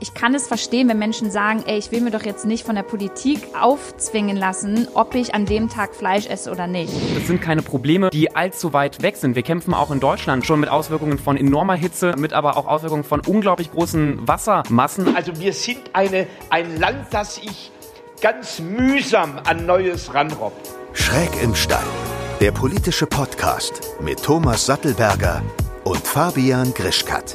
ich 0.00 0.14
kann 0.14 0.34
es 0.34 0.48
verstehen, 0.48 0.88
wenn 0.88 0.98
Menschen 0.98 1.30
sagen, 1.30 1.62
ey, 1.66 1.78
ich 1.78 1.92
will 1.92 2.00
mir 2.00 2.10
doch 2.10 2.22
jetzt 2.22 2.46
nicht 2.46 2.64
von 2.64 2.74
der 2.74 2.82
Politik 2.82 3.42
aufzwingen 3.58 4.36
lassen, 4.36 4.88
ob 4.94 5.14
ich 5.14 5.34
an 5.34 5.44
dem 5.44 5.68
Tag 5.68 5.94
Fleisch 5.94 6.26
esse 6.26 6.50
oder 6.50 6.66
nicht. 6.66 6.92
Das 7.14 7.26
sind 7.26 7.42
keine 7.42 7.62
Probleme, 7.62 8.10
die 8.10 8.34
allzu 8.34 8.72
weit 8.72 9.02
weg 9.02 9.16
sind. 9.16 9.36
Wir 9.36 9.42
kämpfen 9.42 9.74
auch 9.74 9.90
in 9.90 10.00
Deutschland 10.00 10.46
schon 10.46 10.60
mit 10.60 10.70
Auswirkungen 10.70 11.18
von 11.18 11.36
enormer 11.36 11.74
Hitze, 11.74 12.14
mit 12.16 12.32
aber 12.32 12.56
auch 12.56 12.66
Auswirkungen 12.66 13.04
von 13.04 13.20
unglaublich 13.20 13.70
großen 13.70 14.26
Wassermassen. 14.26 15.14
Also 15.14 15.38
wir 15.38 15.52
sind 15.52 15.80
eine, 15.92 16.26
ein 16.48 16.78
Land, 16.80 17.08
das 17.10 17.36
sich 17.36 17.70
ganz 18.22 18.58
mühsam 18.58 19.38
an 19.44 19.66
Neues 19.66 20.14
ranrobbt. 20.14 20.70
Schräg 20.94 21.30
im 21.42 21.54
Stall. 21.54 21.84
Der 22.40 22.52
politische 22.52 23.06
Podcast 23.06 23.82
mit 24.00 24.22
Thomas 24.22 24.64
Sattelberger 24.64 25.42
und 25.84 25.98
Fabian 25.98 26.72
Grischkat. 26.72 27.34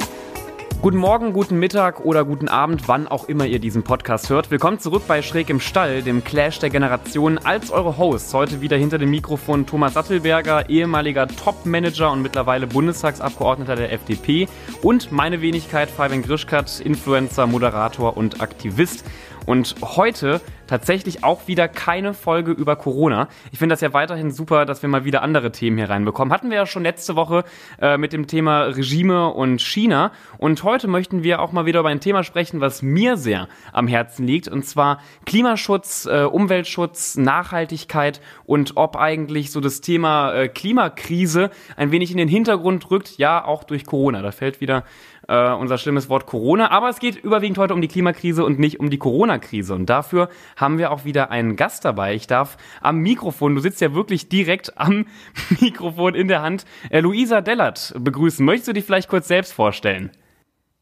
Guten 0.85 0.97
Morgen, 0.97 1.33
guten 1.33 1.57
Mittag 1.57 2.01
oder 2.01 2.23
guten 2.23 2.47
Abend, 2.47 2.87
wann 2.87 3.07
auch 3.07 3.27
immer 3.27 3.47
ihr 3.47 3.57
diesen 3.57 3.81
Podcast 3.81 4.29
hört. 4.29 4.51
Willkommen 4.51 4.77
zurück 4.77 5.01
bei 5.07 5.23
Schräg 5.23 5.49
im 5.49 5.59
Stall, 5.59 6.03
dem 6.03 6.23
Clash 6.23 6.59
der 6.59 6.69
Generationen. 6.69 7.39
Als 7.39 7.71
eure 7.71 7.97
Hosts 7.97 8.31
heute 8.35 8.61
wieder 8.61 8.77
hinter 8.77 8.99
dem 8.99 9.09
Mikrofon 9.09 9.65
Thomas 9.65 9.95
Sattelberger, 9.95 10.69
ehemaliger 10.69 11.27
Top-Manager 11.27 12.11
und 12.11 12.21
mittlerweile 12.21 12.67
Bundestagsabgeordneter 12.67 13.75
der 13.75 13.93
FDP 13.93 14.47
und 14.83 15.11
meine 15.11 15.41
Wenigkeit 15.41 15.89
Fabian 15.89 16.21
Grischkat, 16.21 16.79
Influencer, 16.81 17.47
Moderator 17.47 18.15
und 18.15 18.41
Aktivist. 18.41 19.05
Und 19.47 19.75
heute 19.81 20.39
tatsächlich 20.67 21.23
auch 21.23 21.47
wieder 21.47 21.67
keine 21.67 22.13
Folge 22.13 22.51
über 22.51 22.75
Corona. 22.75 23.27
Ich 23.51 23.59
finde 23.59 23.73
das 23.73 23.81
ja 23.81 23.93
weiterhin 23.93 24.31
super, 24.31 24.65
dass 24.65 24.81
wir 24.81 24.89
mal 24.89 25.05
wieder 25.05 25.21
andere 25.21 25.51
Themen 25.51 25.77
hier 25.77 25.89
reinbekommen. 25.89 26.33
Hatten 26.33 26.49
wir 26.49 26.57
ja 26.57 26.65
schon 26.65 26.83
letzte 26.83 27.15
Woche 27.15 27.43
äh, 27.81 27.97
mit 27.97 28.13
dem 28.13 28.27
Thema 28.27 28.63
Regime 28.63 29.29
und 29.33 29.61
China. 29.61 30.11
Und 30.37 30.63
heute 30.63 30.87
möchten 30.87 31.23
wir 31.23 31.41
auch 31.41 31.51
mal 31.51 31.65
wieder 31.65 31.79
über 31.81 31.89
ein 31.89 31.99
Thema 31.99 32.23
sprechen, 32.23 32.61
was 32.61 32.81
mir 32.81 33.17
sehr 33.17 33.47
am 33.71 33.87
Herzen 33.87 34.25
liegt. 34.25 34.47
Und 34.47 34.65
zwar 34.65 34.99
Klimaschutz, 35.25 36.05
äh, 36.05 36.23
Umweltschutz, 36.23 37.17
Nachhaltigkeit 37.17 38.21
und 38.45 38.77
ob 38.77 38.95
eigentlich 38.95 39.51
so 39.51 39.59
das 39.59 39.81
Thema 39.81 40.33
äh, 40.33 40.47
Klimakrise 40.47 41.49
ein 41.75 41.91
wenig 41.91 42.11
in 42.11 42.17
den 42.17 42.27
Hintergrund 42.27 42.89
rückt. 42.91 43.17
Ja, 43.17 43.43
auch 43.43 43.63
durch 43.63 43.85
Corona. 43.85 44.21
Da 44.21 44.31
fällt 44.31 44.61
wieder 44.61 44.83
äh, 45.27 45.51
unser 45.51 45.77
schlimmes 45.77 46.09
Wort 46.09 46.25
Corona. 46.25 46.71
Aber 46.71 46.89
es 46.89 46.99
geht 46.99 47.23
überwiegend 47.23 47.57
heute 47.57 47.73
um 47.73 47.81
die 47.81 47.87
Klimakrise 47.87 48.43
und 48.43 48.59
nicht 48.59 48.79
um 48.79 48.89
die 48.89 48.97
Corona-Krise. 48.97 49.73
Und 49.73 49.89
dafür 49.89 50.29
haben 50.55 50.77
wir 50.77 50.91
auch 50.91 51.05
wieder 51.05 51.31
einen 51.31 51.55
Gast 51.55 51.85
dabei. 51.85 52.15
Ich 52.15 52.27
darf 52.27 52.57
am 52.81 52.99
Mikrofon, 52.99 53.55
du 53.55 53.61
sitzt 53.61 53.81
ja 53.81 53.93
wirklich 53.93 54.29
direkt 54.29 54.77
am 54.77 55.05
Mikrofon 55.61 56.15
in 56.15 56.27
der 56.27 56.41
Hand, 56.41 56.65
äh, 56.89 56.99
Luisa 56.99 57.41
Dellert 57.41 57.93
begrüßen. 57.97 58.45
Möchtest 58.45 58.69
du 58.69 58.73
dich 58.73 58.85
vielleicht 58.85 59.09
kurz 59.09 59.27
selbst 59.27 59.53
vorstellen? 59.53 60.11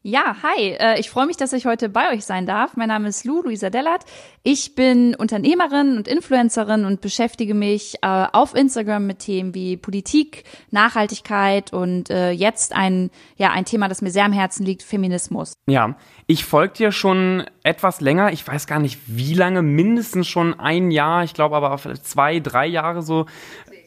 Ja, 0.06 0.36
hi. 0.42 0.72
Äh, 0.72 1.00
ich 1.00 1.08
freue 1.08 1.24
mich, 1.24 1.38
dass 1.38 1.54
ich 1.54 1.64
heute 1.64 1.88
bei 1.88 2.12
euch 2.12 2.26
sein 2.26 2.44
darf. 2.44 2.76
Mein 2.76 2.88
Name 2.88 3.08
ist 3.08 3.24
Lou, 3.24 3.40
Luisa 3.40 3.70
Dellert. 3.70 4.04
Ich 4.42 4.74
bin 4.74 5.14
Unternehmerin 5.14 5.96
und 5.96 6.08
Influencerin 6.08 6.84
und 6.84 7.00
beschäftige 7.00 7.54
mich 7.54 7.94
äh, 8.02 8.26
auf 8.30 8.54
Instagram 8.54 9.06
mit 9.06 9.20
Themen 9.20 9.54
wie 9.54 9.78
Politik, 9.78 10.44
Nachhaltigkeit 10.70 11.72
und 11.72 12.10
äh, 12.10 12.32
jetzt 12.32 12.76
ein, 12.76 13.10
ja, 13.36 13.52
ein 13.52 13.64
Thema, 13.64 13.88
das 13.88 14.02
mir 14.02 14.10
sehr 14.10 14.26
am 14.26 14.34
Herzen 14.34 14.66
liegt, 14.66 14.82
Feminismus. 14.82 15.54
Ja, 15.66 15.96
ich 16.26 16.44
folge 16.44 16.74
dir 16.74 16.92
schon 16.92 17.44
etwas 17.62 18.02
länger. 18.02 18.30
Ich 18.30 18.46
weiß 18.46 18.66
gar 18.66 18.80
nicht, 18.80 19.00
wie 19.06 19.32
lange, 19.32 19.62
mindestens 19.62 20.28
schon 20.28 20.60
ein 20.60 20.90
Jahr. 20.90 21.24
Ich 21.24 21.32
glaube 21.32 21.56
aber 21.56 21.78
zwei, 22.02 22.40
drei 22.40 22.66
Jahre 22.66 23.00
so. 23.00 23.24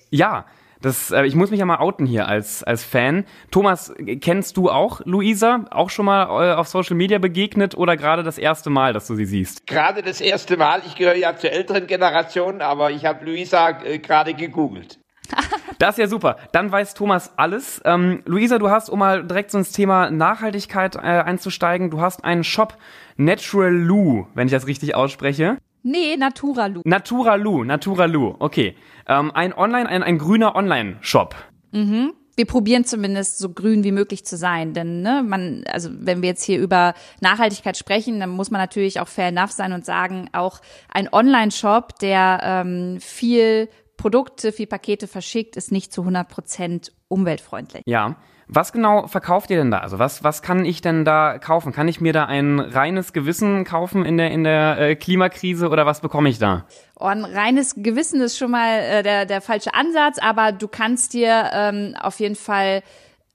Ja, 0.09 0.47
das, 0.81 1.11
äh, 1.11 1.25
ich 1.25 1.35
muss 1.35 1.51
mich 1.51 1.59
ja 1.59 1.65
mal 1.65 1.77
outen 1.77 2.05
hier 2.05 2.27
als, 2.27 2.63
als 2.63 2.83
Fan. 2.83 3.25
Thomas, 3.51 3.93
kennst 4.21 4.57
du 4.57 4.69
auch 4.69 5.01
Luisa? 5.05 5.65
Auch 5.71 5.89
schon 5.89 6.05
mal 6.05 6.23
äh, 6.25 6.55
auf 6.55 6.67
Social 6.67 6.95
Media 6.95 7.17
begegnet 7.17 7.75
oder 7.75 7.97
gerade 7.97 8.23
das 8.23 8.37
erste 8.37 8.69
Mal, 8.69 8.93
dass 8.93 9.07
du 9.07 9.15
sie 9.15 9.25
siehst? 9.25 9.65
Gerade 9.67 10.03
das 10.03 10.21
erste 10.21 10.57
Mal. 10.57 10.81
Ich 10.85 10.95
gehöre 10.95 11.15
ja 11.15 11.35
zur 11.35 11.51
älteren 11.51 11.87
Generation, 11.87 12.61
aber 12.61 12.91
ich 12.91 13.05
habe 13.05 13.25
Luisa 13.25 13.81
äh, 13.83 13.99
gerade 13.99 14.33
gegoogelt. 14.33 14.99
Das 15.79 15.91
ist 15.91 15.99
ja 15.99 16.07
super. 16.07 16.37
Dann 16.53 16.71
weiß 16.71 16.95
Thomas 16.95 17.33
alles. 17.37 17.81
Ähm, 17.85 18.23
Luisa, 18.25 18.57
du 18.57 18.71
hast, 18.71 18.89
um 18.89 18.97
mal 18.97 19.23
direkt 19.23 19.51
so 19.51 19.59
ins 19.59 19.71
Thema 19.71 20.09
Nachhaltigkeit 20.09 20.95
äh, 20.95 20.99
einzusteigen, 20.99 21.91
du 21.91 22.01
hast 22.01 22.23
einen 22.23 22.43
Shop 22.43 22.77
Natural 23.15 23.71
Lou, 23.71 24.25
wenn 24.33 24.47
ich 24.47 24.53
das 24.53 24.65
richtig 24.65 24.95
ausspreche. 24.95 25.57
Nee, 25.87 26.17
Naturalu. 26.17 26.81
Naturalu, 26.83 27.63
Naturalu, 27.63 28.35
okay. 28.39 28.75
Ähm, 29.07 29.31
ein 29.31 29.53
Online, 29.53 29.87
ein, 29.87 30.03
ein 30.03 30.17
grüner 30.17 30.55
Online-Shop. 30.55 31.35
Mhm 31.71 32.13
wir 32.37 32.45
probieren 32.45 32.85
zumindest 32.85 33.39
so 33.39 33.49
grün 33.49 33.83
wie 33.83 33.91
möglich 33.91 34.23
zu 34.23 34.37
sein. 34.37 34.73
Denn 34.73 35.01
ne, 35.01 35.23
man, 35.25 35.63
also 35.67 35.89
wenn 35.91 36.21
wir 36.21 36.29
jetzt 36.29 36.43
hier 36.43 36.59
über 36.59 36.93
Nachhaltigkeit 37.19 37.75
sprechen, 37.75 38.19
dann 38.19 38.29
muss 38.29 38.51
man 38.51 38.61
natürlich 38.61 38.99
auch 38.99 39.07
fair 39.07 39.29
enough 39.29 39.51
sein 39.51 39.73
und 39.73 39.85
sagen, 39.85 40.29
auch 40.33 40.61
ein 40.87 41.11
Online-Shop, 41.11 41.97
der 41.99 42.39
ähm, 42.43 42.99
viel 43.01 43.69
Produkte, 43.97 44.51
viel 44.51 44.67
Pakete 44.67 45.07
verschickt, 45.07 45.57
ist 45.57 45.71
nicht 45.71 45.91
zu 45.91 46.01
100 46.01 46.29
Prozent 46.29 46.91
umweltfreundlich. 47.07 47.81
Ja. 47.87 48.17
Was 48.49 48.71
genau 48.71 49.07
verkauft 49.07 49.49
ihr 49.49 49.57
denn 49.57 49.71
da? 49.71 49.79
Also 49.79 49.99
was, 49.99 50.23
was 50.23 50.41
kann 50.41 50.63
ich 50.63 50.81
denn 50.81 51.03
da 51.03 51.37
kaufen? 51.37 51.73
Kann 51.73 51.89
ich 51.89 51.99
mir 51.99 52.13
da 52.13 52.25
ein 52.25 52.59
reines 52.59 53.11
Gewissen 53.11 53.65
kaufen 53.65 54.05
in 54.05 54.17
der, 54.17 54.31
in 54.31 54.45
der 54.45 54.79
äh, 54.79 54.95
Klimakrise 54.95 55.69
oder 55.69 55.85
was 55.85 55.99
bekomme 55.99 56.29
ich 56.29 56.39
da? 56.39 56.65
Oh, 56.97 57.05
ein 57.05 57.25
reines 57.25 57.75
Gewissen 57.75 58.21
ist 58.21 58.37
schon 58.37 58.51
mal 58.51 58.79
äh, 58.79 59.03
der, 59.03 59.25
der 59.25 59.41
falsche 59.41 59.73
Ansatz, 59.73 60.17
aber 60.19 60.53
du 60.53 60.69
kannst 60.69 61.13
dir 61.13 61.49
ähm, 61.53 61.95
auf 61.99 62.21
jeden 62.21 62.35
Fall 62.35 62.83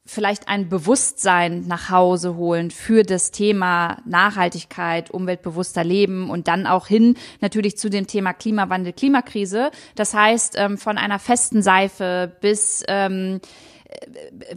vielleicht 0.05 0.49
ein 0.49 0.69
Bewusstsein 0.69 1.67
nach 1.67 1.91
Hause 1.91 2.35
holen 2.37 2.71
für 2.71 3.03
das 3.03 3.31
Thema 3.31 3.99
Nachhaltigkeit, 4.05 5.11
umweltbewusster 5.11 5.85
Leben 5.85 6.29
und 6.31 6.49
dann 6.49 6.67
auch 6.67 6.87
hin 6.87 7.17
natürlich 7.41 7.77
zu 7.77 7.89
dem 7.89 8.07
Thema 8.07 8.33
Klimawandel, 8.33 8.95
Klimakrise. 8.95 9.71
Das 9.95 10.15
heißt, 10.15 10.55
ähm, 10.59 10.79
von 10.79 10.99
einer 10.99 11.19
festen 11.19 11.63
Seife 11.63 12.33
bis 12.41 12.83
ähm, 12.89 13.41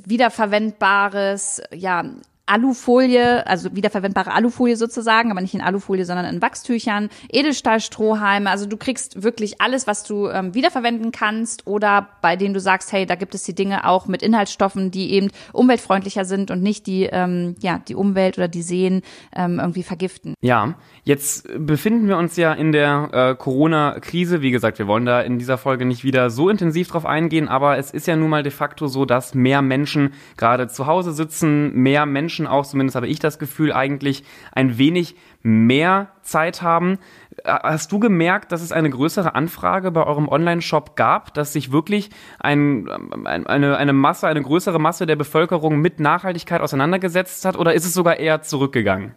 wiederverwendbares, 0.06 1.62
ja, 1.74 2.04
Alufolie, 2.48 3.46
also 3.48 3.76
wiederverwendbare 3.76 4.32
Alufolie 4.32 4.76
sozusagen, 4.76 5.32
aber 5.32 5.42
nicht 5.42 5.56
in 5.56 5.62
Alufolie, 5.62 6.06
sondern 6.06 6.26
in 6.26 6.42
Wachstüchern, 6.42 7.10
Edelstahlstrohhalme. 7.30 8.50
Also 8.50 8.68
du 8.68 8.78
kriegst 8.78 9.24
wirklich 9.24 9.62
alles, 9.62 9.88
was 9.88 10.04
du 10.04 10.28
ähm, 10.30 10.54
wiederverwenden 10.54 11.12
kannst 11.12 11.66
oder 11.66 12.10
bei 12.22 12.36
denen 12.36 12.54
du 12.54 12.60
sagst, 12.60 12.92
hey, 12.92 13.08
da 13.08 13.16
gibt 13.16 13.34
es 13.34 13.44
die 13.44 13.56
Dinge 13.56 13.88
auch 13.88 14.08
mit 14.08 14.22
Inhaltsstoffen, 14.22 14.92
die 14.92 15.12
eben 15.14 15.32
umweltfreundlicher 15.54 16.24
sind 16.24 16.52
und 16.52 16.62
nicht 16.62 16.86
die, 16.86 17.10
ähm, 17.12 17.56
ja, 17.62 17.80
die 17.88 17.96
Umwelt 17.96 18.38
oder 18.38 18.48
die 18.48 18.62
Seen 18.62 19.02
ähm, 19.36 19.60
irgendwie 19.60 19.84
vergiften. 19.84 20.36
Ja, 20.42 20.76
jetzt 21.04 21.48
befinden 21.58 22.08
wir 22.08 22.18
uns 22.18 22.36
ja 22.36 22.54
in 22.54 22.72
der 22.72 23.10
äh, 23.12 23.36
Corona-Krise. 23.36 24.44
Wie 24.44 24.52
gesagt, 24.52 24.78
wir 24.78 24.88
wollen 24.88 25.06
da 25.06 25.22
in 25.22 25.40
dieser 25.40 25.58
Folge 25.58 25.86
nicht 25.86 26.04
wieder 26.04 26.30
so 26.30 26.50
intensiv 26.50 26.90
drauf 26.90 27.08
eingehen, 27.08 27.48
aber 27.48 27.80
es 27.80 27.90
ist 27.90 28.06
ja 28.06 28.16
nun 28.16 28.30
mal 28.30 28.44
de 28.44 28.52
facto 28.52 28.88
so, 28.88 29.06
dass 29.06 29.34
mehr 29.34 29.64
Menschen 29.64 30.14
gerade 30.38 30.68
zu 30.68 30.86
Hause 30.86 31.12
sitzen, 31.12 31.74
mehr 31.74 32.06
Menschen 32.06 32.35
Menschen 32.36 32.48
auch, 32.48 32.66
zumindest 32.66 32.96
habe 32.96 33.08
ich 33.08 33.20
das 33.20 33.40
Gefühl, 33.40 33.72
eigentlich 33.72 34.24
ein 34.52 34.78
wenig 34.78 35.16
mehr 35.42 36.10
Zeit 36.22 36.62
haben. 36.62 37.00
Äh, 37.44 37.52
hast 37.64 37.92
du 37.92 38.00
gemerkt, 38.00 38.52
dass 38.52 38.62
es 38.62 38.72
eine 38.72 38.90
größere 38.90 39.36
Anfrage 39.36 39.92
bei 39.92 40.04
eurem 40.06 40.28
Online-Shop 40.28 40.98
gab, 40.98 41.34
dass 41.34 41.54
sich 41.54 41.72
wirklich 41.72 42.10
ein, 42.40 42.90
eine, 43.26 43.78
eine 43.78 43.94
Masse, 43.94 44.28
eine 44.28 44.42
größere 44.42 44.80
Masse 44.80 45.06
der 45.06 45.16
Bevölkerung 45.16 45.80
mit 45.80 46.00
Nachhaltigkeit 46.00 46.62
auseinandergesetzt 46.62 47.46
hat 47.46 47.58
oder 47.58 47.74
ist 47.74 47.86
es 47.86 47.94
sogar 47.94 48.18
eher 48.18 48.42
zurückgegangen? 48.42 49.16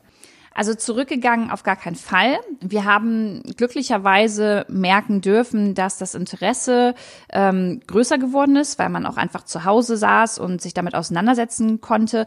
Also 0.58 0.74
zurückgegangen 0.74 1.52
auf 1.52 1.62
gar 1.62 1.76
keinen 1.76 1.94
Fall. 1.94 2.40
Wir 2.60 2.84
haben 2.84 3.44
glücklicherweise 3.56 4.66
merken 4.68 5.20
dürfen, 5.20 5.76
dass 5.76 5.98
das 5.98 6.16
Interesse 6.16 6.96
ähm, 7.32 7.80
größer 7.86 8.18
geworden 8.18 8.56
ist, 8.56 8.76
weil 8.76 8.88
man 8.88 9.06
auch 9.06 9.16
einfach 9.16 9.44
zu 9.44 9.64
Hause 9.64 9.96
saß 9.96 10.40
und 10.40 10.60
sich 10.60 10.74
damit 10.74 10.96
auseinandersetzen 10.96 11.80
konnte. 11.80 12.26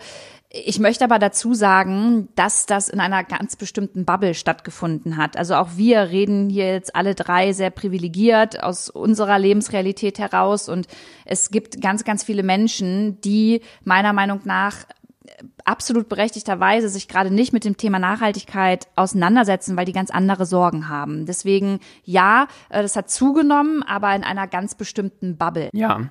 Ich 0.50 0.80
möchte 0.80 1.04
aber 1.04 1.20
dazu 1.20 1.54
sagen, 1.54 2.30
dass 2.36 2.66
das 2.66 2.88
in 2.88 3.02
einer 3.02 3.26
ganz 3.26 3.58
bestimmten 3.58 4.06
Bubble 4.06 4.34
stattgefunden 4.34 5.18
hat. 5.18 5.36
Also 5.36 5.56
auch 5.56 5.72
wir 5.76 6.10
reden 6.10 6.50
hier 6.50 6.72
jetzt 6.72 6.96
alle 6.96 7.16
drei 7.16 7.52
sehr 7.52 7.70
privilegiert 7.70 8.64
aus 8.64 8.90
unserer 8.90 9.40
Lebensrealität 9.40 10.20
heraus 10.20 10.70
und 10.70 10.88
es 11.26 11.52
gibt 11.52 11.82
ganz, 11.82 12.06
ganz 12.06 12.24
viele 12.24 12.44
Menschen, 12.44 13.20
die 13.20 13.60
meiner 13.84 14.14
Meinung 14.14 14.40
nach 14.46 14.86
absolut 15.66 16.10
berechtigterweise 16.10 16.90
sich 16.90 17.08
gerade 17.08 17.34
nicht 17.34 17.54
mit 17.54 17.66
dem 17.66 17.78
Thema 17.78 18.00
Nachhaltigkeit 18.00 18.88
auseinandersetzen, 18.96 19.78
weil 19.78 19.86
die 19.86 19.94
ganz 19.94 20.12
andere 20.12 20.46
Sorgen 20.46 20.90
haben. 20.90 21.26
Deswegen 21.26 21.80
ja, 22.04 22.48
äh, 22.70 22.82
das 22.82 22.96
hat 22.96 23.10
zugenommen, 23.10 23.84
aber 23.84 24.16
in 24.16 24.24
einer 24.24 24.48
ganz 24.48 24.76
bestimmten 24.76 25.38
Bubble. 25.38 25.70
Ja. 25.74 26.02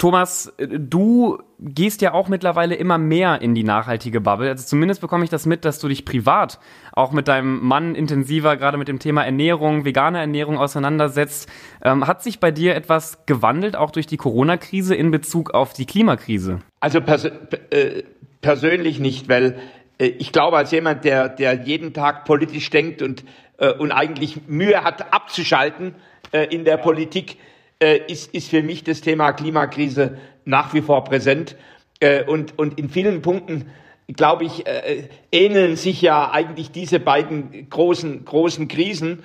Thomas, 0.00 0.50
du 0.56 1.38
gehst 1.58 2.00
ja 2.00 2.14
auch 2.14 2.28
mittlerweile 2.28 2.74
immer 2.74 2.96
mehr 2.96 3.42
in 3.42 3.54
die 3.54 3.64
nachhaltige 3.64 4.22
Bubble. 4.22 4.48
Also 4.48 4.64
zumindest 4.64 5.02
bekomme 5.02 5.24
ich 5.24 5.30
das 5.30 5.44
mit, 5.44 5.66
dass 5.66 5.78
du 5.78 5.88
dich 5.88 6.06
privat 6.06 6.58
auch 6.92 7.12
mit 7.12 7.28
deinem 7.28 7.62
Mann 7.62 7.94
intensiver 7.94 8.56
gerade 8.56 8.78
mit 8.78 8.88
dem 8.88 8.98
Thema 8.98 9.24
Ernährung, 9.24 9.84
vegane 9.84 10.18
Ernährung 10.18 10.56
auseinandersetzt. 10.56 11.50
Ähm, 11.82 12.06
hat 12.06 12.22
sich 12.22 12.40
bei 12.40 12.50
dir 12.50 12.76
etwas 12.76 13.26
gewandelt, 13.26 13.76
auch 13.76 13.90
durch 13.90 14.06
die 14.06 14.16
Corona-Krise 14.16 14.94
in 14.94 15.10
Bezug 15.10 15.50
auf 15.50 15.74
die 15.74 15.84
Klimakrise? 15.84 16.60
Also 16.80 17.02
pers 17.02 17.26
äh, 17.26 18.04
persönlich 18.40 18.98
nicht, 18.98 19.28
weil 19.28 19.60
äh, 19.98 20.06
ich 20.06 20.32
glaube, 20.32 20.56
als 20.56 20.70
jemand, 20.70 21.04
der, 21.04 21.28
der 21.28 21.54
jeden 21.54 21.92
Tag 21.92 22.24
politisch 22.24 22.70
denkt 22.70 23.02
und, 23.02 23.24
äh, 23.58 23.72
und 23.72 23.92
eigentlich 23.92 24.46
Mühe 24.46 24.82
hat, 24.82 25.12
abzuschalten 25.12 25.94
äh, 26.32 26.46
in 26.46 26.64
der 26.64 26.76
Politik, 26.76 27.36
äh, 27.82 27.98
ist, 28.08 28.34
ist 28.34 28.50
für 28.50 28.62
mich 28.62 28.84
das 28.84 29.00
Thema 29.00 29.32
Klimakrise 29.32 30.18
nach 30.44 30.74
wie 30.74 30.82
vor 30.82 31.04
präsent. 31.04 31.56
Äh, 32.00 32.24
und, 32.24 32.58
und 32.58 32.78
in 32.78 32.88
vielen 32.88 33.22
Punkten, 33.22 33.70
glaube 34.08 34.44
ich, 34.44 34.66
äh, 34.66 35.08
ähneln 35.32 35.76
sich 35.76 36.02
ja 36.02 36.30
eigentlich 36.30 36.70
diese 36.70 37.00
beiden 37.00 37.68
großen, 37.70 38.24
großen 38.24 38.68
Krisen. 38.68 39.22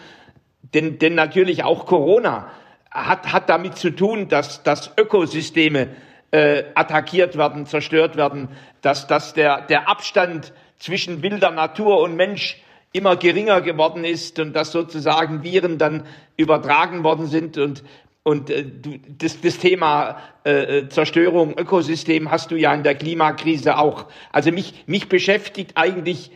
Denn, 0.73 0.99
denn 0.99 1.15
natürlich 1.15 1.63
auch 1.63 1.85
Corona 1.85 2.49
hat, 2.91 3.31
hat 3.33 3.49
damit 3.49 3.77
zu 3.77 3.89
tun, 3.91 4.29
dass, 4.29 4.63
dass 4.63 4.91
Ökosysteme 4.97 5.89
äh, 6.31 6.63
attackiert 6.75 7.37
werden, 7.37 7.65
zerstört 7.65 8.15
werden, 8.15 8.49
dass, 8.81 9.07
dass 9.07 9.33
der, 9.33 9.61
der 9.61 9.89
Abstand 9.89 10.53
zwischen 10.79 11.21
wilder 11.21 11.51
Natur 11.51 11.99
und 12.01 12.15
Mensch 12.15 12.61
immer 12.91 13.15
geringer 13.15 13.61
geworden 13.61 14.03
ist 14.05 14.39
und 14.39 14.53
dass 14.53 14.71
sozusagen 14.71 15.43
Viren 15.43 15.77
dann 15.77 16.05
übertragen 16.37 17.03
worden 17.03 17.27
sind 17.27 17.57
und 17.57 17.83
und 18.27 18.49
äh, 18.49 18.63
du, 18.63 18.97
das, 19.19 19.39
das 19.39 19.59
Thema 19.59 20.17
äh, 20.43 20.79
äh, 20.79 20.89
Zerstörung, 20.89 21.55
Ökosystem 21.59 22.31
hast 22.31 22.49
du 22.49 22.55
ja 22.55 22.73
in 22.73 22.81
der 22.81 22.95
Klimakrise 22.95 23.77
auch. 23.77 24.07
Also 24.31 24.51
mich, 24.51 24.83
mich 24.87 25.09
beschäftigt 25.09 25.73
eigentlich 25.75 26.31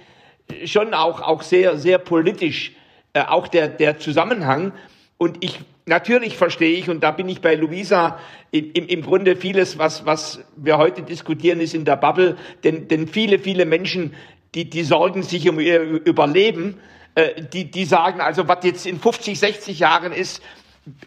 schon 0.66 0.94
auch, 0.94 1.22
auch 1.22 1.42
sehr, 1.42 1.78
sehr 1.78 1.98
politisch 1.98 2.74
äh, 3.14 3.22
auch 3.22 3.48
der, 3.48 3.70
der 3.70 3.98
Zusammenhang. 3.98 4.74
Und 5.18 5.44
ich 5.44 5.62
natürlich 5.90 6.38
verstehe 6.38 6.78
ich, 6.78 6.90
und 6.90 7.04
da 7.04 7.12
bin 7.12 7.28
ich 7.28 7.42
bei 7.42 7.56
Luisa, 7.56 8.20
im, 8.52 8.72
im 8.74 9.02
Grunde 9.02 9.36
vieles, 9.36 9.78
was, 9.78 10.06
was 10.06 10.40
wir 10.56 10.78
heute 10.78 11.02
diskutieren, 11.02 11.60
ist 11.60 11.74
in 11.74 11.84
der 11.84 11.98
Bubble, 11.98 12.38
denn, 12.64 12.88
denn 12.88 13.08
viele, 13.08 13.40
viele 13.40 13.66
Menschen, 13.66 14.14
die, 14.56 14.70
die 14.70 14.84
sorgen 14.84 15.24
sich 15.24 15.50
um 15.50 15.60
ihr 15.60 15.82
Überleben, 15.82 16.80
äh, 17.16 17.42
die, 17.42 17.70
die 17.70 17.86
sagen 17.86 18.22
also, 18.22 18.48
was 18.48 18.64
jetzt 18.64 18.86
in 18.86 19.00
50, 19.00 19.38
60 19.38 19.80
Jahren 19.80 20.14
ist, 20.14 20.42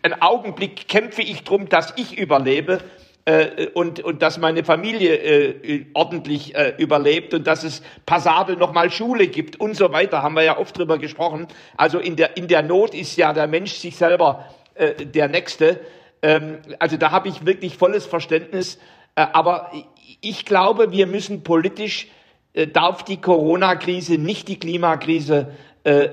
einen 0.03 0.21
Augenblick 0.21 0.87
kämpfe 0.89 1.23
ich 1.23 1.43
drum, 1.45 1.69
dass 1.69 1.95
ich 1.97 2.19
überlebe 2.19 2.81
äh, 3.25 3.69
und, 3.69 4.01
und 4.01 4.23
dass 4.23 4.39
meine 4.39 4.65
Familie 4.65 5.15
äh, 5.15 5.87
ordentlich 5.95 6.55
äh, 6.55 6.75
überlebt 6.79 7.35
und 7.35 7.47
dass 7.47 7.65
es 7.65 7.83
passabel 8.07 8.57
nochmal 8.57 8.91
Schule 8.91 9.29
gibt 9.29 9.61
und 9.61 9.77
so 9.77 9.93
weiter, 9.93 10.23
haben 10.23 10.35
wir 10.35 10.43
ja 10.43 10.59
oft 10.59 10.77
drüber 10.77 10.99
gesprochen. 10.99 11.47
Also 11.77 11.99
in 11.99 12.17
der, 12.17 12.37
in 12.37 12.49
der 12.49 12.63
Not 12.63 12.95
ist 12.95 13.17
ja 13.17 13.33
der 13.33 13.47
Mensch 13.47 13.73
sich 13.73 13.97
selber 13.97 14.47
äh, 14.75 14.95
der 15.07 15.29
Nächste. 15.29 15.81
Ähm, 16.23 16.59
also 16.79 16.97
da 16.97 17.11
habe 17.11 17.29
ich 17.29 17.47
wirklich 17.47 17.77
volles 17.77 18.07
Verständnis. 18.07 18.79
Äh, 19.15 19.27
aber 19.33 19.73
ich 20.21 20.45
glaube, 20.45 20.93
wir 20.93 21.07
müssen 21.07 21.43
politisch, 21.43 22.09
äh, 22.53 22.67
darf 22.67 23.05
die 23.05 23.21
Corona-Krise 23.21 24.19
nicht 24.19 24.49
die 24.49 24.59
Klimakrise 24.59 25.53
äh, 25.85 26.09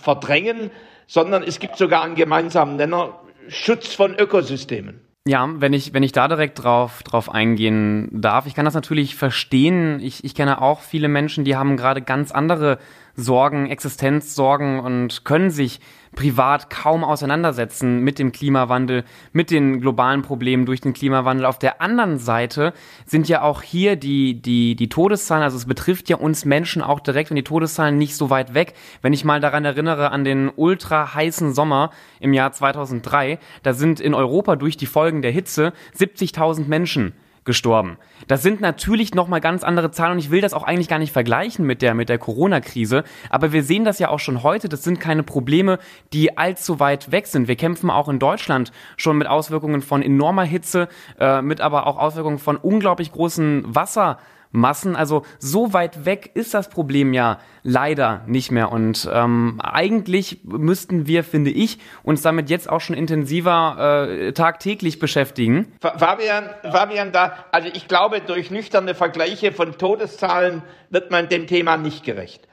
verdrängen 0.00 0.70
sondern 1.12 1.42
es 1.42 1.58
gibt 1.58 1.76
sogar 1.76 2.04
einen 2.04 2.14
gemeinsamen 2.14 2.76
Nenner, 2.76 3.20
Schutz 3.48 3.94
von 3.94 4.14
Ökosystemen. 4.14 5.00
Ja, 5.26 5.46
wenn 5.56 5.74
ich, 5.74 5.92
wenn 5.92 6.02
ich 6.02 6.12
da 6.12 6.26
direkt 6.26 6.64
drauf, 6.64 7.02
drauf 7.02 7.30
eingehen 7.30 8.08
darf, 8.10 8.46
ich 8.46 8.54
kann 8.54 8.64
das 8.64 8.72
natürlich 8.72 9.14
verstehen. 9.14 10.00
Ich, 10.00 10.24
ich 10.24 10.34
kenne 10.34 10.62
auch 10.62 10.80
viele 10.80 11.08
Menschen, 11.08 11.44
die 11.44 11.54
haben 11.54 11.76
gerade 11.76 12.00
ganz 12.00 12.32
andere 12.32 12.78
Sorgen, 13.14 13.68
Existenzsorgen 13.68 14.80
und 14.80 15.24
können 15.24 15.50
sich 15.50 15.80
privat 16.14 16.68
kaum 16.68 17.04
auseinandersetzen 17.04 18.00
mit 18.00 18.18
dem 18.18 18.32
Klimawandel, 18.32 19.04
mit 19.32 19.50
den 19.50 19.80
globalen 19.80 20.22
Problemen 20.22 20.66
durch 20.66 20.80
den 20.80 20.92
Klimawandel. 20.92 21.46
Auf 21.46 21.58
der 21.58 21.80
anderen 21.80 22.18
Seite 22.18 22.74
sind 23.06 23.28
ja 23.28 23.42
auch 23.42 23.62
hier 23.62 23.96
die, 23.96 24.40
die, 24.40 24.76
die 24.76 24.88
Todeszahlen, 24.88 25.42
also 25.42 25.56
es 25.56 25.66
betrifft 25.66 26.08
ja 26.08 26.16
uns 26.16 26.44
Menschen 26.44 26.82
auch 26.82 27.00
direkt 27.00 27.30
und 27.30 27.36
die 27.36 27.44
Todeszahlen 27.44 27.96
nicht 27.96 28.16
so 28.16 28.30
weit 28.30 28.54
weg. 28.54 28.74
Wenn 29.00 29.12
ich 29.12 29.24
mal 29.24 29.40
daran 29.40 29.64
erinnere 29.64 30.10
an 30.10 30.24
den 30.24 30.50
ultra 30.54 31.14
heißen 31.14 31.54
Sommer 31.54 31.90
im 32.20 32.32
Jahr 32.34 32.52
2003, 32.52 33.38
da 33.62 33.72
sind 33.72 34.00
in 34.00 34.14
Europa 34.14 34.56
durch 34.56 34.76
die 34.76 34.86
Folgen 34.86 35.22
der 35.22 35.32
Hitze 35.32 35.72
70.000 35.96 36.66
Menschen 36.66 37.14
gestorben. 37.44 37.98
Das 38.28 38.42
sind 38.42 38.60
natürlich 38.60 39.14
nochmal 39.14 39.40
ganz 39.40 39.64
andere 39.64 39.90
Zahlen 39.90 40.12
und 40.12 40.18
ich 40.18 40.30
will 40.30 40.40
das 40.40 40.54
auch 40.54 40.62
eigentlich 40.62 40.88
gar 40.88 40.98
nicht 40.98 41.12
vergleichen 41.12 41.66
mit 41.66 41.82
der, 41.82 41.94
mit 41.94 42.08
der 42.08 42.18
Corona-Krise. 42.18 43.04
Aber 43.30 43.52
wir 43.52 43.62
sehen 43.62 43.84
das 43.84 43.98
ja 43.98 44.08
auch 44.08 44.20
schon 44.20 44.42
heute. 44.42 44.68
Das 44.68 44.84
sind 44.84 45.00
keine 45.00 45.22
Probleme, 45.22 45.78
die 46.12 46.36
allzu 46.38 46.78
weit 46.78 47.10
weg 47.10 47.26
sind. 47.26 47.48
Wir 47.48 47.56
kämpfen 47.56 47.90
auch 47.90 48.08
in 48.08 48.18
Deutschland 48.18 48.70
schon 48.96 49.18
mit 49.18 49.26
Auswirkungen 49.26 49.82
von 49.82 50.02
enormer 50.02 50.44
Hitze, 50.44 50.88
äh, 51.18 51.42
mit 51.42 51.60
aber 51.60 51.86
auch 51.86 51.98
Auswirkungen 51.98 52.38
von 52.38 52.56
unglaublich 52.56 53.10
großen 53.10 53.74
Wasser 53.74 54.18
Massen. 54.52 54.94
Also 54.94 55.24
so 55.38 55.72
weit 55.72 56.04
weg 56.04 56.30
ist 56.34 56.54
das 56.54 56.68
Problem 56.68 57.12
ja 57.12 57.40
leider 57.62 58.22
nicht 58.26 58.50
mehr. 58.50 58.70
Und 58.70 59.08
ähm, 59.12 59.60
eigentlich 59.62 60.40
müssten 60.44 61.06
wir, 61.06 61.24
finde 61.24 61.50
ich, 61.50 61.78
uns 62.02 62.22
damit 62.22 62.50
jetzt 62.50 62.68
auch 62.68 62.80
schon 62.80 62.96
intensiver 62.96 64.06
äh, 64.08 64.32
tagtäglich 64.32 64.98
beschäftigen. 64.98 65.72
Fabian, 65.80 66.50
Fabian, 66.62 67.12
da, 67.12 67.46
also 67.50 67.68
ich 67.72 67.88
glaube, 67.88 68.20
durch 68.20 68.50
nüchterne 68.50 68.94
Vergleiche 68.94 69.52
von 69.52 69.76
Todeszahlen 69.78 70.62
wird 70.90 71.10
man 71.10 71.28
dem 71.28 71.46
Thema 71.46 71.76
nicht 71.76 72.04
gerecht. 72.04 72.46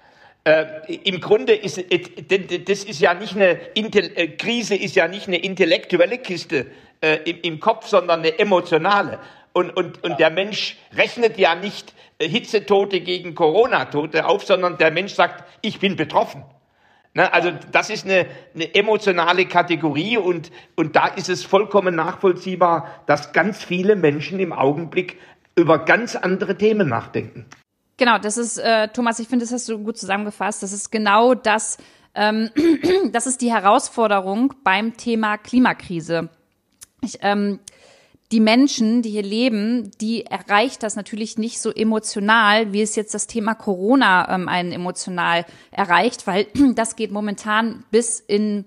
Äh, 0.45 0.95
Im 1.03 1.19
Grunde 1.19 1.53
ist 1.53 1.77
das 1.77 2.83
ist 2.85 2.99
ja 3.01 3.13
nicht 3.13 3.35
eine 3.35 3.75
äh, 3.75 4.27
Krise 4.29 4.75
ist 4.75 4.95
ja 4.95 5.07
nicht 5.07 5.27
eine 5.27 5.37
intellektuelle 5.37 6.17
Kiste 6.17 6.67
äh, 7.01 7.17
im, 7.29 7.41
im 7.41 7.59
Kopf, 7.59 7.87
sondern 7.87 8.19
eine 8.19 8.39
emotionale. 8.39 9.19
Und, 9.53 9.75
und, 9.75 10.03
und 10.03 10.19
der 10.19 10.29
Mensch 10.29 10.77
rechnet 10.93 11.37
ja 11.37 11.55
nicht 11.55 11.93
äh, 12.19 12.27
Hitzetote 12.27 13.01
gegen 13.01 13.35
Corona-Tote 13.35 14.25
auf, 14.25 14.43
sondern 14.43 14.77
der 14.77 14.91
Mensch 14.91 15.13
sagt, 15.13 15.43
ich 15.61 15.79
bin 15.79 15.95
betroffen. 15.95 16.43
Ne, 17.15 17.33
also 17.33 17.51
das 17.71 17.89
ist 17.89 18.05
eine, 18.05 18.27
eine 18.53 18.75
emotionale 18.75 19.45
Kategorie 19.47 20.17
und, 20.17 20.51
und 20.75 20.95
da 20.95 21.07
ist 21.07 21.27
es 21.27 21.43
vollkommen 21.43 21.95
nachvollziehbar, 21.95 22.87
dass 23.07 23.33
ganz 23.33 23.63
viele 23.63 23.95
Menschen 23.95 24.39
im 24.39 24.53
Augenblick 24.53 25.17
über 25.55 25.79
ganz 25.79 26.15
andere 26.15 26.55
Themen 26.55 26.87
nachdenken. 26.87 27.45
Genau, 27.97 28.17
das 28.19 28.37
ist, 28.37 28.59
äh, 28.59 28.87
Thomas, 28.89 29.19
ich 29.19 29.27
finde, 29.27 29.43
das 29.43 29.51
hast 29.51 29.67
du 29.67 29.79
gut 29.79 29.97
zusammengefasst. 29.97 30.61
Das 30.61 30.71
ist 30.71 30.91
genau 30.91 31.33
das, 31.33 31.77
ähm, 32.13 32.51
das 33.11 33.25
ist 33.25 33.41
die 33.41 33.51
Herausforderung 33.51 34.53
beim 34.63 34.95
Thema 34.95 35.37
Klimakrise. 35.37 36.29
Ich, 37.01 37.17
ähm, 37.21 37.59
die 38.31 38.39
Menschen, 38.39 39.01
die 39.01 39.09
hier 39.09 39.23
leben, 39.23 39.89
die 39.99 40.25
erreicht 40.25 40.83
das 40.83 40.95
natürlich 40.95 41.37
nicht 41.37 41.59
so 41.59 41.71
emotional, 41.71 42.73
wie 42.73 42.81
es 42.81 42.95
jetzt 42.95 43.13
das 43.13 43.25
Thema 43.25 43.55
Corona 43.55 44.33
ähm, 44.33 44.47
einen 44.47 44.71
emotional 44.71 45.45
erreicht, 45.71 46.27
weil 46.27 46.47
das 46.75 46.95
geht 46.95 47.11
momentan 47.11 47.83
bis 47.91 48.19
in 48.19 48.65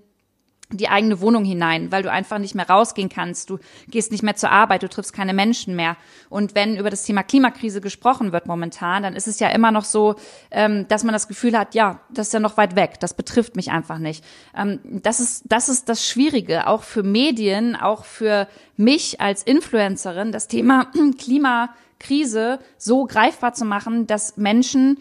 die 0.73 0.88
eigene 0.88 1.21
Wohnung 1.21 1.45
hinein, 1.45 1.93
weil 1.93 2.02
du 2.02 2.11
einfach 2.11 2.38
nicht 2.38 2.55
mehr 2.55 2.69
rausgehen 2.69 3.09
kannst, 3.09 3.50
du 3.50 3.59
gehst 3.88 4.12
nicht 4.12 4.23
mehr 4.23 4.37
zur 4.37 4.50
Arbeit, 4.50 4.83
du 4.83 4.88
triffst 4.88 5.12
keine 5.12 5.35
Menschen 5.35 5.76
mehr. 5.76 5.97
Und 6.29 6.55
wenn 6.55 6.76
über 6.76 6.91
das 6.91 7.05
Thema 7.05 7.23
Klimakrise 7.23 7.81
gesprochen 7.81 8.33
wird 8.33 8.47
momentan, 8.47 9.02
dann 9.02 9.14
ist 9.14 9.29
es 9.29 9.38
ja 9.38 9.49
immer 9.49 9.71
noch 9.71 9.85
so, 9.85 10.17
ähm, 10.50 10.87
dass 10.88 11.05
man 11.05 11.12
das 11.12 11.29
Gefühl 11.29 11.59
hat, 11.59 11.75
ja, 11.75 12.00
das 12.11 12.29
ist 12.29 12.33
ja 12.33 12.41
noch 12.41 12.57
weit 12.57 12.76
weg, 12.76 13.00
das 13.00 13.14
betrifft 13.14 13.57
mich 13.57 13.71
einfach 13.71 13.99
nicht. 13.99 14.25
Ähm, 14.57 14.81
das 14.85 15.21
ist 15.21 15.45
das 15.49 15.69
ist 15.69 15.88
das 15.88 16.07
Schwierige, 16.07 16.67
auch 16.67 16.83
für 16.83 17.02
Medien, 17.02 17.76
auch 17.76 18.05
für 18.05 18.49
mich 18.76 19.21
als 19.21 19.43
Influencerin, 19.43 20.33
das 20.33 20.49
Thema 20.49 20.91
Klimakrise 21.19 22.59
so 22.79 23.05
greifbar 23.05 23.52
zu 23.52 23.64
machen, 23.64 24.07
dass 24.07 24.37
Menschen 24.37 24.99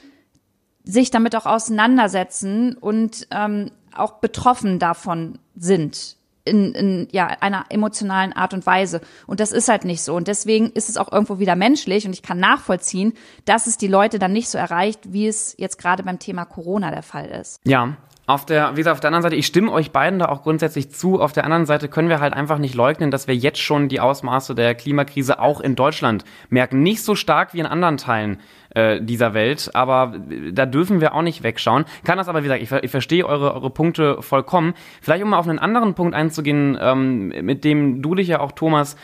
sich 0.84 1.12
damit 1.12 1.36
auch 1.36 1.46
auseinandersetzen 1.46 2.76
und 2.76 3.28
ähm, 3.32 3.72
auch 3.96 4.14
betroffen 4.14 4.80
davon 4.80 5.40
sind 5.56 6.18
in, 6.44 6.74
in 6.74 7.08
ja, 7.12 7.28
einer 7.28 7.66
emotionalen 7.70 8.34
Art 8.34 8.54
und 8.54 8.66
Weise. 8.66 9.02
Und 9.28 9.40
das 9.40 9.52
ist 9.52 9.70
halt 9.70 9.86
nicht 9.86 10.02
so. 10.02 10.16
Und 10.16 10.28
deswegen 10.28 10.72
ist 10.72 10.90
es 10.90 10.98
auch 10.98 11.12
irgendwo 11.12 11.40
wieder 11.40 11.56
menschlich 11.56 12.06
und 12.06 12.14
ich 12.14 12.24
kann 12.24 12.40
nachvollziehen, 12.40 13.14
dass 13.46 13.68
es 13.68 13.78
die 13.78 13.88
Leute 13.88 14.20
dann 14.20 14.34
nicht 14.34 14.50
so 14.50 14.58
erreicht, 14.58 15.14
wie 15.14 15.28
es 15.28 15.56
jetzt 15.58 15.78
gerade 15.78 16.04
beim 16.04 16.20
Thema 16.20 16.46
Corona 16.46 16.92
der 16.92 17.04
Fall 17.04 17.28
ist. 17.28 17.60
Ja, 17.64 17.98
auf 18.28 18.46
der, 18.46 18.72
wie 18.74 18.78
gesagt, 18.78 18.94
auf 18.94 19.00
der 19.00 19.10
anderen 19.10 19.24
Seite, 19.24 19.36
ich 19.36 19.46
stimme 19.46 19.72
euch 19.72 19.92
beiden 19.92 20.20
da 20.20 20.30
auch 20.30 20.44
grundsätzlich 20.44 20.90
zu. 20.92 21.20
Auf 21.20 21.34
der 21.34 21.44
anderen 21.44 21.66
Seite 21.66 21.90
können 21.90 22.08
wir 22.08 22.20
halt 22.20 22.34
einfach 22.34 22.60
nicht 22.60 22.76
leugnen, 22.76 23.12
dass 23.12 23.28
wir 23.28 23.36
jetzt 23.36 23.60
schon 23.60 23.90
die 23.90 24.00
Ausmaße 24.00 24.56
der 24.56 24.74
Klimakrise 24.74 25.40
auch 25.40 25.60
in 25.60 25.76
Deutschland 25.76 26.24
merken. 26.50 26.82
Nicht 26.82 27.04
so 27.04 27.16
stark 27.16 27.54
wie 27.54 27.60
in 27.60 27.66
anderen 27.66 27.98
Teilen 27.98 28.40
äh, 28.76 29.02
dieser 29.02 29.34
Welt, 29.34 29.72
aber 29.74 30.16
da 30.52 30.66
dürfen 30.66 31.02
wir 31.02 31.14
auch 31.14 31.22
nicht 31.22 31.44
wegschauen. 31.44 31.86
Kann 32.04 32.18
das 32.18 32.28
aber, 32.28 32.40
wie 32.40 32.48
gesagt, 32.48 32.62
ich, 32.62 32.72
ich 32.72 32.92
verstehe 32.92 33.26
eure, 33.26 33.54
eure 33.54 33.70
Punkte 33.70 34.22
vollkommen. 34.22 34.74
Vielleicht 35.02 35.24
um 35.24 35.32
mal 35.32 35.40
auf 35.40 35.48
einen 35.48 35.60
anderen 35.60 35.94
Punkt 35.94 36.16
einzugehen, 36.16 36.78
ähm, 36.80 37.28
mit 37.28 37.64
dem 37.64 38.02
du 38.02 38.16
dich 38.16 38.28
ja 38.28 38.40
auch, 38.40 38.52
Thomas, 38.52 38.96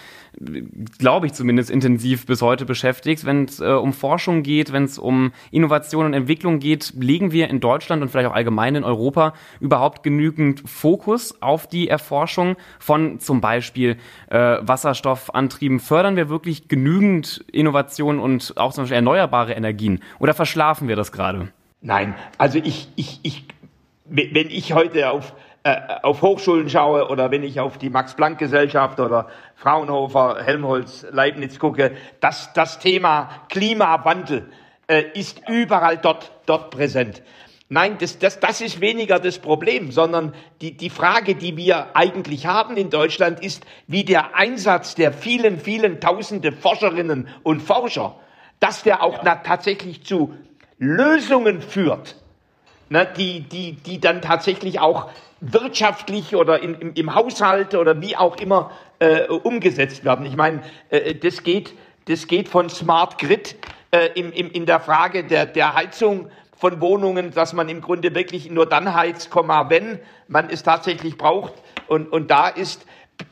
glaube 1.00 1.25
ich 1.25 1.33
zumindest, 1.33 1.69
intensiv 1.69 2.25
bis 2.25 2.41
heute 2.41 2.65
beschäftigst. 2.65 3.25
Wenn 3.25 3.45
es 3.45 3.59
äh, 3.59 3.65
um 3.65 3.93
Forschung 3.93 4.43
geht, 4.43 4.71
wenn 4.71 4.83
es 4.83 5.00
um 5.00 5.31
Innovation 5.51 6.05
und 6.05 6.13
Entwicklung 6.13 6.59
geht, 6.59 6.93
legen 6.95 7.31
wir 7.31 7.50
in 7.50 7.59
Deutschland 7.59 8.01
und 8.01 8.09
vielleicht 8.09 8.29
auch 8.29 8.36
allgemein 8.36 8.75
in 8.75 8.83
Europa 8.83 9.33
überhaupt 9.59 10.03
genügend 10.03 10.62
Fokus 10.69 11.41
auf 11.41 11.67
die 11.67 11.88
Erforschung 11.88 12.55
von 12.79 13.19
zum 13.19 13.41
Beispiel 13.41 13.97
äh, 14.29 14.57
Wasserstoffantrieben? 14.62 15.79
Fördern 15.79 16.15
wir 16.15 16.29
wirklich 16.29 16.67
genügend 16.67 17.43
Innovation 17.51 18.19
und 18.19 18.53
auch 18.57 18.74
zum 18.74 18.83
Beispiel 18.83 18.95
erneuerbare 18.95 19.55
Energien. 19.57 20.01
Oder 20.19 20.33
verschlafen 20.33 20.87
wir 20.87 20.95
das 20.95 21.11
gerade? 21.11 21.49
Nein, 21.81 22.15
also 22.37 22.59
ich, 22.59 22.87
ich, 22.95 23.19
ich, 23.23 23.45
wenn 24.05 24.49
ich 24.49 24.73
heute 24.73 25.11
auf, 25.11 25.33
äh, 25.63 25.75
auf 26.03 26.21
Hochschulen 26.21 26.69
schaue 26.69 27.09
oder 27.09 27.31
wenn 27.31 27.43
ich 27.43 27.59
auf 27.59 27.77
die 27.77 27.89
Max-Planck-Gesellschaft 27.89 28.99
oder 28.99 29.27
Fraunhofer, 29.55 30.37
Helmholtz, 30.43 31.05
Leibniz 31.11 31.59
gucke, 31.59 31.91
das, 32.19 32.53
das 32.53 32.79
Thema 32.79 33.29
Klimawandel 33.49 34.49
äh, 34.87 35.03
ist 35.13 35.41
überall 35.49 35.97
dort, 35.97 36.31
dort 36.45 36.71
präsent. 36.71 37.21
Nein, 37.69 37.97
das, 37.99 38.17
das, 38.17 38.39
das 38.39 38.61
ist 38.61 38.79
weniger 38.79 39.19
das 39.19 39.39
Problem, 39.39 39.91
sondern 39.91 40.33
die, 40.61 40.77
die 40.77 40.89
Frage, 40.89 41.35
die 41.35 41.57
wir 41.57 41.97
eigentlich 41.97 42.45
haben 42.45 42.77
in 42.77 42.89
Deutschland, 42.89 43.43
ist, 43.43 43.65
wie 43.87 44.05
der 44.05 44.35
Einsatz 44.35 44.95
der 44.95 45.11
vielen, 45.11 45.59
vielen 45.59 45.99
tausende 45.99 46.53
Forscherinnen 46.53 47.27
und 47.43 47.61
Forscher, 47.61 48.15
dass 48.59 48.83
der 48.83 49.03
auch 49.03 49.21
na, 49.23 49.35
tatsächlich 49.35 50.03
zu 50.03 50.33
Lösungen 50.79 51.61
führt, 51.61 52.15
ne, 52.89 53.07
die, 53.17 53.41
die, 53.41 53.73
die 53.73 53.99
dann 53.99 54.21
tatsächlich 54.21 54.79
auch 54.79 55.09
wirtschaftlich 55.39 56.35
oder 56.35 56.61
in, 56.61 56.75
im, 56.75 56.93
im 56.93 57.15
Haushalt 57.15 57.75
oder 57.75 58.01
wie 58.01 58.15
auch 58.15 58.37
immer 58.37 58.71
äh, 58.99 59.27
umgesetzt 59.27 60.03
werden. 60.03 60.25
Ich 60.25 60.35
meine, 60.35 60.61
äh, 60.89 61.13
das, 61.15 61.43
geht, 61.43 61.73
das 62.05 62.27
geht 62.27 62.49
von 62.49 62.69
Smart 62.69 63.19
Grid 63.19 63.55
äh, 63.91 64.09
im, 64.15 64.31
im, 64.31 64.51
in 64.51 64.65
der 64.65 64.79
Frage 64.79 65.23
der, 65.23 65.45
der 65.45 65.75
Heizung 65.75 66.29
von 66.55 66.81
Wohnungen, 66.81 67.31
dass 67.31 67.53
man 67.53 67.69
im 67.69 67.81
Grunde 67.81 68.15
wirklich 68.15 68.49
nur 68.49 68.65
dann 68.65 68.95
heizt, 68.95 69.33
wenn 69.35 69.99
man 70.27 70.49
es 70.49 70.63
tatsächlich 70.63 71.17
braucht. 71.17 71.53
Und, 71.87 72.11
und 72.11 72.31
da 72.31 72.47
ist 72.47 72.85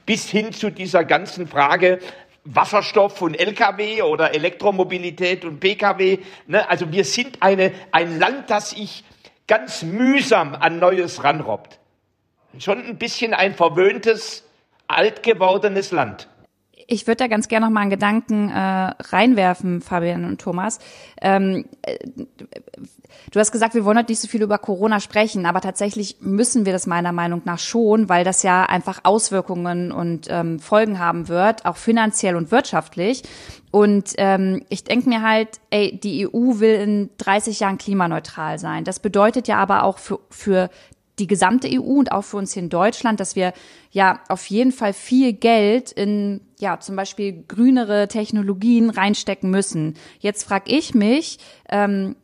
bis 0.06 0.30
hin 0.30 0.54
zu 0.54 0.70
dieser 0.70 1.04
ganzen 1.04 1.48
Frage 1.48 2.00
Wasserstoff 2.46 3.22
und 3.22 3.34
Lkw 3.34 4.04
oder 4.04 4.34
Elektromobilität 4.34 5.44
und 5.46 5.60
Pkw. 5.60 6.20
Ne? 6.48 6.70
Also 6.70 6.92
wir 6.92 7.04
sind 7.04 7.42
eine, 7.42 7.74
ein 7.92 8.20
Land, 8.20 8.50
das 8.50 8.70
sich 8.70 9.04
ganz 9.48 9.84
mühsam 9.84 10.56
an 10.56 10.80
Neues 10.80 11.24
ranrobbt. 11.24 11.80
Schon 12.60 12.86
ein 12.86 12.98
bisschen 12.98 13.34
ein 13.34 13.54
verwöhntes, 13.54 14.48
alt 14.88 15.24
gewordenes 15.24 15.92
Land. 15.92 16.30
Ich 16.88 17.08
würde 17.08 17.18
da 17.18 17.28
ganz 17.28 17.48
gerne 17.48 17.66
noch 17.66 17.74
mal 17.74 17.82
einen 17.82 17.90
Gedanken 17.90 18.50
äh, 18.50 18.54
reinwerfen, 18.54 19.82
Fabian 19.82 20.24
und 20.26 20.40
Thomas. 20.40 20.80
Ähm, 21.22 21.66
äh, 21.82 21.98
du 23.32 23.40
hast 23.40 23.52
gesagt, 23.52 23.74
wir 23.74 23.86
wollen 23.86 23.98
heute 23.98 24.12
nicht 24.12 24.22
so 24.22 24.28
viel 24.28 24.44
über 24.44 24.58
Corona 24.58 25.00
sprechen, 25.00 25.46
aber 25.46 25.62
tatsächlich 25.62 26.18
müssen 26.20 26.66
wir 26.66 26.74
das 26.74 26.86
meiner 26.86 27.12
Meinung 27.12 27.42
nach 27.46 27.60
schon, 27.60 28.08
weil 28.08 28.24
das 28.24 28.44
ja 28.44 28.64
einfach 28.64 29.00
Auswirkungen 29.04 29.92
und 29.92 30.28
ähm, 30.30 30.60
Folgen 30.60 31.00
haben 31.00 31.28
wird, 31.28 31.66
auch 31.66 31.78
finanziell 31.78 32.36
und 32.36 32.52
wirtschaftlich. 32.52 33.24
Und 33.72 34.14
ähm, 34.18 34.64
ich 34.70 34.84
denke 34.84 35.10
mir 35.10 35.22
halt, 35.22 35.60
ey, 35.70 36.00
die 36.00 36.28
EU 36.28 36.60
will 36.60 36.76
in 36.76 37.10
30 37.18 37.60
Jahren 37.60 37.78
klimaneutral 37.78 38.60
sein. 38.60 38.84
Das 38.84 39.00
bedeutet 39.00 39.48
ja 39.48 39.58
aber 39.58 39.84
auch 39.84 39.98
für, 39.98 40.20
für 40.30 40.70
die 41.20 41.28
gesamte 41.28 41.68
EU 41.70 41.82
und 41.82 42.12
auch 42.12 42.24
für 42.24 42.38
uns 42.38 42.54
hier 42.54 42.64
in 42.64 42.70
Deutschland, 42.70 43.20
dass 43.20 43.36
wir 43.36 43.54
ja 43.92 44.20
auf 44.28 44.46
jeden 44.48 44.72
Fall 44.72 44.94
viel 44.94 45.34
Geld 45.34 45.92
in 45.92 46.42
ja 46.60 46.80
zum 46.80 46.96
Beispiel 46.96 47.44
grünere 47.48 48.08
Technologien 48.08 48.90
reinstecken 48.90 49.50
müssen. 49.50 49.96
Jetzt 50.20 50.44
frage 50.44 50.72
ich 50.72 50.94
mich, 50.94 51.40
ähm, 51.70 52.16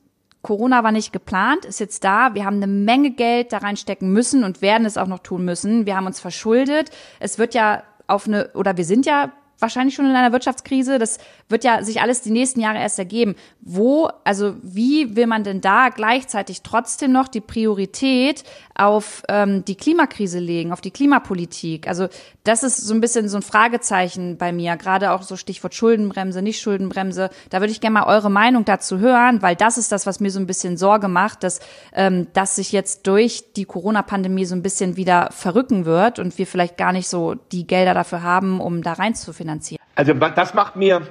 Corona 0.42 0.84
war 0.84 0.92
nicht 0.92 1.14
geplant, 1.14 1.66
ist 1.66 1.80
jetzt 1.80 2.04
da. 2.04 2.34
Wir 2.34 2.46
haben 2.46 2.58
eine 2.58 2.68
Menge 2.68 3.12
Geld 3.12 3.54
da 3.54 3.60
reinstecken 3.60 4.12
müssen 4.12 4.44
und 4.44 4.62
werden 4.62 4.86
es 4.86 4.98
auch 4.98 5.08
noch 5.08 5.20
tun 5.20 5.46
müssen. 5.46 5.86
Wir 5.86 5.96
haben 5.96 6.08
uns 6.08 6.20
verschuldet. 6.20 6.90
Es 7.20 7.38
wird 7.38 7.54
ja 7.54 7.84
auf 8.08 8.28
eine, 8.28 8.50
oder 8.54 8.78
wir 8.78 8.86
sind 8.86 9.06
ja 9.06 9.32
wahrscheinlich 9.60 9.94
schon 9.96 10.06
in 10.06 10.16
einer 10.16 10.32
Wirtschaftskrise. 10.32 10.98
Das 10.98 11.20
wird 11.48 11.64
ja 11.64 11.84
sich 11.84 12.02
alles 12.02 12.22
die 12.22 12.32
nächsten 12.32 12.60
Jahre 12.60 12.80
erst 12.80 12.98
ergeben. 12.98 13.36
Wo, 13.62 14.10
also 14.24 14.56
wie 14.64 15.16
will 15.16 15.28
man 15.28 15.44
denn 15.44 15.62
da 15.62 15.90
gleichzeitig 15.90 16.64
trotzdem 16.64 17.12
noch 17.12 17.28
die 17.28 17.42
Priorität 17.42 18.44
auf 18.82 19.24
ähm, 19.30 19.64
die 19.66 19.76
Klimakrise 19.76 20.40
legen, 20.40 20.72
auf 20.72 20.82
die 20.82 20.92
Klimapolitik? 20.92 21.88
Also 21.88 22.08
das 22.44 22.64
ist 22.64 22.78
so 22.78 22.94
ein 22.94 23.02
bisschen 23.02 23.30
so 23.30 23.38
ein 23.38 23.44
Fragezeichen 23.44 24.38
bei 24.38 24.52
mir, 24.52 24.76
gerade 24.78 25.12
auch 25.12 25.22
so 25.22 25.36
Stichwort 25.36 25.76
Schuldenbremse, 25.76 26.42
nicht 26.42 26.60
Schuldenbremse. 26.60 27.30
Da 27.50 27.60
würde 27.60 27.72
ich 27.72 27.82
gerne 27.82 27.94
mal 27.94 28.08
eure 28.08 28.32
Meinung 28.32 28.66
dazu 28.66 29.00
hören, 29.00 29.42
weil 29.42 29.56
das 29.56 29.78
ist 29.78 29.92
das, 29.92 30.06
was 30.08 30.20
mir 30.20 30.32
so 30.32 30.40
ein 30.40 30.48
bisschen 30.48 30.78
Sorge 30.78 31.08
macht, 31.08 31.44
dass, 31.44 31.60
ähm, 31.94 32.28
dass 32.34 32.56
sich 32.56 32.72
jetzt 32.72 33.06
durch 33.08 33.54
die 33.56 33.66
Corona-Pandemie 33.66 34.46
so 34.46 34.56
ein 34.56 34.64
bisschen 34.64 34.98
wieder 34.98 35.30
verrücken 35.32 35.86
wird 35.86 36.20
und 36.20 36.38
wir 36.38 36.48
vielleicht 36.48 36.78
gar 36.78 36.92
nicht 36.92 37.08
so 37.08 37.36
die 37.36 37.68
Gelder 37.68 37.94
dafür 37.94 38.24
haben, 38.24 38.60
um 38.60 38.82
da 38.82 38.94
rein 38.94 39.14
zu 39.14 39.34
finanzieren. 39.34 39.82
Also 39.96 40.14
das 40.14 40.54
macht 40.54 40.76
mir, 40.76 41.02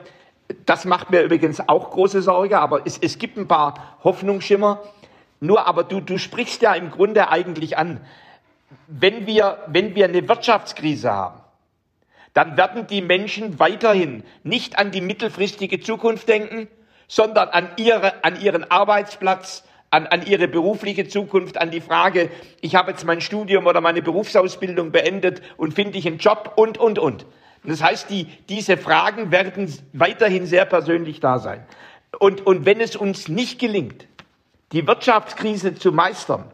das 0.67 0.85
macht 0.85 1.11
mir 1.11 1.23
übrigens 1.23 1.61
auch 1.69 1.91
große 1.91 2.23
Sorge, 2.23 2.59
aber 2.59 2.87
es, 2.87 2.99
es 2.99 3.19
gibt 3.19 3.37
ein 3.39 3.47
paar 3.47 3.99
Hoffnungsschimmer. 4.03 4.81
Nur 5.41 5.67
aber 5.67 5.85
du, 5.85 6.01
du 6.01 6.19
sprichst 6.19 6.63
ja 6.63 6.75
im 6.75 6.91
Grunde 6.91 7.31
eigentlich 7.31 7.79
an, 7.79 8.01
wenn 8.87 9.27
wir, 9.27 9.59
wenn 9.67 9.95
wir 9.95 10.05
eine 10.05 10.29
Wirtschaftskrise 10.29 11.11
haben, 11.11 11.41
dann 12.35 12.57
werden 12.57 12.87
die 12.87 13.03
Menschen 13.03 13.59
weiterhin 13.59 14.23
nicht 14.45 14.79
an 14.79 14.91
die 14.93 15.01
mittelfristige 15.01 15.81
Zukunft 15.81 16.29
denken, 16.29 16.69
sondern 17.09 17.49
an, 17.49 17.71
ihre, 17.77 18.23
an 18.23 18.41
ihren 18.41 18.71
Arbeitsplatz, 18.71 19.65
an, 19.91 20.07
an 20.07 20.25
ihre 20.25 20.47
berufliche 20.47 21.09
Zukunft, 21.09 21.59
an 21.59 21.73
die 21.73 21.81
Frage, 21.81 22.31
ich 22.61 22.77
habe 22.77 22.93
jetzt 22.93 23.05
mein 23.05 23.21
Studium 23.21 23.67
oder 23.67 23.81
meine 23.81 24.03
Berufsausbildung 24.03 24.93
beendet 24.93 25.43
und 25.57 25.75
finde 25.75 25.99
ich 25.99 26.07
einen 26.07 26.19
Job 26.19 26.53
und, 26.55 26.79
und, 26.79 27.01
und. 27.01 27.27
Das 27.65 27.83
heißt, 27.83 28.09
die, 28.09 28.27
diese 28.49 28.77
Fragen 28.77 29.33
werden 29.33 29.73
weiterhin 29.93 30.47
sehr 30.47 30.65
persönlich 30.65 31.19
da 31.19 31.39
sein. 31.41 31.67
Und, 32.19 32.47
und 32.47 32.65
wenn 32.65 32.81
es 32.81 32.97
uns 32.97 33.29
nicht 33.29 33.59
gelingt, 33.59 34.07
die 34.73 34.87
Wirtschaftskrise 34.87 35.75
zu 35.75 35.93
meistern, 35.93 36.51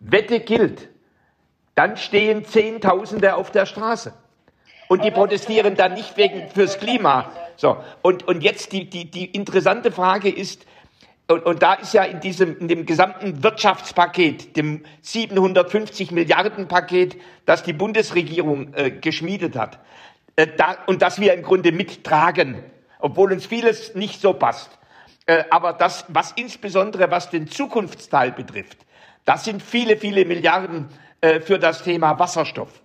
Wette 0.00 0.40
gilt, 0.40 0.88
dann 1.74 1.96
stehen 1.96 2.44
Zehntausende 2.44 3.34
auf 3.34 3.50
der 3.50 3.66
Straße. 3.66 4.12
Und 4.88 5.04
die 5.04 5.10
protestieren 5.10 5.76
dann 5.76 5.94
nicht 5.94 6.16
wegen 6.16 6.48
fürs 6.48 6.78
Klima. 6.78 7.30
So. 7.56 7.76
Und, 8.02 8.26
und 8.26 8.42
jetzt 8.42 8.72
die, 8.72 8.88
die, 8.88 9.10
die 9.10 9.26
interessante 9.26 9.92
Frage 9.92 10.30
ist, 10.30 10.66
und, 11.30 11.44
und 11.44 11.62
da 11.62 11.74
ist 11.74 11.92
ja 11.92 12.04
in 12.04 12.20
diesem, 12.20 12.58
in 12.58 12.68
dem 12.68 12.86
gesamten 12.86 13.42
Wirtschaftspaket, 13.42 14.56
dem 14.56 14.84
750 15.02 16.10
Milliarden 16.10 16.68
Paket, 16.68 17.20
das 17.44 17.62
die 17.62 17.74
Bundesregierung 17.74 18.72
äh, 18.72 18.90
geschmiedet 18.90 19.54
hat, 19.54 19.78
äh, 20.36 20.46
da, 20.56 20.78
und 20.86 21.02
das 21.02 21.20
wir 21.20 21.34
im 21.34 21.42
Grunde 21.42 21.70
mittragen, 21.70 22.62
obwohl 22.98 23.32
uns 23.32 23.44
vieles 23.44 23.94
nicht 23.94 24.22
so 24.22 24.32
passt. 24.32 24.78
Äh, 25.28 25.44
aber 25.50 25.74
das, 25.74 26.06
was 26.08 26.32
insbesondere 26.32 27.10
was 27.10 27.28
den 27.28 27.48
Zukunftsteil 27.48 28.32
betrifft, 28.32 28.78
das 29.26 29.44
sind 29.44 29.62
viele, 29.62 29.98
viele 29.98 30.24
Milliarden 30.24 30.88
äh, 31.20 31.40
für 31.40 31.58
das 31.58 31.82
Thema 31.82 32.18
Wasserstoff. 32.18 32.80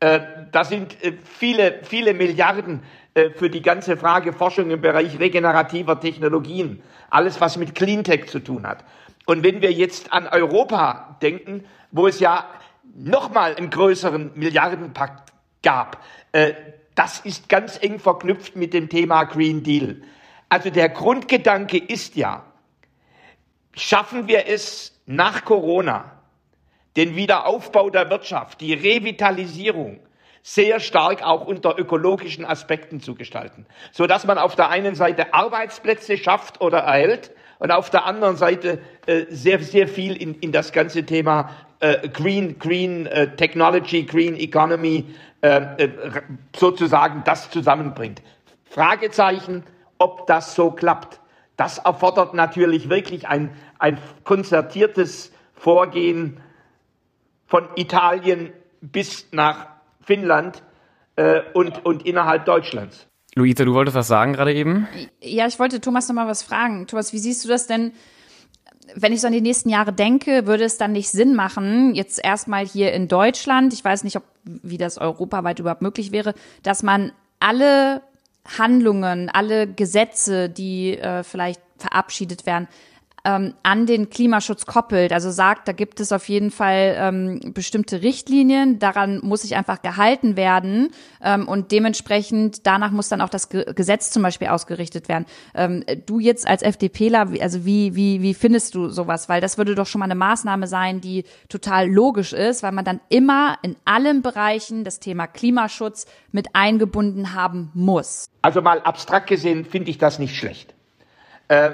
Äh, 0.00 0.20
das 0.52 0.70
sind 0.70 1.04
äh, 1.04 1.12
viele, 1.22 1.80
viele 1.82 2.14
Milliarden 2.14 2.82
äh, 3.12 3.28
für 3.28 3.50
die 3.50 3.60
ganze 3.60 3.98
Frage 3.98 4.32
Forschung 4.32 4.70
im 4.70 4.80
Bereich 4.80 5.20
regenerativer 5.20 6.00
Technologien, 6.00 6.82
alles 7.10 7.42
was 7.42 7.58
mit 7.58 7.74
Cleantech 7.74 8.26
zu 8.30 8.38
tun 8.38 8.66
hat. 8.66 8.86
Und 9.26 9.42
wenn 9.42 9.60
wir 9.60 9.70
jetzt 9.70 10.14
an 10.14 10.26
Europa 10.26 11.18
denken, 11.20 11.66
wo 11.90 12.06
es 12.06 12.20
ja 12.20 12.46
nochmal 12.96 13.54
einen 13.54 13.68
größeren 13.68 14.30
Milliardenpakt 14.34 15.30
gab, 15.62 16.02
das 16.96 17.20
ist 17.20 17.48
ganz 17.48 17.78
eng 17.80 18.00
verknüpft 18.00 18.56
mit 18.56 18.74
dem 18.74 18.88
Thema 18.88 19.24
Green 19.24 19.62
Deal. 19.62 20.02
Also 20.52 20.68
der 20.68 20.90
Grundgedanke 20.90 21.78
ist 21.78 22.14
ja, 22.14 22.44
schaffen 23.74 24.28
wir 24.28 24.46
es 24.48 25.00
nach 25.06 25.46
Corona, 25.46 26.12
den 26.94 27.16
Wiederaufbau 27.16 27.88
der 27.88 28.10
Wirtschaft, 28.10 28.60
die 28.60 28.74
Revitalisierung, 28.74 30.00
sehr 30.42 30.78
stark 30.78 31.22
auch 31.22 31.46
unter 31.46 31.78
ökologischen 31.78 32.44
Aspekten 32.44 33.00
zu 33.00 33.14
gestalten, 33.14 33.64
so 33.92 34.06
dass 34.06 34.26
man 34.26 34.36
auf 34.36 34.54
der 34.54 34.68
einen 34.68 34.94
Seite 34.94 35.32
Arbeitsplätze 35.32 36.18
schafft 36.18 36.60
oder 36.60 36.80
erhält 36.80 37.30
und 37.58 37.70
auf 37.70 37.88
der 37.88 38.04
anderen 38.04 38.36
Seite 38.36 38.82
äh, 39.06 39.24
sehr 39.30 39.58
sehr 39.60 39.88
viel 39.88 40.14
in, 40.20 40.34
in 40.34 40.52
das 40.52 40.72
ganze 40.72 41.06
Thema 41.06 41.48
äh, 41.80 42.06
Green 42.10 42.58
Green 42.58 43.06
äh, 43.06 43.34
Technology, 43.36 44.02
Green 44.02 44.36
Economy 44.36 45.14
äh, 45.40 45.84
äh, 45.84 45.90
sozusagen 46.54 47.22
das 47.24 47.50
zusammenbringt. 47.50 48.20
Fragezeichen, 48.68 49.64
ob 50.02 50.26
das 50.26 50.54
so 50.54 50.70
klappt. 50.72 51.20
Das 51.56 51.78
erfordert 51.78 52.34
natürlich 52.34 52.88
wirklich 52.88 53.28
ein, 53.28 53.50
ein 53.78 53.98
konzertiertes 54.24 55.32
Vorgehen 55.54 56.40
von 57.46 57.68
Italien 57.76 58.52
bis 58.80 59.28
nach 59.30 59.68
Finnland 60.00 60.62
äh, 61.14 61.42
und, 61.54 61.84
und 61.84 62.04
innerhalb 62.04 62.46
Deutschlands. 62.46 63.06
Luisa, 63.34 63.64
du 63.64 63.74
wolltest 63.74 63.96
was 63.96 64.08
sagen 64.08 64.32
gerade 64.32 64.52
eben? 64.52 64.88
Ja, 65.20 65.46
ich 65.46 65.58
wollte 65.58 65.80
Thomas 65.80 66.08
noch 66.08 66.16
mal 66.16 66.26
was 66.26 66.42
fragen. 66.42 66.86
Thomas, 66.86 67.12
wie 67.12 67.18
siehst 67.18 67.44
du 67.44 67.48
das 67.48 67.66
denn? 67.66 67.92
Wenn 68.96 69.12
ich 69.12 69.20
so 69.20 69.28
an 69.28 69.32
die 69.32 69.40
nächsten 69.40 69.68
Jahre 69.68 69.92
denke, 69.92 70.46
würde 70.46 70.64
es 70.64 70.76
dann 70.78 70.92
nicht 70.92 71.10
Sinn 71.10 71.36
machen, 71.36 71.94
jetzt 71.94 72.22
erstmal 72.22 72.66
hier 72.66 72.92
in 72.92 73.06
Deutschland, 73.06 73.72
ich 73.72 73.84
weiß 73.84 74.02
nicht, 74.02 74.16
ob, 74.16 74.24
wie 74.42 74.76
das 74.76 74.98
europaweit 74.98 75.60
überhaupt 75.60 75.82
möglich 75.82 76.10
wäre, 76.10 76.34
dass 76.62 76.82
man 76.82 77.12
alle 77.38 78.02
Handlungen, 78.46 79.28
alle 79.30 79.66
Gesetze, 79.66 80.48
die 80.48 80.98
äh, 80.98 81.22
vielleicht 81.22 81.60
verabschiedet 81.78 82.46
werden, 82.46 82.68
ähm, 83.24 83.54
an 83.62 83.86
den 83.86 84.10
Klimaschutz 84.10 84.66
koppelt. 84.66 85.12
Also 85.12 85.30
sagt, 85.30 85.68
da 85.68 85.72
gibt 85.72 86.00
es 86.00 86.12
auf 86.12 86.28
jeden 86.28 86.50
Fall 86.50 86.96
ähm, 86.98 87.52
bestimmte 87.54 88.02
Richtlinien, 88.02 88.78
daran 88.78 89.20
muss 89.22 89.42
sich 89.42 89.54
einfach 89.54 89.82
gehalten 89.82 90.36
werden 90.36 90.90
ähm, 91.22 91.46
und 91.46 91.70
dementsprechend 91.70 92.66
danach 92.66 92.90
muss 92.90 93.08
dann 93.08 93.20
auch 93.20 93.28
das 93.28 93.48
Ge 93.48 93.72
Gesetz 93.74 94.10
zum 94.10 94.22
Beispiel 94.22 94.48
ausgerichtet 94.48 95.08
werden. 95.08 95.26
Ähm, 95.54 95.84
du 96.06 96.18
jetzt 96.18 96.46
als 96.46 96.62
FDPler, 96.62 97.28
also 97.40 97.64
wie, 97.64 97.94
wie, 97.94 98.22
wie 98.22 98.34
findest 98.34 98.74
du 98.74 98.88
sowas? 98.88 99.28
Weil 99.28 99.40
das 99.40 99.56
würde 99.56 99.74
doch 99.74 99.86
schon 99.86 100.00
mal 100.00 100.06
eine 100.06 100.14
Maßnahme 100.14 100.66
sein, 100.66 101.00
die 101.00 101.24
total 101.48 101.88
logisch 101.88 102.32
ist, 102.32 102.62
weil 102.62 102.72
man 102.72 102.84
dann 102.84 103.00
immer 103.08 103.58
in 103.62 103.76
allen 103.84 104.22
Bereichen 104.22 104.84
das 104.84 104.98
Thema 104.98 105.26
Klimaschutz 105.26 106.06
mit 106.32 106.48
eingebunden 106.54 107.34
haben 107.34 107.70
muss. 107.74 108.26
Also 108.42 108.62
mal 108.62 108.80
abstrakt 108.80 109.28
gesehen 109.28 109.64
finde 109.64 109.90
ich 109.90 109.98
das 109.98 110.18
nicht 110.18 110.36
schlecht. 110.36 110.74
Äh, 111.48 111.72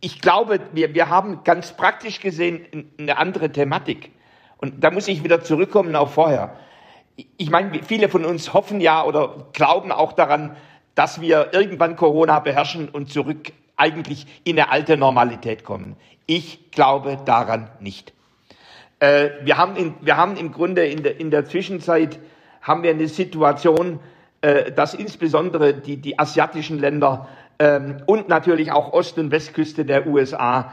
ich 0.00 0.20
glaube, 0.20 0.60
wir, 0.72 0.94
wir 0.94 1.08
haben 1.08 1.44
ganz 1.44 1.72
praktisch 1.72 2.20
gesehen 2.20 2.90
eine 2.98 3.18
andere 3.18 3.50
Thematik. 3.50 4.10
Und 4.56 4.82
da 4.82 4.90
muss 4.90 5.08
ich 5.08 5.24
wieder 5.24 5.42
zurückkommen 5.42 5.94
auf 5.96 6.14
vorher. 6.14 6.56
Ich 7.36 7.50
meine, 7.50 7.82
viele 7.82 8.08
von 8.08 8.24
uns 8.24 8.54
hoffen 8.54 8.80
ja 8.80 9.04
oder 9.04 9.48
glauben 9.52 9.92
auch 9.92 10.12
daran, 10.12 10.56
dass 10.94 11.20
wir 11.20 11.52
irgendwann 11.52 11.96
Corona 11.96 12.40
beherrschen 12.40 12.88
und 12.88 13.10
zurück 13.10 13.52
eigentlich 13.76 14.26
in 14.44 14.58
eine 14.58 14.70
alte 14.70 14.96
Normalität 14.96 15.64
kommen. 15.64 15.96
Ich 16.26 16.70
glaube 16.70 17.18
daran 17.24 17.70
nicht. 17.80 18.12
Äh, 19.00 19.30
wir, 19.42 19.56
haben 19.56 19.76
in, 19.76 19.94
wir 20.00 20.16
haben 20.16 20.36
im 20.36 20.52
Grunde 20.52 20.86
in 20.86 21.02
der, 21.02 21.18
in 21.18 21.30
der 21.30 21.46
Zwischenzeit 21.46 22.18
haben 22.60 22.82
wir 22.82 22.90
eine 22.90 23.08
Situation, 23.08 23.98
äh, 24.42 24.72
dass 24.72 24.94
insbesondere 24.94 25.74
die, 25.74 25.96
die 25.96 26.18
asiatischen 26.18 26.78
Länder 26.78 27.28
ähm, 27.60 27.98
und 28.06 28.28
natürlich 28.28 28.72
auch 28.72 28.92
Ost- 28.92 29.18
und 29.18 29.30
Westküste 29.30 29.84
der 29.84 30.06
USA, 30.06 30.72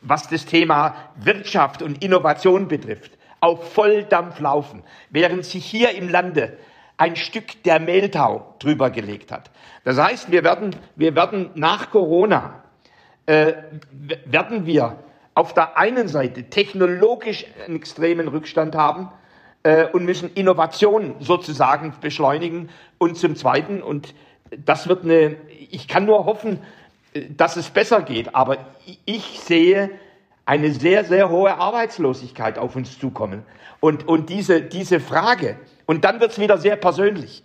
was 0.00 0.28
das 0.28 0.46
Thema 0.46 0.94
Wirtschaft 1.16 1.82
und 1.82 2.02
Innovation 2.02 2.68
betrifft, 2.68 3.18
auf 3.40 3.72
Volldampf 3.72 4.38
laufen, 4.38 4.84
während 5.10 5.44
sich 5.44 5.64
hier 5.64 5.90
im 5.90 6.08
Lande 6.08 6.56
ein 6.96 7.16
Stück 7.16 7.62
der 7.64 7.80
Mehltau 7.80 8.54
drüber 8.60 8.90
gelegt 8.90 9.32
hat. 9.32 9.50
Das 9.84 9.98
heißt, 9.98 10.30
wir 10.30 10.44
werden, 10.44 10.74
wir 10.96 11.14
werden 11.16 11.50
nach 11.54 11.90
Corona, 11.90 12.62
äh, 13.26 13.54
werden 14.24 14.64
wir 14.64 14.98
auf 15.34 15.54
der 15.54 15.76
einen 15.76 16.08
Seite 16.08 16.44
technologisch 16.44 17.46
einen 17.66 17.76
extremen 17.76 18.28
Rückstand 18.28 18.76
haben 18.76 19.10
äh, 19.64 19.86
und 19.86 20.04
müssen 20.04 20.32
Innovation 20.34 21.16
sozusagen 21.18 21.94
beschleunigen 22.00 22.68
und 22.98 23.16
zum 23.16 23.34
Zweiten, 23.34 23.82
und 23.82 24.14
das 24.56 24.88
wird 24.88 25.04
eine, 25.04 25.36
ich 25.70 25.88
kann 25.88 26.04
nur 26.04 26.24
hoffen, 26.24 26.60
dass 27.30 27.56
es 27.56 27.70
besser 27.70 28.02
geht, 28.02 28.34
aber 28.34 28.58
ich 29.04 29.40
sehe 29.40 29.90
eine 30.44 30.72
sehr, 30.72 31.04
sehr 31.04 31.28
hohe 31.28 31.54
Arbeitslosigkeit 31.54 32.58
auf 32.58 32.76
uns 32.76 32.98
zukommen. 32.98 33.44
Und, 33.80 34.08
und 34.08 34.30
diese, 34.30 34.62
diese 34.62 35.00
Frage, 35.00 35.58
und 35.86 36.04
dann 36.04 36.20
wird 36.20 36.32
es 36.32 36.38
wieder 36.38 36.58
sehr 36.58 36.76
persönlich. 36.76 37.42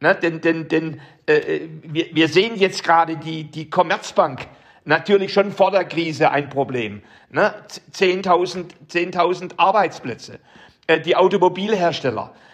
Ne, 0.00 0.14
denn 0.14 0.40
denn, 0.40 0.68
denn 0.68 1.00
äh, 1.26 1.60
wir, 1.82 2.06
wir 2.12 2.28
sehen 2.28 2.54
jetzt 2.56 2.84
gerade 2.84 3.16
die, 3.16 3.44
die 3.44 3.68
Commerzbank 3.68 4.46
natürlich 4.84 5.32
schon 5.32 5.50
vor 5.50 5.72
der 5.72 5.84
Krise 5.84 6.30
ein 6.30 6.48
Problem. 6.50 7.02
Ne? 7.30 7.52
10.000 7.92 8.66
10 8.86 9.18
Arbeitsplätze. 9.56 10.38
Äh, 10.86 11.00
die 11.00 11.16
Automobilhersteller 11.16 12.32
äh, 12.32 12.47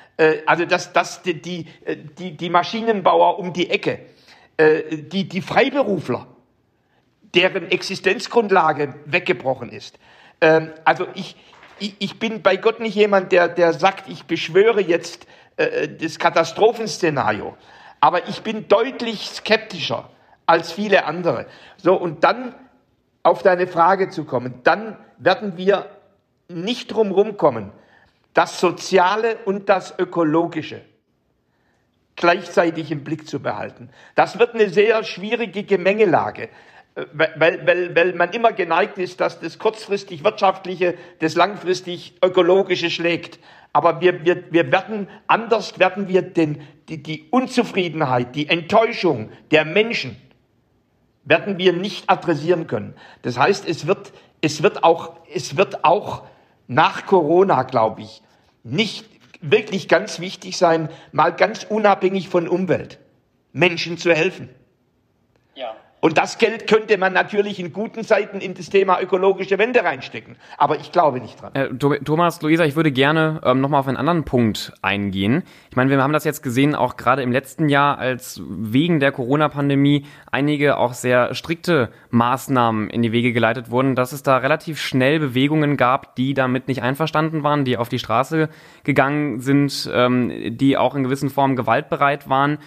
also 0.46 0.64
das, 0.64 0.92
das, 0.92 1.22
die, 1.22 1.40
die, 1.40 1.66
die, 2.18 2.36
die 2.36 2.50
Maschinenbauer 2.50 3.38
um 3.38 3.52
die 3.52 3.70
Ecke, 3.70 4.00
äh, 4.56 4.96
die, 4.96 5.28
die 5.28 5.42
Freiberufler, 5.42 6.26
deren 7.34 7.70
Existenzgrundlage 7.70 8.94
weggebrochen 9.06 9.70
ist. 9.70 9.98
Ähm, 10.40 10.72
also 10.84 11.06
ich, 11.14 11.36
ich, 11.78 11.96
ich 11.98 12.18
bin 12.18 12.42
bei 12.42 12.56
Gott 12.56 12.80
nicht 12.80 12.94
jemand, 12.94 13.32
der, 13.32 13.48
der 13.48 13.72
sagt, 13.72 14.08
ich 14.08 14.24
beschwöre 14.24 14.80
jetzt 14.80 15.26
äh, 15.56 15.88
das 15.88 16.18
Katastrophenszenario. 16.18 17.56
Aber 18.00 18.28
ich 18.28 18.42
bin 18.42 18.68
deutlich 18.68 19.28
skeptischer 19.30 20.10
als 20.46 20.72
viele 20.72 21.06
andere. 21.06 21.46
So, 21.76 21.94
und 21.94 22.22
dann 22.22 22.54
auf 23.22 23.42
deine 23.42 23.66
Frage 23.66 24.10
zu 24.10 24.24
kommen, 24.24 24.60
dann 24.62 24.98
werden 25.18 25.56
wir 25.56 25.86
nicht 26.48 26.92
drum 26.92 27.36
kommen, 27.36 27.72
das 28.34 28.60
Soziale 28.60 29.38
und 29.44 29.68
das 29.68 29.98
Ökologische 29.98 30.82
gleichzeitig 32.16 32.90
im 32.90 33.02
Blick 33.02 33.28
zu 33.28 33.40
behalten. 33.40 33.90
Das 34.14 34.38
wird 34.38 34.54
eine 34.54 34.68
sehr 34.68 35.02
schwierige 35.04 35.64
Gemengelage, 35.64 36.48
äh, 36.94 37.06
weil, 37.12 37.66
weil, 37.66 37.96
weil 37.96 38.12
man 38.14 38.30
immer 38.32 38.52
geneigt 38.52 38.98
ist, 38.98 39.20
dass 39.20 39.40
das 39.40 39.58
kurzfristig 39.58 40.22
wirtschaftliche 40.22 40.94
das 41.20 41.34
langfristig 41.34 42.14
ökologische 42.22 42.90
schlägt. 42.90 43.38
Aber 43.72 44.00
wir, 44.00 44.24
wir, 44.24 44.52
wir 44.52 44.70
werden, 44.70 45.08
anders 45.26 45.78
werden 45.78 46.06
wir 46.06 46.22
den, 46.22 46.62
die, 46.88 47.02
die 47.02 47.26
Unzufriedenheit, 47.30 48.36
die 48.36 48.48
Enttäuschung 48.48 49.30
der 49.50 49.64
Menschen, 49.64 50.16
werden 51.24 51.58
wir 51.58 51.72
nicht 51.72 52.08
adressieren 52.08 52.66
können. 52.66 52.94
Das 53.22 53.38
heißt, 53.38 53.66
es 53.66 53.86
wird, 53.86 54.12
es 54.42 54.62
wird 54.62 54.84
auch, 54.84 55.16
es 55.32 55.56
wird 55.56 55.84
auch 55.84 56.24
nach 56.66 57.06
Corona, 57.06 57.62
glaube 57.62 58.02
ich, 58.02 58.22
nicht 58.62 59.06
wirklich 59.40 59.88
ganz 59.88 60.20
wichtig 60.20 60.56
sein, 60.56 60.88
mal 61.12 61.30
ganz 61.30 61.64
unabhängig 61.64 62.28
von 62.28 62.48
Umwelt, 62.48 62.98
Menschen 63.52 63.98
zu 63.98 64.14
helfen. 64.14 64.48
Ja. 65.54 65.76
Und 66.04 66.18
das 66.18 66.36
Geld 66.36 66.66
könnte 66.66 66.98
man 66.98 67.14
natürlich 67.14 67.58
in 67.58 67.72
guten 67.72 68.04
Zeiten 68.04 68.38
in 68.38 68.52
das 68.52 68.68
Thema 68.68 69.00
ökologische 69.00 69.56
Wende 69.56 69.82
reinstecken. 69.82 70.36
Aber 70.58 70.78
ich 70.78 70.92
glaube 70.92 71.18
nicht 71.18 71.40
dran. 71.40 71.54
Äh, 71.54 71.70
Thomas, 71.78 72.42
Luisa, 72.42 72.66
ich 72.66 72.76
würde 72.76 72.92
gerne 72.92 73.40
ähm, 73.42 73.62
nochmal 73.62 73.80
auf 73.80 73.88
einen 73.88 73.96
anderen 73.96 74.24
Punkt 74.24 74.74
eingehen. 74.82 75.44
Ich 75.70 75.76
meine, 75.76 75.88
wir 75.88 76.02
haben 76.02 76.12
das 76.12 76.24
jetzt 76.24 76.42
gesehen, 76.42 76.74
auch 76.74 76.98
gerade 76.98 77.22
im 77.22 77.32
letzten 77.32 77.70
Jahr, 77.70 77.96
als 77.96 78.42
wegen 78.46 79.00
der 79.00 79.12
Corona-Pandemie 79.12 80.04
einige 80.30 80.76
auch 80.76 80.92
sehr 80.92 81.32
strikte 81.32 81.88
Maßnahmen 82.10 82.90
in 82.90 83.00
die 83.00 83.12
Wege 83.12 83.32
geleitet 83.32 83.70
wurden, 83.70 83.94
dass 83.94 84.12
es 84.12 84.22
da 84.22 84.36
relativ 84.36 84.78
schnell 84.82 85.20
Bewegungen 85.20 85.78
gab, 85.78 86.16
die 86.16 86.34
damit 86.34 86.68
nicht 86.68 86.82
einverstanden 86.82 87.44
waren, 87.44 87.64
die 87.64 87.78
auf 87.78 87.88
die 87.88 87.98
Straße 87.98 88.50
gegangen 88.82 89.40
sind, 89.40 89.90
ähm, 89.90 90.30
die 90.58 90.76
auch 90.76 90.96
in 90.96 91.02
gewissen 91.02 91.30
Formen 91.30 91.56
gewaltbereit 91.56 92.28
waren. 92.28 92.58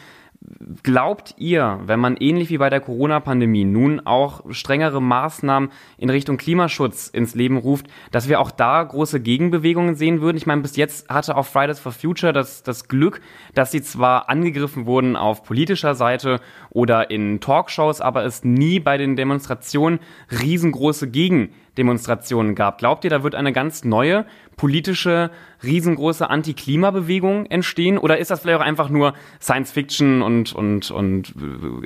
Glaubt 0.81 1.36
ihr, 1.38 1.81
wenn 1.83 1.99
man 1.99 2.15
ähnlich 2.15 2.49
wie 2.49 2.57
bei 2.57 2.69
der 2.69 2.79
Corona-Pandemie 2.79 3.65
nun 3.65 3.99
auch 4.05 4.45
strengere 4.51 5.01
Maßnahmen 5.01 5.69
in 5.97 6.10
Richtung 6.10 6.38
Klimaschutz 6.38 7.10
ins 7.10 7.36
Leben 7.36 7.57
ruft, 7.57 7.88
dass 8.12 8.29
wir 8.29 8.39
auch 8.39 8.51
da 8.51 8.81
große 8.81 9.19
Gegenbewegungen 9.19 9.95
sehen 9.95 10.21
würden? 10.21 10.38
Ich 10.38 10.45
meine, 10.45 10.62
bis 10.62 10.77
jetzt 10.77 11.10
hatte 11.10 11.36
auch 11.36 11.45
Fridays 11.45 11.79
for 11.79 11.91
Future 11.91 12.31
das, 12.31 12.63
das 12.63 12.88
Glück, 12.88 13.19
dass 13.55 13.71
sie 13.71 13.81
zwar 13.81 14.29
angegriffen 14.29 14.86
wurden 14.86 15.17
auf 15.17 15.43
politischer 15.43 15.95
Seite 15.95 16.39
oder 16.69 17.12
in 17.12 17.41
Talkshows, 17.41 17.99
aber 17.99 18.23
es 18.23 18.45
nie 18.45 18.79
bei 18.79 18.97
den 18.97 19.17
Demonstrationen 19.17 19.99
riesengroße 20.31 21.10
Gegenbewegungen 21.10 21.66
Demonstrationen 21.77 22.55
gab. 22.55 22.77
Glaubt 22.77 23.03
ihr, 23.03 23.09
da 23.09 23.23
wird 23.23 23.35
eine 23.35 23.53
ganz 23.53 23.83
neue 23.83 24.25
politische, 24.55 25.31
riesengroße 25.63 26.29
Anti-Klima-Bewegung 26.29 27.45
entstehen? 27.45 27.97
Oder 27.97 28.17
ist 28.17 28.31
das 28.31 28.41
vielleicht 28.41 28.59
auch 28.59 28.65
einfach 28.65 28.89
nur 28.89 29.13
Science 29.41 29.71
Fiction 29.71 30.21
und, 30.21 30.53
und, 30.53 30.91
und 30.91 31.33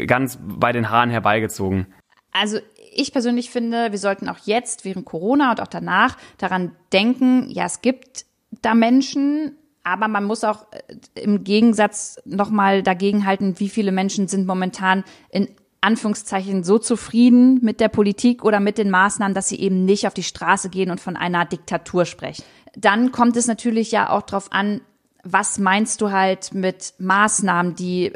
ganz 0.07 0.39
bei 0.41 0.71
den 0.71 0.89
Haaren 0.89 1.09
herbeigezogen? 1.09 1.87
Also 2.31 2.59
ich 2.93 3.11
persönlich 3.11 3.49
finde, 3.49 3.91
wir 3.91 3.99
sollten 3.99 4.29
auch 4.29 4.39
jetzt 4.45 4.85
während 4.85 5.05
Corona 5.05 5.51
und 5.51 5.61
auch 5.61 5.67
danach 5.67 6.17
daran 6.37 6.71
denken, 6.93 7.49
ja, 7.49 7.65
es 7.65 7.81
gibt 7.81 8.25
da 8.61 8.73
Menschen, 8.73 9.55
aber 9.83 10.07
man 10.07 10.25
muss 10.25 10.43
auch 10.43 10.67
äh, 10.71 11.21
im 11.21 11.43
Gegensatz 11.43 12.19
nochmal 12.25 12.83
dagegen 12.83 13.25
halten, 13.25 13.59
wie 13.59 13.69
viele 13.69 13.91
Menschen 13.91 14.27
sind 14.27 14.45
momentan 14.45 15.03
in 15.29 15.47
Anführungszeichen 15.81 16.63
so 16.63 16.77
zufrieden 16.77 17.59
mit 17.63 17.79
der 17.79 17.89
Politik 17.89 18.43
oder 18.43 18.59
mit 18.59 18.77
den 18.77 18.91
Maßnahmen, 18.91 19.33
dass 19.33 19.49
sie 19.49 19.59
eben 19.59 19.83
nicht 19.83 20.07
auf 20.07 20.13
die 20.13 20.23
Straße 20.23 20.69
gehen 20.69 20.91
und 20.91 21.01
von 21.01 21.17
einer 21.17 21.45
Diktatur 21.45 22.05
sprechen. 22.05 22.43
Dann 22.75 23.11
kommt 23.11 23.35
es 23.35 23.47
natürlich 23.47 23.91
ja 23.91 24.09
auch 24.09 24.21
darauf 24.21 24.51
an, 24.51 24.81
was 25.23 25.59
meinst 25.59 26.01
du 26.01 26.11
halt 26.11 26.53
mit 26.53 26.93
Maßnahmen, 26.99 27.75
die 27.75 28.13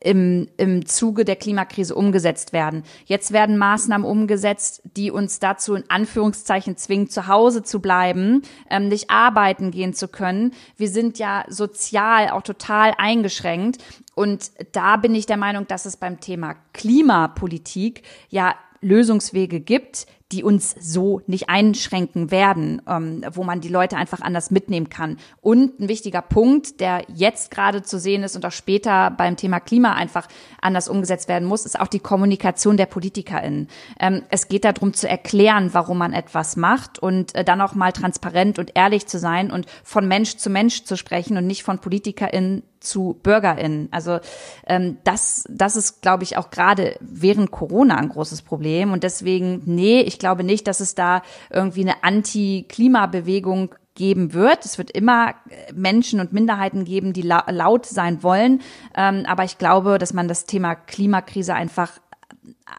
im, 0.00 0.48
im 0.56 0.86
Zuge 0.86 1.24
der 1.24 1.36
Klimakrise 1.36 1.94
umgesetzt 1.94 2.52
werden. 2.52 2.84
Jetzt 3.04 3.32
werden 3.32 3.58
Maßnahmen 3.58 4.06
umgesetzt, 4.06 4.82
die 4.96 5.10
uns 5.10 5.38
dazu 5.38 5.74
in 5.74 5.84
Anführungszeichen 5.88 6.76
zwingen, 6.76 7.08
zu 7.08 7.26
Hause 7.26 7.62
zu 7.62 7.80
bleiben, 7.80 8.42
ähm, 8.70 8.88
nicht 8.88 9.10
arbeiten 9.10 9.70
gehen 9.70 9.92
zu 9.92 10.08
können. 10.08 10.52
Wir 10.76 10.88
sind 10.88 11.18
ja 11.18 11.44
sozial 11.48 12.30
auch 12.30 12.42
total 12.42 12.92
eingeschränkt. 12.98 13.78
Und 14.14 14.50
da 14.72 14.96
bin 14.96 15.14
ich 15.14 15.26
der 15.26 15.36
Meinung, 15.36 15.66
dass 15.66 15.86
es 15.86 15.96
beim 15.96 16.20
Thema 16.20 16.56
Klimapolitik 16.72 18.02
ja 18.28 18.54
Lösungswege 18.80 19.60
gibt, 19.60 20.06
die 20.32 20.44
uns 20.44 20.74
so 20.78 21.22
nicht 21.26 21.48
einschränken 21.48 22.30
werden, 22.30 22.82
ähm, 22.86 23.24
wo 23.32 23.42
man 23.42 23.60
die 23.60 23.68
Leute 23.68 23.96
einfach 23.96 24.20
anders 24.20 24.50
mitnehmen 24.50 24.88
kann. 24.88 25.18
Und 25.40 25.80
ein 25.80 25.88
wichtiger 25.88 26.22
Punkt, 26.22 26.80
der 26.80 27.04
jetzt 27.12 27.50
gerade 27.50 27.82
zu 27.82 27.98
sehen 27.98 28.22
ist 28.22 28.36
und 28.36 28.46
auch 28.46 28.52
später 28.52 29.10
beim 29.10 29.36
Thema 29.36 29.60
Klima 29.60 29.94
einfach 29.94 30.28
anders 30.60 30.88
umgesetzt 30.88 31.28
werden 31.28 31.48
muss, 31.48 31.66
ist 31.66 31.78
auch 31.78 31.88
die 31.88 31.98
Kommunikation 31.98 32.76
der 32.76 32.86
PolitikerInnen. 32.86 33.68
Ähm, 33.98 34.22
es 34.30 34.48
geht 34.48 34.64
darum 34.64 34.94
zu 34.94 35.08
erklären, 35.08 35.70
warum 35.72 35.98
man 35.98 36.12
etwas 36.12 36.56
macht 36.56 36.98
und 36.98 37.34
äh, 37.34 37.44
dann 37.44 37.60
auch 37.60 37.74
mal 37.74 37.92
transparent 37.92 38.58
und 38.58 38.72
ehrlich 38.74 39.06
zu 39.06 39.18
sein 39.18 39.50
und 39.50 39.66
von 39.82 40.06
Mensch 40.06 40.36
zu 40.36 40.50
Mensch 40.50 40.84
zu 40.84 40.96
sprechen 40.96 41.36
und 41.36 41.46
nicht 41.46 41.64
von 41.64 41.80
PolitikerInnen 41.80 42.62
zu 42.80 43.18
BürgerInnen. 43.22 43.88
Also 43.90 44.20
ähm, 44.66 44.96
das, 45.04 45.44
das 45.48 45.76
ist, 45.76 46.02
glaube 46.02 46.24
ich, 46.24 46.36
auch 46.36 46.50
gerade 46.50 46.96
während 47.00 47.50
Corona 47.50 47.96
ein 47.96 48.08
großes 48.08 48.42
Problem. 48.42 48.92
Und 48.92 49.04
deswegen, 49.04 49.62
nee, 49.66 50.00
ich 50.00 50.18
glaube 50.20 50.44
nicht, 50.44 50.68
dass 50.68 50.78
es 50.78 50.94
da 50.94 51.22
irgendwie 51.50 51.82
eine 51.82 52.04
Anti-Klimabewegung 52.04 53.74
geben 53.96 54.32
wird. 54.32 54.64
Es 54.64 54.78
wird 54.78 54.92
immer 54.92 55.34
Menschen 55.74 56.20
und 56.20 56.32
Minderheiten 56.32 56.84
geben, 56.84 57.12
die 57.12 57.22
la 57.22 57.44
laut 57.50 57.86
sein 57.86 58.22
wollen. 58.22 58.60
Ähm, 58.96 59.24
aber 59.26 59.44
ich 59.44 59.58
glaube, 59.58 59.98
dass 59.98 60.14
man 60.14 60.28
das 60.28 60.44
Thema 60.44 60.76
Klimakrise 60.76 61.54
einfach 61.54 61.98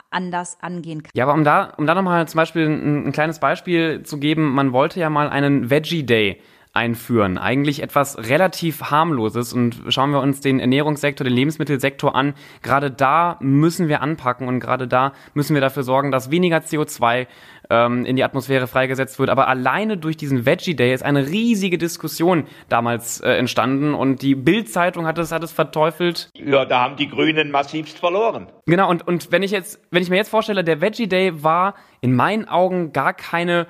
anders 0.09 0.57
angehen 0.61 1.03
kann. 1.03 1.11
Ja, 1.13 1.25
aber 1.25 1.33
um 1.33 1.43
da, 1.43 1.73
um 1.77 1.85
da 1.85 1.95
nochmal 1.95 2.27
zum 2.27 2.37
Beispiel 2.37 2.67
ein, 2.67 3.07
ein 3.07 3.11
kleines 3.11 3.39
Beispiel 3.39 4.03
zu 4.03 4.17
geben, 4.17 4.53
man 4.53 4.71
wollte 4.71 4.99
ja 4.99 5.09
mal 5.09 5.29
einen 5.29 5.69
Veggie 5.69 6.03
Day 6.03 6.41
einführen. 6.73 7.37
Eigentlich 7.37 7.83
etwas 7.83 8.17
relativ 8.29 8.91
harmloses 8.91 9.51
und 9.51 9.81
schauen 9.89 10.11
wir 10.11 10.21
uns 10.21 10.39
den 10.39 10.59
Ernährungssektor, 10.59 11.25
den 11.25 11.33
Lebensmittelsektor 11.33 12.15
an. 12.15 12.33
Gerade 12.61 12.89
da 12.89 13.37
müssen 13.41 13.89
wir 13.89 14.01
anpacken 14.01 14.47
und 14.47 14.61
gerade 14.61 14.87
da 14.87 15.11
müssen 15.33 15.53
wir 15.53 15.61
dafür 15.61 15.83
sorgen, 15.83 16.11
dass 16.11 16.31
weniger 16.31 16.59
CO2 16.59 17.27
ähm, 17.69 18.05
in 18.05 18.15
die 18.15 18.23
Atmosphäre 18.23 18.67
freigesetzt 18.67 19.19
wird. 19.19 19.29
Aber 19.29 19.49
alleine 19.49 19.97
durch 19.97 20.15
diesen 20.15 20.45
Veggie 20.45 20.75
Day 20.75 20.93
ist 20.93 21.03
eine 21.03 21.27
riesige 21.27 21.77
Diskussion 21.77 22.45
damals 22.69 23.19
äh, 23.19 23.31
entstanden 23.31 23.93
und 23.93 24.21
die 24.21 24.35
Bild-Zeitung 24.35 25.05
hat 25.05 25.17
es, 25.17 25.33
hat 25.33 25.43
es 25.43 25.51
verteufelt. 25.51 26.29
Ja, 26.35 26.63
da 26.63 26.81
haben 26.81 26.95
die 26.95 27.09
Grünen 27.09 27.51
massivst 27.51 27.99
verloren. 27.99 28.47
Genau, 28.65 28.89
und, 28.89 29.05
und 29.05 29.31
wenn 29.33 29.43
ich 29.43 29.51
jetzt, 29.51 29.81
wenn 29.91 30.03
ich 30.03 30.09
mir 30.09 30.15
jetzt 30.15 30.29
vorstelle, 30.29 30.63
der 30.63 30.79
Veggie 30.79 31.07
Day 31.07 31.43
war 31.43 31.75
in 31.99 32.15
meinen 32.15 32.47
Augen 32.47 32.93
gar 32.93 33.13
keine 33.13 33.67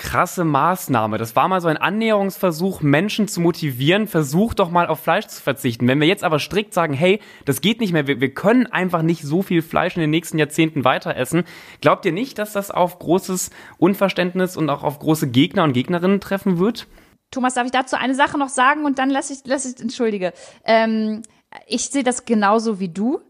krasse 0.00 0.44
Maßnahme. 0.44 1.18
Das 1.18 1.36
war 1.36 1.46
mal 1.46 1.60
so 1.60 1.68
ein 1.68 1.76
Annäherungsversuch, 1.76 2.80
Menschen 2.80 3.28
zu 3.28 3.42
motivieren, 3.42 4.08
versuch 4.08 4.54
doch 4.54 4.70
mal 4.70 4.86
auf 4.86 5.00
Fleisch 5.00 5.26
zu 5.26 5.42
verzichten. 5.42 5.86
Wenn 5.86 6.00
wir 6.00 6.08
jetzt 6.08 6.24
aber 6.24 6.38
strikt 6.38 6.72
sagen, 6.72 6.94
hey, 6.94 7.20
das 7.44 7.60
geht 7.60 7.80
nicht 7.80 7.92
mehr, 7.92 8.06
wir, 8.06 8.18
wir 8.18 8.32
können 8.32 8.66
einfach 8.66 9.02
nicht 9.02 9.22
so 9.22 9.42
viel 9.42 9.60
Fleisch 9.60 9.96
in 9.96 10.00
den 10.00 10.08
nächsten 10.08 10.38
Jahrzehnten 10.38 10.84
weiter 10.84 11.16
essen, 11.16 11.44
glaubt 11.82 12.06
ihr 12.06 12.12
nicht, 12.12 12.38
dass 12.38 12.54
das 12.54 12.70
auf 12.70 12.98
großes 12.98 13.50
Unverständnis 13.76 14.56
und 14.56 14.70
auch 14.70 14.84
auf 14.84 14.98
große 15.00 15.28
Gegner 15.28 15.64
und 15.64 15.74
Gegnerinnen 15.74 16.20
treffen 16.20 16.58
wird? 16.58 16.86
Thomas, 17.30 17.52
darf 17.52 17.66
ich 17.66 17.72
dazu 17.72 17.96
eine 17.96 18.14
Sache 18.14 18.38
noch 18.38 18.48
sagen 18.48 18.86
und 18.86 18.98
dann 18.98 19.10
lasse 19.10 19.34
ich, 19.34 19.40
lass 19.44 19.66
ich, 19.66 19.78
entschuldige. 19.82 20.32
Ähm, 20.64 21.20
ich 21.66 21.90
sehe 21.90 22.04
das 22.04 22.24
genauso 22.24 22.80
wie 22.80 22.88
du. 22.88 23.20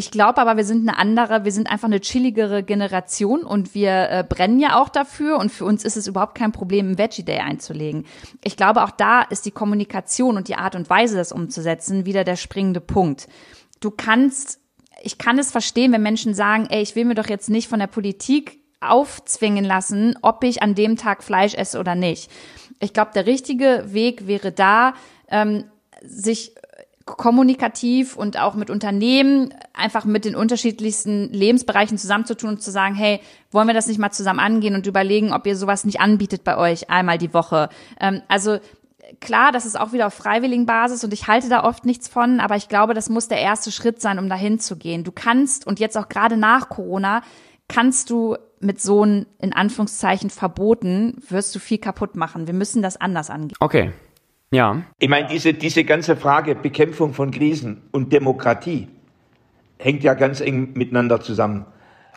Ich 0.00 0.10
glaube 0.10 0.40
aber, 0.40 0.56
wir 0.56 0.64
sind 0.64 0.88
eine 0.88 0.96
andere, 0.96 1.44
wir 1.44 1.52
sind 1.52 1.70
einfach 1.70 1.84
eine 1.84 2.00
chilligere 2.00 2.62
Generation 2.62 3.42
und 3.42 3.74
wir 3.74 4.08
äh, 4.08 4.24
brennen 4.26 4.58
ja 4.58 4.80
auch 4.80 4.88
dafür 4.88 5.36
und 5.36 5.52
für 5.52 5.66
uns 5.66 5.84
ist 5.84 5.98
es 5.98 6.06
überhaupt 6.06 6.34
kein 6.34 6.52
Problem, 6.52 6.86
einen 6.86 6.96
Veggie 6.96 7.22
Day 7.22 7.40
einzulegen. 7.40 8.06
Ich 8.42 8.56
glaube, 8.56 8.82
auch 8.82 8.92
da 8.92 9.20
ist 9.20 9.44
die 9.44 9.50
Kommunikation 9.50 10.38
und 10.38 10.48
die 10.48 10.54
Art 10.56 10.74
und 10.74 10.88
Weise, 10.88 11.18
das 11.18 11.32
umzusetzen, 11.32 12.06
wieder 12.06 12.24
der 12.24 12.36
springende 12.36 12.80
Punkt. 12.80 13.28
Du 13.80 13.90
kannst, 13.90 14.58
ich 15.02 15.18
kann 15.18 15.38
es 15.38 15.50
verstehen, 15.50 15.92
wenn 15.92 16.00
Menschen 16.00 16.32
sagen, 16.32 16.66
ey, 16.70 16.80
ich 16.80 16.96
will 16.96 17.04
mir 17.04 17.14
doch 17.14 17.28
jetzt 17.28 17.50
nicht 17.50 17.68
von 17.68 17.80
der 17.80 17.86
Politik 17.86 18.58
aufzwingen 18.80 19.66
lassen, 19.66 20.16
ob 20.22 20.42
ich 20.44 20.62
an 20.62 20.74
dem 20.74 20.96
Tag 20.96 21.22
Fleisch 21.22 21.52
esse 21.52 21.78
oder 21.78 21.94
nicht. 21.94 22.30
Ich 22.78 22.94
glaube, 22.94 23.10
der 23.14 23.26
richtige 23.26 23.84
Weg 23.88 24.26
wäre 24.26 24.50
da, 24.50 24.94
ähm, 25.28 25.64
sich 26.02 26.54
kommunikativ 27.16 28.16
und 28.16 28.38
auch 28.38 28.54
mit 28.54 28.70
Unternehmen, 28.70 29.54
einfach 29.72 30.04
mit 30.04 30.24
den 30.24 30.34
unterschiedlichsten 30.34 31.32
Lebensbereichen 31.32 31.98
zusammenzutun 31.98 32.50
und 32.50 32.62
zu 32.62 32.70
sagen, 32.70 32.94
hey, 32.94 33.20
wollen 33.50 33.66
wir 33.66 33.74
das 33.74 33.86
nicht 33.86 33.98
mal 33.98 34.10
zusammen 34.10 34.40
angehen 34.40 34.74
und 34.74 34.86
überlegen, 34.86 35.32
ob 35.32 35.46
ihr 35.46 35.56
sowas 35.56 35.84
nicht 35.84 36.00
anbietet 36.00 36.44
bei 36.44 36.56
euch 36.56 36.90
einmal 36.90 37.18
die 37.18 37.34
Woche. 37.34 37.68
Ähm, 38.00 38.22
also 38.28 38.58
klar, 39.20 39.52
das 39.52 39.66
ist 39.66 39.78
auch 39.78 39.92
wieder 39.92 40.06
auf 40.06 40.14
freiwilligen 40.14 40.66
Basis 40.66 41.02
und 41.04 41.12
ich 41.12 41.26
halte 41.26 41.48
da 41.48 41.64
oft 41.64 41.84
nichts 41.84 42.08
von, 42.08 42.40
aber 42.40 42.56
ich 42.56 42.68
glaube, 42.68 42.94
das 42.94 43.08
muss 43.08 43.28
der 43.28 43.40
erste 43.40 43.72
Schritt 43.72 44.00
sein, 44.00 44.18
um 44.18 44.28
dahin 44.28 44.58
zu 44.58 44.76
gehen. 44.76 45.04
Du 45.04 45.12
kannst, 45.12 45.66
und 45.66 45.80
jetzt 45.80 45.96
auch 45.96 46.08
gerade 46.08 46.36
nach 46.36 46.68
Corona, 46.68 47.22
kannst 47.68 48.10
du 48.10 48.36
mit 48.60 48.80
so 48.80 49.02
einem, 49.02 49.26
in 49.40 49.52
Anführungszeichen, 49.52 50.30
Verboten, 50.30 51.16
wirst 51.28 51.54
du 51.54 51.58
viel 51.58 51.78
kaputt 51.78 52.14
machen. 52.14 52.46
Wir 52.46 52.54
müssen 52.54 52.82
das 52.82 52.98
anders 52.98 53.30
angehen. 53.30 53.56
Okay. 53.60 53.92
Ja. 54.52 54.82
Ich 54.98 55.08
meine, 55.08 55.28
diese, 55.28 55.54
diese 55.54 55.84
ganze 55.84 56.16
Frage 56.16 56.56
Bekämpfung 56.56 57.14
von 57.14 57.30
Krisen 57.30 57.82
und 57.92 58.12
Demokratie 58.12 58.88
hängt 59.78 60.02
ja 60.02 60.14
ganz 60.14 60.40
eng 60.40 60.72
miteinander 60.74 61.20
zusammen. 61.20 61.66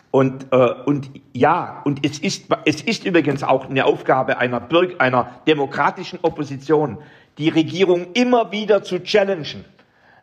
Und, 0.10 0.48
äh, 0.52 0.74
und 0.86 1.10
ja, 1.34 1.82
und 1.86 2.06
es 2.06 2.20
ist, 2.20 2.46
es 2.66 2.82
ist 2.82 3.06
übrigens 3.06 3.44
auch 3.44 3.70
eine 3.70 3.86
Aufgabe 3.86 4.38
einer, 4.38 4.60
Bürg 4.60 5.00
einer 5.00 5.30
demokratischen 5.48 6.20
Opposition, 6.22 6.98
die 7.38 7.50
Regierung 7.50 8.08
immer 8.14 8.52
wieder 8.52 8.84
zu 8.84 9.00
challengen, 9.00 9.66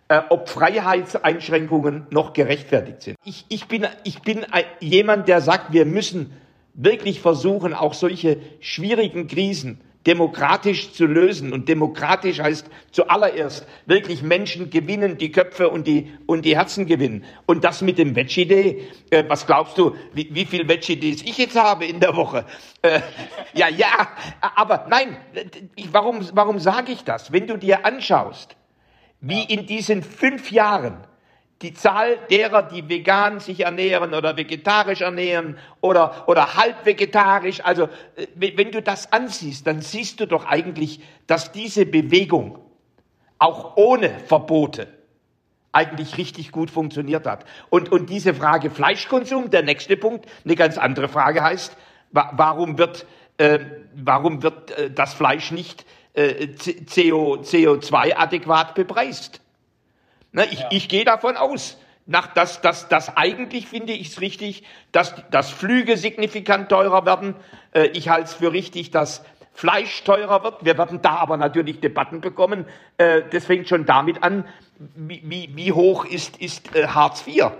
äh, 0.08 0.20
ob 0.30 0.48
Freiheitseinschränkungen 0.48 2.06
noch 2.10 2.32
gerechtfertigt 2.32 3.02
sind. 3.02 3.16
Ich, 3.24 3.46
ich, 3.48 3.66
bin, 3.66 3.86
ich 4.04 4.22
bin 4.22 4.46
jemand, 4.80 5.28
der 5.28 5.40
sagt, 5.40 5.72
wir 5.72 5.86
müssen 5.86 6.32
wirklich 6.74 7.20
versuchen, 7.20 7.74
auch 7.74 7.94
solche 7.94 8.38
schwierigen 8.60 9.26
Krisen 9.26 9.80
demokratisch 10.06 10.92
zu 10.92 11.06
lösen. 11.06 11.52
Und 11.52 11.68
demokratisch 11.68 12.40
heißt 12.40 12.66
zuallererst 12.90 13.66
wirklich 13.86 14.22
Menschen 14.22 14.70
gewinnen, 14.70 15.18
die 15.18 15.30
Köpfe 15.30 15.68
und 15.68 15.86
die, 15.86 16.12
und 16.26 16.44
die 16.44 16.56
Herzen 16.56 16.86
gewinnen. 16.86 17.24
Und 17.46 17.64
das 17.64 17.82
mit 17.82 17.98
dem 17.98 18.16
Veggie 18.16 18.46
Day, 18.46 18.88
äh, 19.10 19.24
was 19.28 19.46
glaubst 19.46 19.76
du, 19.78 19.94
wie, 20.12 20.28
wie 20.32 20.44
viel 20.44 20.68
Veggie 20.68 20.96
Days 20.96 21.22
ich 21.22 21.38
jetzt 21.38 21.56
habe 21.56 21.84
in 21.84 22.00
der 22.00 22.16
Woche? 22.16 22.46
Äh, 22.82 23.00
ja, 23.52 23.68
ja, 23.68 24.08
aber 24.40 24.86
nein, 24.88 25.16
warum, 25.90 26.26
warum 26.32 26.58
sage 26.58 26.92
ich 26.92 27.04
das? 27.04 27.32
Wenn 27.32 27.46
du 27.46 27.56
dir 27.56 27.84
anschaust, 27.84 28.56
wie 29.20 29.42
in 29.42 29.66
diesen 29.66 30.02
fünf 30.02 30.50
Jahren 30.50 31.04
die 31.62 31.74
Zahl 31.74 32.18
derer, 32.30 32.62
die 32.62 32.88
vegan 32.88 33.38
sich 33.38 33.60
ernähren 33.60 34.14
oder 34.14 34.36
vegetarisch 34.36 35.02
ernähren 35.02 35.58
oder, 35.80 36.24
oder 36.26 36.56
halb 36.56 36.86
vegetarisch, 36.86 37.60
also 37.62 37.84
äh, 38.16 38.52
wenn 38.56 38.70
du 38.70 38.80
das 38.80 39.12
ansiehst, 39.12 39.66
dann 39.66 39.82
siehst 39.82 40.20
du 40.20 40.26
doch 40.26 40.46
eigentlich, 40.46 41.00
dass 41.26 41.52
diese 41.52 41.84
Bewegung 41.84 42.58
auch 43.38 43.76
ohne 43.76 44.10
Verbote 44.20 44.88
eigentlich 45.72 46.18
richtig 46.18 46.50
gut 46.50 46.70
funktioniert 46.70 47.26
hat. 47.26 47.44
Und, 47.68 47.92
und 47.92 48.10
diese 48.10 48.34
Frage 48.34 48.70
Fleischkonsum, 48.70 49.50
der 49.50 49.62
nächste 49.62 49.96
Punkt, 49.96 50.26
eine 50.44 50.56
ganz 50.56 50.78
andere 50.78 51.08
Frage 51.08 51.42
heißt, 51.42 51.76
warum 52.10 52.78
wird, 52.78 53.06
äh, 53.36 53.60
warum 53.94 54.42
wird 54.42 54.70
äh, 54.72 54.90
das 54.90 55.14
Fleisch 55.14 55.52
nicht 55.52 55.84
äh, 56.14 56.48
CO, 56.48 57.36
CO2 57.36 58.16
adäquat 58.16 58.74
bepreist? 58.74 59.40
Ne, 60.32 60.46
ich, 60.50 60.60
ja. 60.60 60.68
ich 60.70 60.88
gehe 60.88 61.04
davon 61.04 61.36
aus, 61.36 61.78
nach, 62.06 62.28
dass, 62.28 62.60
dass, 62.60 62.88
dass 62.88 63.16
eigentlich 63.16 63.68
finde 63.68 63.92
ich 63.92 64.08
es 64.08 64.20
richtig, 64.20 64.64
dass, 64.92 65.14
dass 65.30 65.50
Flüge 65.50 65.96
signifikant 65.96 66.68
teurer 66.68 67.06
werden. 67.06 67.34
Äh, 67.72 67.86
ich 67.88 68.08
halte 68.08 68.24
es 68.24 68.34
für 68.34 68.52
richtig, 68.52 68.90
dass 68.90 69.24
Fleisch 69.52 70.02
teurer 70.04 70.42
wird. 70.42 70.64
Wir 70.64 70.78
werden 70.78 71.02
da 71.02 71.16
aber 71.16 71.36
natürlich 71.36 71.80
Debatten 71.80 72.20
bekommen. 72.20 72.66
Äh, 72.96 73.22
das 73.30 73.44
fängt 73.44 73.68
schon 73.68 73.86
damit 73.86 74.22
an, 74.22 74.44
wie, 74.96 75.22
wie, 75.24 75.50
wie 75.54 75.72
hoch 75.72 76.04
ist, 76.04 76.38
ist 76.38 76.74
äh, 76.74 76.86
Hartz 76.86 77.26
IV. 77.26 77.52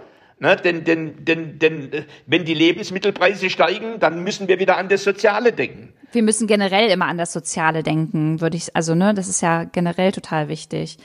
Ne, 0.43 0.57
denn, 0.57 0.85
denn, 0.85 1.23
denn, 1.23 1.59
denn 1.59 1.93
äh, 1.93 2.05
wenn 2.25 2.47
die 2.47 2.55
Lebensmittelpreise 2.55 3.51
steigen, 3.51 4.01
dann 4.01 4.25
müssen 4.25 4.49
wir 4.49 4.59
wieder 4.59 4.79
an 4.79 4.89
das 4.89 5.05
Soziale 5.05 5.53
denken. 5.53 5.93
Wir 6.13 6.23
müssen 6.23 6.47
generell 6.47 6.89
immer 6.89 7.05
an 7.05 7.19
das 7.19 7.35
Soziale 7.35 7.83
denken, 7.83 8.41
würde 8.41 8.57
ich, 8.57 8.75
also 8.75 8.95
ne, 8.95 9.13
das 9.13 9.29
ist 9.29 9.43
ja 9.43 9.65
generell 9.65 10.13
total 10.13 10.49
wichtig. 10.49 10.97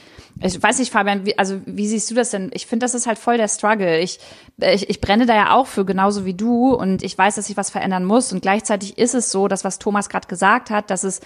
Ich 0.42 0.64
weiß 0.64 0.80
nicht, 0.80 0.90
Fabian, 0.90 1.26
wie, 1.26 1.38
also 1.38 1.60
wie 1.66 1.86
siehst 1.86 2.10
du 2.10 2.16
das 2.16 2.30
denn? 2.30 2.50
Ich 2.54 2.66
finde, 2.66 2.86
das 2.86 2.96
ist 2.96 3.08
halt 3.08 3.20
voll 3.20 3.36
der 3.36 3.50
Struggle. 3.50 4.00
Ich, 4.00 4.20
ich, 4.62 4.90
ich 4.90 5.02
brenne 5.02 5.26
da 5.26 5.36
ja 5.36 5.54
auch 5.54 5.68
für, 5.68 5.84
genauso 5.84 6.26
wie 6.26 6.34
du, 6.34 6.74
und 6.74 7.04
ich 7.04 7.18
weiß, 7.18 7.36
dass 7.36 7.50
ich 7.50 7.58
was 7.58 7.70
verändern 7.70 8.06
muss. 8.06 8.32
Und 8.32 8.42
gleichzeitig 8.42 8.98
ist 8.98 9.16
es 9.16 9.32
so, 9.32 9.50
dass 9.50 9.66
was 9.66 9.80
Thomas 9.80 10.08
gerade 10.08 10.30
gesagt 10.30 10.70
hat, 10.70 10.90
dass 10.90 11.04
es 11.04 11.20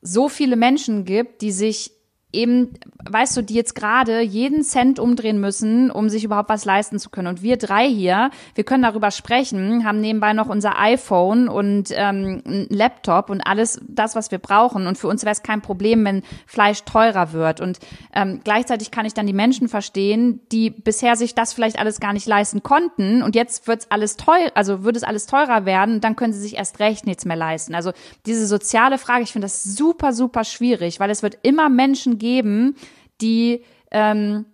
so 0.00 0.30
viele 0.30 0.56
Menschen 0.56 1.04
gibt, 1.04 1.42
die 1.42 1.52
sich 1.52 1.95
eben, 2.36 2.74
weißt 3.08 3.36
du, 3.36 3.42
die 3.42 3.54
jetzt 3.54 3.74
gerade 3.74 4.20
jeden 4.20 4.62
Cent 4.62 4.98
umdrehen 4.98 5.40
müssen, 5.40 5.90
um 5.90 6.08
sich 6.08 6.22
überhaupt 6.22 6.50
was 6.50 6.64
leisten 6.64 6.98
zu 6.98 7.10
können. 7.10 7.28
Und 7.28 7.42
wir 7.42 7.56
drei 7.56 7.88
hier, 7.88 8.30
wir 8.54 8.64
können 8.64 8.82
darüber 8.82 9.10
sprechen, 9.10 9.84
haben 9.84 10.00
nebenbei 10.00 10.32
noch 10.32 10.48
unser 10.48 10.78
iPhone 10.78 11.48
und 11.48 11.88
ähm, 11.92 12.42
Laptop 12.68 13.30
und 13.30 13.40
alles 13.40 13.80
das, 13.88 14.14
was 14.14 14.30
wir 14.30 14.38
brauchen. 14.38 14.86
Und 14.86 14.98
für 14.98 15.08
uns 15.08 15.22
wäre 15.22 15.32
es 15.32 15.42
kein 15.42 15.62
Problem, 15.62 16.04
wenn 16.04 16.22
Fleisch 16.46 16.84
teurer 16.84 17.32
wird. 17.32 17.60
Und 17.60 17.78
ähm, 18.14 18.40
gleichzeitig 18.44 18.90
kann 18.90 19.06
ich 19.06 19.14
dann 19.14 19.26
die 19.26 19.32
Menschen 19.32 19.68
verstehen, 19.68 20.40
die 20.52 20.70
bisher 20.70 21.16
sich 21.16 21.34
das 21.34 21.52
vielleicht 21.52 21.78
alles 21.78 22.00
gar 22.00 22.12
nicht 22.12 22.26
leisten 22.26 22.62
konnten 22.62 23.22
und 23.22 23.34
jetzt 23.34 23.66
wird's 23.66 23.90
alles 23.90 24.16
teuer, 24.16 24.50
also 24.54 24.84
wird 24.84 24.96
es 24.96 25.02
alles 25.02 25.26
teurer 25.26 25.64
werden, 25.64 26.00
dann 26.00 26.16
können 26.16 26.32
sie 26.32 26.40
sich 26.40 26.56
erst 26.56 26.80
recht 26.80 27.06
nichts 27.06 27.24
mehr 27.24 27.36
leisten. 27.36 27.74
Also 27.74 27.92
diese 28.26 28.46
soziale 28.46 28.98
Frage, 28.98 29.22
ich 29.22 29.32
finde 29.32 29.46
das 29.46 29.64
super, 29.64 30.12
super 30.12 30.44
schwierig, 30.44 31.00
weil 31.00 31.10
es 31.10 31.22
wird 31.22 31.38
immer 31.42 31.68
Menschen 31.68 32.18
geben, 32.18 32.25
die 33.20 33.62
ähm, 33.90 34.46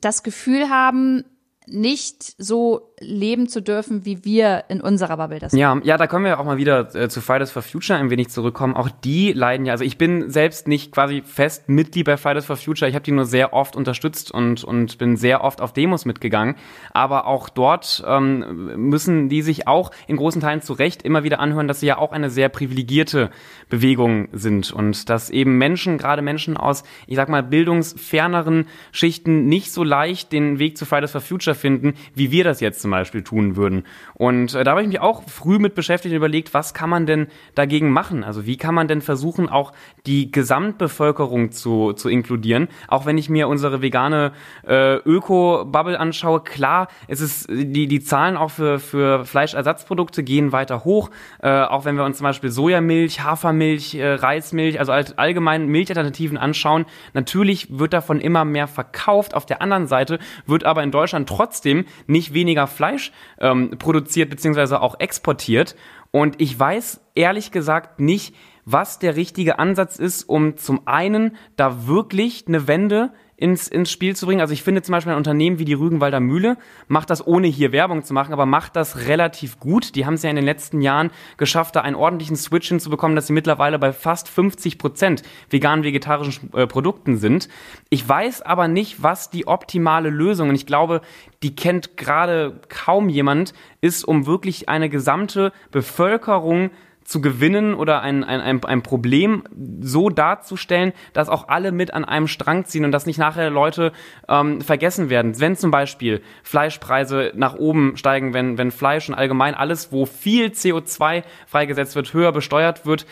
das 0.00 0.22
Gefühl 0.22 0.68
haben, 0.68 1.24
nicht 1.66 2.34
so 2.38 2.93
leben 3.00 3.48
zu 3.48 3.60
dürfen, 3.60 4.04
wie 4.04 4.24
wir 4.24 4.64
in 4.68 4.80
unserer 4.80 5.16
Bubble 5.16 5.40
das 5.40 5.52
Ja, 5.52 5.80
ja, 5.82 5.96
da 5.96 6.06
können 6.06 6.24
wir 6.24 6.38
auch 6.38 6.44
mal 6.44 6.58
wieder 6.58 6.94
äh, 6.94 7.08
zu 7.08 7.20
Fridays 7.20 7.50
for 7.50 7.62
Future 7.62 7.98
ein 7.98 8.10
wenig 8.10 8.28
zurückkommen. 8.28 8.74
Auch 8.74 8.88
die 8.88 9.32
leiden 9.32 9.66
ja, 9.66 9.72
also 9.72 9.84
ich 9.84 9.98
bin 9.98 10.30
selbst 10.30 10.68
nicht 10.68 10.92
quasi 10.92 11.22
fest 11.22 11.68
Mitglied 11.68 12.06
bei 12.06 12.16
Fridays 12.16 12.46
for 12.46 12.56
Future. 12.56 12.88
Ich 12.88 12.94
habe 12.94 13.04
die 13.04 13.10
nur 13.10 13.24
sehr 13.24 13.52
oft 13.52 13.74
unterstützt 13.74 14.30
und, 14.30 14.62
und 14.62 14.98
bin 14.98 15.16
sehr 15.16 15.42
oft 15.42 15.60
auf 15.60 15.72
Demos 15.72 16.04
mitgegangen. 16.04 16.54
Aber 16.92 17.26
auch 17.26 17.48
dort 17.48 18.04
ähm, 18.06 18.70
müssen 18.76 19.28
die 19.28 19.42
sich 19.42 19.66
auch 19.66 19.90
in 20.06 20.16
großen 20.16 20.40
Teilen 20.40 20.62
zu 20.62 20.72
Recht 20.72 21.02
immer 21.02 21.24
wieder 21.24 21.40
anhören, 21.40 21.66
dass 21.66 21.80
sie 21.80 21.86
ja 21.86 21.98
auch 21.98 22.12
eine 22.12 22.30
sehr 22.30 22.48
privilegierte 22.48 23.30
Bewegung 23.68 24.28
sind 24.32 24.72
und 24.72 25.08
dass 25.08 25.30
eben 25.30 25.58
Menschen, 25.58 25.98
gerade 25.98 26.22
Menschen 26.22 26.56
aus, 26.56 26.84
ich 27.08 27.16
sag 27.16 27.28
mal, 27.28 27.42
bildungsferneren 27.42 28.66
Schichten 28.92 29.46
nicht 29.46 29.72
so 29.72 29.82
leicht 29.82 30.32
den 30.32 30.58
Weg 30.60 30.78
zu 30.78 30.86
Fridays 30.86 31.10
for 31.10 31.20
Future 31.20 31.56
finden, 31.56 31.94
wie 32.14 32.30
wir 32.30 32.44
das 32.44 32.60
jetzt 32.60 32.80
zum 32.80 32.93
Beispiel 32.94 33.22
tun 33.22 33.56
würden. 33.56 33.84
Und 34.14 34.54
äh, 34.54 34.64
da 34.64 34.72
habe 34.72 34.82
ich 34.82 34.88
mich 34.88 35.00
auch 35.00 35.22
früh 35.28 35.58
mit 35.58 35.74
beschäftigt 35.74 36.12
und 36.12 36.16
überlegt, 36.16 36.54
was 36.54 36.74
kann 36.74 36.90
man 36.90 37.06
denn 37.06 37.26
dagegen 37.54 37.90
machen? 37.90 38.24
Also 38.24 38.46
wie 38.46 38.56
kann 38.56 38.74
man 38.74 38.88
denn 38.88 39.00
versuchen, 39.00 39.48
auch 39.48 39.72
die 40.06 40.30
Gesamtbevölkerung 40.30 41.52
zu, 41.52 41.92
zu 41.92 42.08
inkludieren? 42.08 42.68
Auch 42.88 43.06
wenn 43.06 43.18
ich 43.18 43.28
mir 43.28 43.48
unsere 43.48 43.82
vegane 43.82 44.32
äh, 44.66 44.96
Öko-Bubble 44.96 45.98
anschaue, 45.98 46.40
klar, 46.40 46.88
es 47.08 47.20
ist 47.20 47.48
die, 47.50 47.86
die 47.86 48.00
Zahlen 48.00 48.36
auch 48.36 48.50
für, 48.50 48.78
für 48.78 49.24
Fleischersatzprodukte 49.24 50.22
gehen 50.22 50.52
weiter 50.52 50.84
hoch. 50.84 51.10
Äh, 51.42 51.50
auch 51.50 51.84
wenn 51.84 51.96
wir 51.96 52.04
uns 52.04 52.18
zum 52.18 52.24
Beispiel 52.24 52.50
Sojamilch, 52.50 53.22
Hafermilch, 53.22 53.94
äh, 53.94 54.14
Reismilch, 54.14 54.78
also 54.78 54.92
allgemein 54.92 55.66
Milchalternativen 55.66 56.38
anschauen, 56.38 56.86
natürlich 57.12 57.78
wird 57.78 57.92
davon 57.92 58.20
immer 58.20 58.44
mehr 58.44 58.68
verkauft. 58.68 59.34
Auf 59.34 59.46
der 59.46 59.60
anderen 59.60 59.86
Seite 59.86 60.18
wird 60.46 60.64
aber 60.64 60.82
in 60.82 60.90
Deutschland 60.90 61.28
trotzdem 61.28 61.84
nicht 62.06 62.34
weniger 62.34 62.66
Fleisch 62.74 63.12
ähm, 63.38 63.70
produziert 63.78 64.30
bzw. 64.30 64.76
auch 64.76 65.00
exportiert. 65.00 65.76
Und 66.10 66.40
ich 66.40 66.58
weiß 66.58 67.00
ehrlich 67.14 67.50
gesagt 67.50 68.00
nicht, 68.00 68.34
was 68.64 68.98
der 68.98 69.16
richtige 69.16 69.58
Ansatz 69.58 69.98
ist, 69.98 70.24
um 70.24 70.56
zum 70.56 70.86
einen 70.86 71.36
da 71.56 71.86
wirklich 71.86 72.44
eine 72.48 72.66
Wende 72.66 73.12
ins, 73.36 73.66
ins 73.68 73.90
Spiel 73.90 74.14
zu 74.14 74.26
bringen. 74.26 74.40
Also 74.40 74.54
ich 74.54 74.62
finde 74.62 74.82
zum 74.82 74.92
Beispiel 74.92 75.12
ein 75.12 75.18
Unternehmen 75.18 75.58
wie 75.58 75.64
die 75.64 75.74
Rügenwalder 75.74 76.20
Mühle 76.20 76.56
macht 76.86 77.10
das, 77.10 77.26
ohne 77.26 77.48
hier 77.48 77.72
Werbung 77.72 78.04
zu 78.04 78.14
machen, 78.14 78.32
aber 78.32 78.46
macht 78.46 78.76
das 78.76 79.08
relativ 79.08 79.58
gut. 79.58 79.96
Die 79.96 80.06
haben 80.06 80.14
es 80.14 80.22
ja 80.22 80.30
in 80.30 80.36
den 80.36 80.44
letzten 80.44 80.80
Jahren 80.80 81.10
geschafft, 81.36 81.74
da 81.74 81.80
einen 81.80 81.96
ordentlichen 81.96 82.36
Switch 82.36 82.68
hinzubekommen, 82.68 83.16
dass 83.16 83.26
sie 83.26 83.32
mittlerweile 83.32 83.78
bei 83.78 83.92
fast 83.92 84.28
50 84.28 84.78
Prozent 84.78 85.22
vegan-vegetarischen 85.50 86.54
äh, 86.54 86.66
Produkten 86.66 87.16
sind. 87.16 87.48
Ich 87.90 88.08
weiß 88.08 88.42
aber 88.42 88.68
nicht, 88.68 89.02
was 89.02 89.30
die 89.30 89.48
optimale 89.48 90.10
Lösung, 90.10 90.50
und 90.50 90.54
ich 90.54 90.66
glaube, 90.66 91.00
die 91.42 91.56
kennt 91.56 91.96
gerade 91.96 92.60
kaum 92.68 93.08
jemand, 93.08 93.52
ist, 93.80 94.04
um 94.04 94.26
wirklich 94.26 94.68
eine 94.68 94.88
gesamte 94.88 95.52
Bevölkerung 95.72 96.70
zu 97.04 97.20
gewinnen 97.20 97.74
oder 97.74 98.00
ein, 98.00 98.24
ein, 98.24 98.40
ein, 98.40 98.64
ein 98.64 98.82
Problem 98.82 99.44
so 99.80 100.08
darzustellen, 100.08 100.92
dass 101.12 101.28
auch 101.28 101.48
alle 101.48 101.70
mit 101.70 101.92
an 101.92 102.04
einem 102.04 102.26
Strang 102.26 102.64
ziehen 102.64 102.84
und 102.84 102.92
dass 102.92 103.06
nicht 103.06 103.18
nachher 103.18 103.50
Leute 103.50 103.92
ähm, 104.28 104.60
vergessen 104.60 105.10
werden. 105.10 105.38
Wenn 105.38 105.56
zum 105.56 105.70
Beispiel 105.70 106.22
Fleischpreise 106.42 107.32
nach 107.34 107.54
oben 107.54 107.96
steigen, 107.96 108.32
wenn, 108.32 108.58
wenn 108.58 108.70
Fleisch 108.70 109.08
und 109.08 109.14
allgemein 109.14 109.54
alles, 109.54 109.92
wo 109.92 110.06
viel 110.06 110.46
CO2 110.46 111.22
freigesetzt 111.46 111.94
wird, 111.94 112.14
höher 112.14 112.32
besteuert 112.32 112.86
wird, 112.86 113.06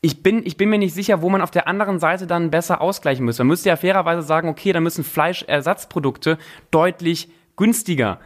ich 0.00 0.22
bin, 0.22 0.44
ich 0.44 0.58
bin 0.58 0.68
mir 0.68 0.78
nicht 0.78 0.92
sicher, 0.92 1.22
wo 1.22 1.30
man 1.30 1.40
auf 1.40 1.50
der 1.50 1.66
anderen 1.66 1.98
Seite 1.98 2.26
dann 2.26 2.50
besser 2.50 2.82
ausgleichen 2.82 3.24
müsste. 3.24 3.42
Man 3.42 3.48
müsste 3.48 3.70
ja 3.70 3.76
fairerweise 3.76 4.20
sagen, 4.20 4.50
okay, 4.50 4.72
dann 4.72 4.82
müssen 4.82 5.02
Fleischersatzprodukte 5.02 6.36
deutlich 6.70 7.30
günstiger 7.56 8.20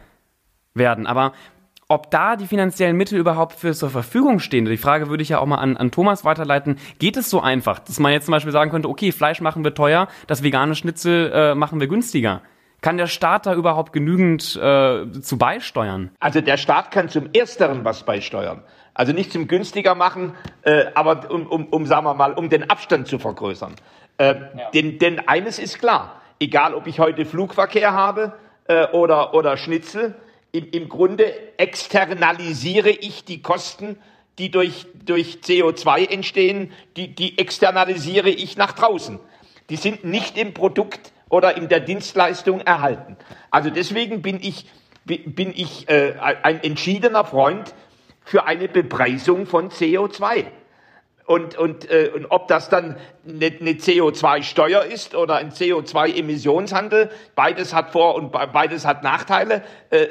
werden. 0.73 1.07
Aber 1.07 1.31
ob 1.89 2.11
da 2.11 2.35
die 2.35 2.45
finanziellen 2.45 2.95
Mittel 2.95 3.17
überhaupt 3.17 3.53
für 3.53 3.73
zur 3.73 3.89
Verfügung 3.89 4.39
stehen. 4.39 4.65
Die 4.65 4.77
Frage 4.77 5.09
würde 5.09 5.23
ich 5.23 5.29
ja 5.29 5.39
auch 5.39 5.47
mal 5.47 5.57
an, 5.57 5.75
an 5.75 5.89
Thomas 5.89 6.23
weiterleiten. 6.23 6.77
Geht 6.99 7.17
es 7.17 7.31
so 7.31 7.41
einfach, 7.41 7.79
dass 7.79 7.99
man 7.99 8.11
jetzt 8.11 8.25
zum 8.25 8.31
Beispiel 8.31 8.53
sagen 8.53 8.69
könnte, 8.69 8.87
okay, 8.87 9.11
Fleisch 9.11 9.41
machen 9.41 9.63
wir 9.63 9.73
teuer, 9.73 10.07
das 10.27 10.43
vegane 10.43 10.75
Schnitzel 10.75 11.31
äh, 11.33 11.55
machen 11.55 11.79
wir 11.79 11.87
günstiger? 11.87 12.41
Kann 12.81 12.97
der 12.97 13.07
Staat 13.07 13.47
da 13.47 13.55
überhaupt 13.55 13.91
genügend 13.91 14.55
äh, 14.55 15.11
zu 15.19 15.37
beisteuern? 15.37 16.11
Also 16.19 16.41
der 16.41 16.57
Staat 16.57 16.91
kann 16.91 17.09
zum 17.09 17.29
Ersteren 17.33 17.83
was 17.83 18.03
beisteuern. 18.03 18.63
Also 18.93 19.11
nicht 19.11 19.31
zum 19.31 19.47
günstiger 19.47 19.95
machen, 19.95 20.33
äh, 20.61 20.85
aber 20.93 21.31
um, 21.31 21.47
um, 21.47 21.65
um, 21.65 21.85
sagen 21.87 22.05
wir 22.05 22.13
mal, 22.13 22.33
um 22.33 22.49
den 22.49 22.69
Abstand 22.69 23.07
zu 23.07 23.17
vergrößern. 23.17 23.73
Äh, 24.17 24.35
ja. 24.35 24.69
denn, 24.73 24.99
denn 24.99 25.27
eines 25.27 25.57
ist 25.57 25.79
klar, 25.79 26.21
egal 26.39 26.75
ob 26.75 26.85
ich 26.85 26.99
heute 26.99 27.25
Flugverkehr 27.25 27.93
habe 27.93 28.33
äh, 28.65 28.87
oder, 28.91 29.33
oder 29.33 29.57
Schnitzel, 29.57 30.15
im, 30.51 30.69
im 30.71 30.89
Grunde 30.89 31.57
externalisiere 31.57 32.89
ich 32.89 33.25
die 33.25 33.41
Kosten, 33.41 33.97
die 34.37 34.49
durch, 34.49 34.87
durch 35.05 35.39
CO2 35.43 36.09
entstehen, 36.09 36.71
die, 36.95 37.13
die 37.13 37.37
externalisiere 37.37 38.29
ich 38.29 38.57
nach 38.57 38.71
draußen. 38.71 39.19
Die 39.69 39.75
sind 39.75 40.05
nicht 40.05 40.37
im 40.37 40.53
Produkt 40.53 41.11
oder 41.29 41.57
in 41.57 41.69
der 41.69 41.81
Dienstleistung 41.81 42.61
erhalten. 42.61 43.17
Also 43.51 43.69
deswegen 43.69 44.21
bin 44.21 44.39
ich, 44.41 44.65
bin 45.05 45.53
ich 45.55 45.87
äh, 45.89 46.15
ein 46.19 46.63
entschiedener 46.63 47.25
Freund 47.25 47.73
für 48.23 48.45
eine 48.45 48.67
Bepreisung 48.67 49.45
von 49.45 49.69
CO2. 49.69 50.45
Und, 51.29 51.55
und, 51.59 51.87
äh, 51.91 52.09
und 52.11 52.25
ob 52.31 52.47
das 52.47 52.69
dann 52.69 52.97
eine, 53.23 53.45
eine 53.45 53.73
CO2-Steuer 53.73 54.85
ist 54.85 55.13
oder 55.13 55.35
ein 55.35 55.51
CO2-Emissionshandel, 55.51 57.11
beides 57.35 57.75
hat 57.75 57.91
Vor- 57.91 58.15
und 58.15 58.31
beides 58.31 58.83
hat 58.83 59.03
Nachteile. 59.03 59.61
Äh, 59.91 60.07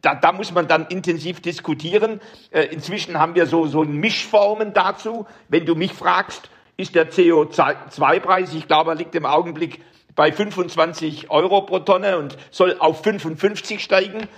da, 0.00 0.14
da 0.14 0.30
muss 0.30 0.52
man 0.52 0.68
dann 0.68 0.86
intensiv 0.86 1.40
diskutieren. 1.40 2.20
Äh, 2.52 2.66
inzwischen 2.66 3.18
haben 3.18 3.34
wir 3.34 3.46
so, 3.46 3.66
so 3.66 3.82
Mischformen 3.82 4.72
dazu. 4.72 5.26
Wenn 5.48 5.66
du 5.66 5.74
mich 5.74 5.92
fragst, 5.92 6.48
ist 6.76 6.94
der 6.94 7.10
CO2-Preis, 7.10 8.54
ich 8.54 8.68
glaube, 8.68 8.92
er 8.92 8.94
liegt 8.94 9.16
im 9.16 9.26
Augenblick 9.26 9.80
bei 10.14 10.30
25 10.30 11.30
Euro 11.30 11.62
pro 11.62 11.80
Tonne 11.80 12.16
und 12.16 12.36
soll 12.52 12.76
auf 12.78 13.02
55 13.02 13.82
steigen. 13.82 14.28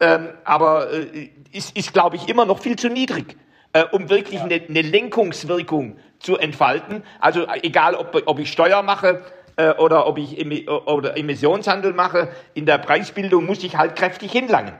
Ähm, 0.00 0.28
aber 0.44 0.90
äh, 0.90 1.28
ist, 1.52 1.76
ist 1.76 1.92
glaube 1.92 2.16
ich, 2.16 2.30
immer 2.30 2.46
noch 2.46 2.60
viel 2.60 2.76
zu 2.76 2.88
niedrig 2.88 3.36
äh, 3.76 3.84
um 3.92 4.08
wirklich 4.08 4.40
eine, 4.40 4.54
eine, 4.54 4.80
Lenkungswirkung 4.80 5.98
zu 6.18 6.38
entfalten. 6.38 7.02
Also 7.20 7.46
egal, 7.62 7.94
ob, 7.94 8.22
ob 8.24 8.38
ich 8.38 8.50
Steuer 8.50 8.82
mache 8.82 9.22
äh, 9.56 9.72
oder 9.74 10.06
ob 10.06 10.16
ich 10.16 10.66
oder 10.68 11.18
Emissionshandel 11.18 11.92
mache, 11.92 12.30
in 12.54 12.64
der 12.64 12.78
Preisbildung 12.78 13.44
muss 13.44 13.62
ich 13.62 13.76
halt 13.76 13.94
kräftig 13.94 14.32
hinlangen, 14.32 14.72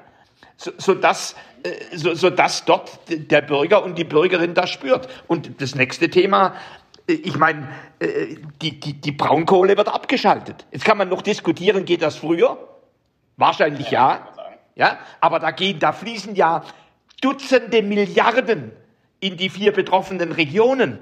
so, 0.56 0.70
so 0.78 0.94
dass 0.94 1.36
äh, 1.62 1.94
so, 1.94 2.14
so 2.14 2.30
dass 2.30 2.64
dort 2.64 2.98
der 3.08 3.42
Bürger 3.42 3.84
und 3.84 3.98
die 3.98 4.04
Bürgerin 4.04 4.54
das 4.54 4.70
spürt. 4.70 5.08
Und 5.26 5.60
das 5.60 5.74
nächste 5.74 6.08
Thema, 6.08 6.54
äh, 7.06 7.12
ich 7.12 7.36
meine, 7.36 7.68
äh, 7.98 8.36
die, 8.62 8.80
die, 8.80 8.94
die 8.94 9.12
Braunkohle 9.12 9.76
wird 9.76 9.88
abgeschaltet. 9.88 10.64
Jetzt 10.70 10.86
kann 10.86 10.96
man 10.96 11.10
noch 11.10 11.20
diskutieren, 11.20 11.84
geht 11.84 12.00
das 12.00 12.16
früher? 12.16 12.56
Wahrscheinlich 13.36 13.90
ja. 13.90 14.28
Ja, 14.74 14.98
aber 15.20 15.38
da 15.38 15.50
gehen, 15.50 15.78
da 15.78 15.92
fließen 15.92 16.34
ja 16.34 16.62
Dutzende 17.22 17.82
Milliarden 17.82 18.72
in 19.20 19.36
die 19.36 19.48
vier 19.48 19.72
betroffenen 19.72 20.32
Regionen, 20.32 20.98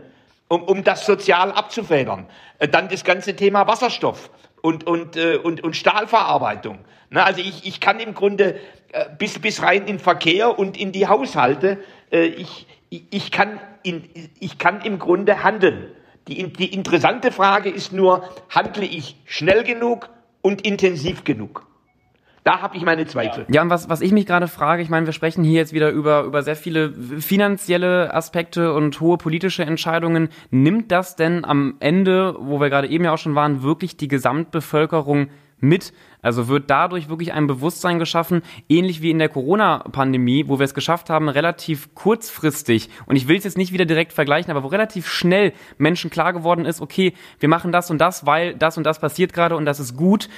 um, 0.49 0.63
um 0.63 0.85
das 0.85 1.07
sozial 1.07 1.53
abzufedern. 1.53 2.27
Äh, 2.59 2.69
dann 2.69 2.89
das 2.89 3.05
ganze 3.05 3.37
Thema 3.37 3.67
Wasserstoff 3.67 4.31
und, 4.63 4.87
und, 4.87 5.17
äh, 5.17 5.37
und, 5.37 5.63
und 5.63 5.77
Stahlverarbeitung. 5.77 6.79
also 7.11 7.41
ich, 7.41 7.67
ich 7.67 7.81
kann 7.81 8.01
im 8.01 8.15
Grunde 8.15 8.61
äh, 8.93 9.07
bis, 9.19 9.39
bis 9.39 9.63
rein 9.63 9.87
in 9.87 9.99
Verkehr 9.99 10.59
und 10.59 10.77
in 10.77 10.93
die 10.93 11.07
Haushalte, 11.07 11.79
ich, 12.11 12.69
ich, 12.91 13.33
kann 13.33 13.59
in, 13.83 14.09
ich 14.39 14.59
kann 14.59 14.83
im 14.83 15.01
Grunde 15.01 15.43
handeln. 15.43 15.91
Die, 16.29 16.47
die 16.53 16.73
interessante 16.73 17.33
Frage 17.33 17.69
ist 17.69 17.93
nur, 17.93 18.29
handle 18.49 18.85
ich 18.85 19.17
schnell 19.25 19.65
genug 19.65 20.11
und 20.43 20.65
intensiv 20.65 21.25
genug? 21.25 21.67
Da 22.45 22.61
habe 22.61 22.77
ich 22.77 22.85
meine 22.85 23.07
Zweifel. 23.07 23.47
Ja, 23.49 23.63
und 23.63 23.71
was, 23.71 23.89
was 23.89 24.03
ich 24.03 24.13
mich 24.13 24.27
gerade 24.27 24.49
frage, 24.49 24.83
ich 24.83 24.91
meine, 24.91 25.07
wir 25.07 25.15
sprechen 25.15 25.45
hier 25.45 25.55
jetzt 25.61 25.73
wieder 25.73 25.91
über, 25.91 26.25
über 26.25 26.43
sehr 26.43 26.57
viele 26.57 26.93
finanzielle 26.93 28.13
Aspekte 28.13 28.75
und 28.75 29.01
hohe 29.01 29.17
politische 29.17 29.65
Entscheidungen. 29.65 30.29
Nimmt 30.51 30.93
das 30.93 31.17
denn 31.17 31.47
am 31.47 31.77
Ende, 31.81 32.37
wo 32.39 32.61
wir 32.61 32.69
gerade 32.69 32.89
eben 32.89 33.05
ja 33.05 33.15
auch 33.15 33.19
schon 33.19 33.35
waren, 33.35 33.63
wirklich 33.63 33.97
die 33.97 34.09
Gesamtbevölkerung 34.09 35.29
mit? 35.59 35.95
Also 36.21 36.49
wird 36.49 36.71
dadurch 36.71 37.09
wirklich 37.09 37.33
ein 37.33 37.47
Bewusstsein 37.47 37.99
geschaffen, 37.99 38.43
ähnlich 38.69 39.03
wie 39.03 39.11
in 39.11 39.19
der 39.19 39.29
Corona-Pandemie, 39.29 40.49
wo 40.49 40.59
wir 40.59 40.65
es 40.65 40.75
geschafft 40.75 41.11
haben, 41.11 41.29
relativ 41.29 41.95
kurzfristig, 41.95 42.89
und 43.07 43.17
ich 43.17 43.29
will 43.29 43.37
es 43.37 43.45
jetzt 43.45 43.59
nicht 43.59 43.73
wieder 43.73 43.85
direkt 43.85 44.13
vergleichen, 44.13 44.51
aber 44.51 44.63
wo 44.63 44.69
relativ 44.69 45.07
schnell 45.09 45.53
Menschen 45.77 46.11
klar 46.11 46.33
geworden 46.33 46.65
ist, 46.65 46.81
okay, 46.81 47.13
wir 47.41 47.49
machen 47.49 47.73
das 47.73 47.91
und 47.91 47.99
das, 47.99 48.25
weil 48.25 48.55
das 48.55 48.79
und 48.79 48.85
das 48.85 49.01
passiert 49.01 49.33
gerade 49.33 49.57
und 49.57 49.67
das 49.67 49.81
ist 49.81 49.97
gut. 49.97 50.29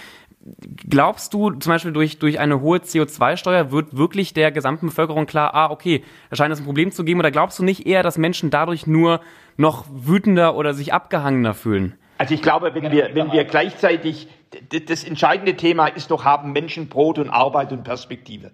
Glaubst 0.88 1.34
du 1.34 1.50
zum 1.50 1.72
Beispiel 1.72 1.92
durch, 1.92 2.18
durch 2.18 2.38
eine 2.38 2.60
hohe 2.60 2.78
CO2-Steuer 2.78 3.72
wird 3.72 3.96
wirklich 3.96 4.32
der 4.32 4.52
gesamten 4.52 4.86
Bevölkerung 4.86 5.26
klar, 5.26 5.54
ah, 5.54 5.70
okay, 5.70 6.04
da 6.30 6.36
scheint 6.36 6.52
es 6.52 6.60
ein 6.60 6.64
Problem 6.64 6.92
zu 6.92 7.04
geben, 7.04 7.20
oder 7.20 7.30
glaubst 7.30 7.58
du 7.58 7.64
nicht 7.64 7.86
eher, 7.86 8.02
dass 8.02 8.16
Menschen 8.16 8.50
dadurch 8.50 8.86
nur 8.86 9.20
noch 9.56 9.86
wütender 9.90 10.54
oder 10.54 10.74
sich 10.74 10.92
abgehangener 10.92 11.54
fühlen? 11.54 11.98
Also 12.18 12.34
ich 12.34 12.42
glaube, 12.42 12.74
wenn 12.74 12.92
wir, 12.92 13.14
wenn 13.14 13.32
wir 13.32 13.44
gleichzeitig, 13.44 14.28
das 14.70 15.04
entscheidende 15.04 15.56
Thema 15.56 15.88
ist 15.88 16.10
doch, 16.10 16.24
haben 16.24 16.52
Menschen 16.52 16.88
Brot 16.88 17.18
und 17.18 17.28
Arbeit 17.28 17.72
und 17.72 17.82
Perspektive. 17.82 18.52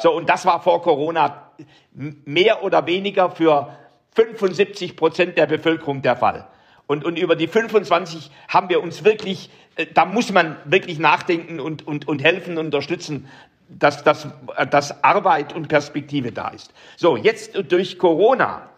So, 0.00 0.12
und 0.12 0.28
das 0.28 0.46
war 0.46 0.62
vor 0.62 0.82
Corona 0.82 1.50
mehr 1.92 2.62
oder 2.62 2.86
weniger 2.86 3.30
für 3.30 3.76
75 4.14 4.96
Prozent 4.96 5.36
der 5.36 5.46
Bevölkerung 5.46 6.02
der 6.02 6.16
Fall. 6.16 6.46
Und, 6.88 7.04
und 7.04 7.18
über 7.18 7.36
die 7.36 7.46
25 7.46 8.30
haben 8.48 8.68
wir 8.68 8.82
uns 8.82 9.04
wirklich, 9.04 9.50
äh, 9.76 9.86
da 9.94 10.04
muss 10.04 10.32
man 10.32 10.56
wirklich 10.64 10.98
nachdenken 10.98 11.60
und, 11.60 11.86
und, 11.86 12.08
und 12.08 12.24
helfen, 12.24 12.58
unterstützen, 12.58 13.28
dass, 13.68 14.02
dass, 14.02 14.26
dass 14.70 15.04
Arbeit 15.04 15.54
und 15.54 15.68
Perspektive 15.68 16.32
da 16.32 16.48
ist. 16.48 16.72
So, 16.96 17.16
jetzt 17.16 17.52
durch 17.70 17.98
Corona 17.98 18.70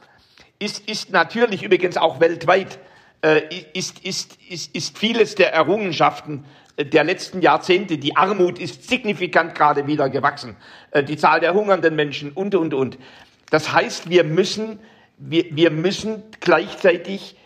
ist, 0.59 0.87
ist 0.91 1.11
natürlich 1.11 1.63
übrigens 1.63 1.97
auch 1.97 2.21
weltweit 2.21 2.81
äh, 3.23 3.43
ist, 3.75 4.01
ist, 4.01 4.39
ist, 4.49 4.75
ist 4.75 4.99
vieles 4.99 5.37
der 5.37 5.53
Errungenschaften 5.53 6.45
äh, 6.77 6.85
der 6.85 7.05
letzten 7.05 7.43
Jahrzehnte. 7.43 7.99
Die 7.99 8.17
Armut 8.17 8.59
ist 8.59 8.89
signifikant 8.89 9.55
gerade 9.55 9.87
wieder 9.87 10.09
gewachsen. 10.09 10.57
Äh, 10.91 11.05
die 11.05 11.17
Zahl 11.17 11.39
der 11.39 11.55
hungernden 11.55 11.95
Menschen 11.95 12.33
und, 12.33 12.55
und, 12.57 12.75
und. 12.75 12.99
Das 13.51 13.73
heißt, 13.73 14.11
wir 14.11 14.25
müssen, 14.25 14.81
wir, 15.19 15.45
wir 15.51 15.71
müssen 15.71 16.25
gleichzeitig 16.41 17.37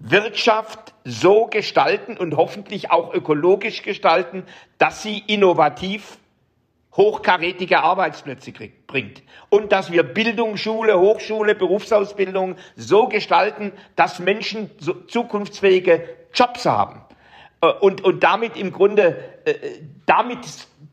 Wirtschaft 0.00 0.94
so 1.04 1.46
gestalten 1.46 2.16
und 2.16 2.36
hoffentlich 2.36 2.90
auch 2.90 3.12
ökologisch 3.12 3.82
gestalten, 3.82 4.44
dass 4.78 5.02
sie 5.02 5.18
innovativ 5.18 6.18
hochkarätige 6.96 7.82
Arbeitsplätze 7.82 8.52
kriegt, 8.52 8.86
bringt. 8.86 9.22
Und 9.48 9.72
dass 9.72 9.92
wir 9.92 10.02
Bildung, 10.02 10.56
Schule, 10.56 10.98
Hochschule, 10.98 11.54
Berufsausbildung 11.54 12.56
so 12.76 13.08
gestalten, 13.08 13.72
dass 13.94 14.18
Menschen 14.18 14.70
so 14.78 14.94
zukunftsfähige 14.94 16.08
Jobs 16.34 16.66
haben. 16.66 17.02
Äh, 17.60 17.66
und, 17.66 18.02
und 18.02 18.22
damit 18.22 18.56
im 18.56 18.72
Grunde, 18.72 19.16
äh, 19.44 19.54
damit 20.06 20.38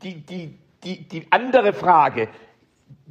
die, 0.02 0.20
die, 0.20 0.58
die, 0.84 1.08
die 1.08 1.26
andere 1.30 1.72
Frage 1.72 2.28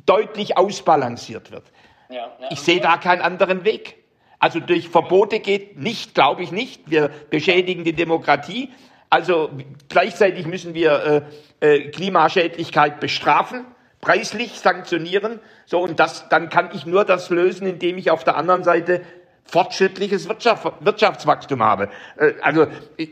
deutlich 0.06 0.58
ausbalanciert 0.58 1.52
wird. 1.52 1.66
Ja, 2.10 2.16
ja. 2.40 2.48
Ich 2.52 2.62
sehe 2.62 2.80
da 2.80 2.98
keinen 2.98 3.22
anderen 3.22 3.66
Weg. 3.66 3.98
Also 4.40 4.60
durch 4.60 4.90
Verbote 4.90 5.40
geht 5.40 5.80
nicht, 5.80 6.14
glaube 6.14 6.44
ich 6.44 6.52
nicht. 6.52 6.90
Wir 6.90 7.10
beschädigen 7.30 7.84
die 7.84 7.94
Demokratie. 7.94 8.70
Also 9.10 9.50
gleichzeitig 9.90 10.46
müssen 10.46 10.74
wir 10.74 11.26
äh, 11.62 11.76
äh, 11.76 11.92
Klimaschädlichkeit 11.92 13.00
bestrafen, 13.00 13.66
preislich 14.02 14.60
sanktionieren. 14.60 15.40
So 15.66 15.80
und 15.80 16.00
das, 16.00 16.30
dann 16.30 16.50
kann 16.50 16.70
ich 16.74 16.86
nur 16.86 17.06
das 17.06 17.30
lösen, 17.30 17.68
indem 17.68 17.98
ich 17.98 18.12
auf 18.12 18.24
der 18.24 18.36
anderen 18.36 18.64
Seite 18.64 19.02
fortschrittliches 19.46 20.28
Wirtschaft, 20.28 20.66
Wirtschaftswachstum 20.82 21.64
habe. 21.64 21.90
Äh, 22.18 22.34
also 22.42 22.68
äh, 22.98 23.08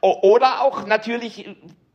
oder 0.00 0.62
auch 0.62 0.86
natürlich 0.86 1.48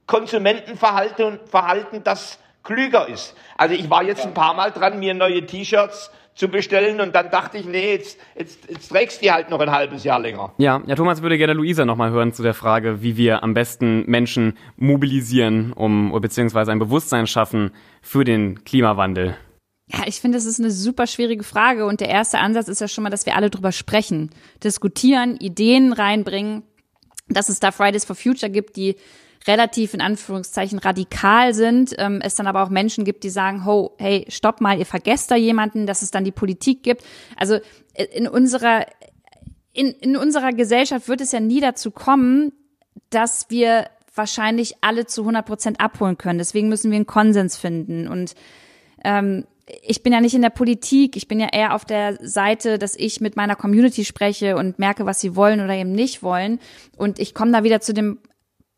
Konsumentenverhalten, 0.05 1.39
Verhalten, 1.45 2.03
das 2.03 2.39
klüger 2.63 3.07
ist. 3.07 3.35
Also 3.57 3.73
ich 3.73 3.89
war 3.89 4.03
jetzt 4.03 4.25
ein 4.25 4.33
paar 4.33 4.53
Mal 4.53 4.71
dran, 4.71 4.99
mir 4.99 5.13
neue 5.13 5.45
T-Shirts 5.45 6.11
zu 6.33 6.47
bestellen 6.47 7.01
und 7.01 7.13
dann 7.13 7.29
dachte 7.29 7.57
ich, 7.57 7.65
nee, 7.65 7.91
jetzt, 7.91 8.19
jetzt, 8.37 8.69
jetzt 8.69 8.89
trägst 8.89 9.21
du 9.21 9.25
die 9.25 9.31
halt 9.31 9.49
noch 9.49 9.59
ein 9.59 9.71
halbes 9.71 10.03
Jahr 10.03 10.19
länger. 10.19 10.53
Ja, 10.57 10.81
ja, 10.85 10.95
Thomas 10.95 11.21
würde 11.21 11.37
gerne 11.37 11.53
Luisa 11.53 11.85
nochmal 11.85 12.11
hören 12.11 12.33
zu 12.33 12.41
der 12.41 12.53
Frage, 12.53 13.01
wie 13.01 13.17
wir 13.17 13.43
am 13.43 13.53
besten 13.53 14.05
Menschen 14.09 14.57
mobilisieren, 14.77 15.73
um 15.73 16.11
beziehungsweise 16.21 16.71
ein 16.71 16.79
Bewusstsein 16.79 17.27
schaffen 17.27 17.71
für 18.01 18.23
den 18.23 18.63
Klimawandel. 18.63 19.35
Ja, 19.87 20.03
ich 20.05 20.21
finde, 20.21 20.37
das 20.37 20.45
ist 20.45 20.59
eine 20.59 20.71
super 20.71 21.05
schwierige 21.05 21.43
Frage 21.43 21.85
und 21.85 21.99
der 21.99 22.07
erste 22.07 22.39
Ansatz 22.39 22.69
ist 22.69 22.79
ja 22.79 22.87
schon 22.87 23.03
mal, 23.03 23.09
dass 23.09 23.25
wir 23.25 23.35
alle 23.35 23.49
drüber 23.49 23.73
sprechen, 23.73 24.29
diskutieren, 24.63 25.35
Ideen 25.35 25.91
reinbringen, 25.91 26.63
dass 27.27 27.49
es 27.49 27.59
da 27.59 27.71
Fridays 27.71 28.05
for 28.05 28.15
Future 28.15 28.49
gibt, 28.49 28.77
die 28.77 28.95
relativ 29.47 29.93
in 29.93 30.01
Anführungszeichen 30.01 30.79
radikal 30.79 31.53
sind, 31.53 31.95
ähm, 31.97 32.21
es 32.23 32.35
dann 32.35 32.47
aber 32.47 32.63
auch 32.63 32.69
Menschen 32.69 33.05
gibt, 33.05 33.23
die 33.23 33.29
sagen, 33.29 33.65
ho, 33.65 33.95
hey, 33.97 34.25
stopp 34.29 34.61
mal, 34.61 34.77
ihr 34.77 34.85
vergesst 34.85 35.31
da 35.31 35.35
jemanden, 35.35 35.87
dass 35.87 36.01
es 36.01 36.11
dann 36.11 36.23
die 36.23 36.31
Politik 36.31 36.83
gibt. 36.83 37.03
Also 37.35 37.55
äh, 37.93 38.05
in 38.13 38.27
unserer 38.27 38.85
in, 39.73 39.91
in 39.91 40.17
unserer 40.17 40.51
Gesellschaft 40.51 41.07
wird 41.07 41.21
es 41.21 41.31
ja 41.31 41.39
nie 41.39 41.61
dazu 41.61 41.91
kommen, 41.91 42.51
dass 43.09 43.49
wir 43.49 43.85
wahrscheinlich 44.13 44.75
alle 44.81 45.05
zu 45.05 45.21
100 45.21 45.45
Prozent 45.45 45.79
abholen 45.79 46.17
können. 46.17 46.39
Deswegen 46.39 46.69
müssen 46.69 46.91
wir 46.91 46.97
einen 46.97 47.05
Konsens 47.05 47.55
finden. 47.55 48.07
Und 48.07 48.35
ähm, 49.03 49.45
ich 49.83 50.03
bin 50.03 50.11
ja 50.11 50.19
nicht 50.19 50.33
in 50.33 50.41
der 50.41 50.49
Politik, 50.49 51.15
ich 51.15 51.29
bin 51.29 51.39
ja 51.39 51.47
eher 51.51 51.73
auf 51.73 51.85
der 51.85 52.17
Seite, 52.21 52.77
dass 52.77 52.95
ich 52.95 53.21
mit 53.21 53.37
meiner 53.37 53.55
Community 53.55 54.03
spreche 54.03 54.57
und 54.57 54.79
merke, 54.79 55.05
was 55.05 55.21
sie 55.21 55.35
wollen 55.35 55.61
oder 55.61 55.73
eben 55.73 55.93
nicht 55.93 56.23
wollen. 56.23 56.59
Und 56.97 57.19
ich 57.19 57.33
komme 57.33 57.51
da 57.51 57.63
wieder 57.63 57.79
zu 57.79 57.93
dem 57.93 58.19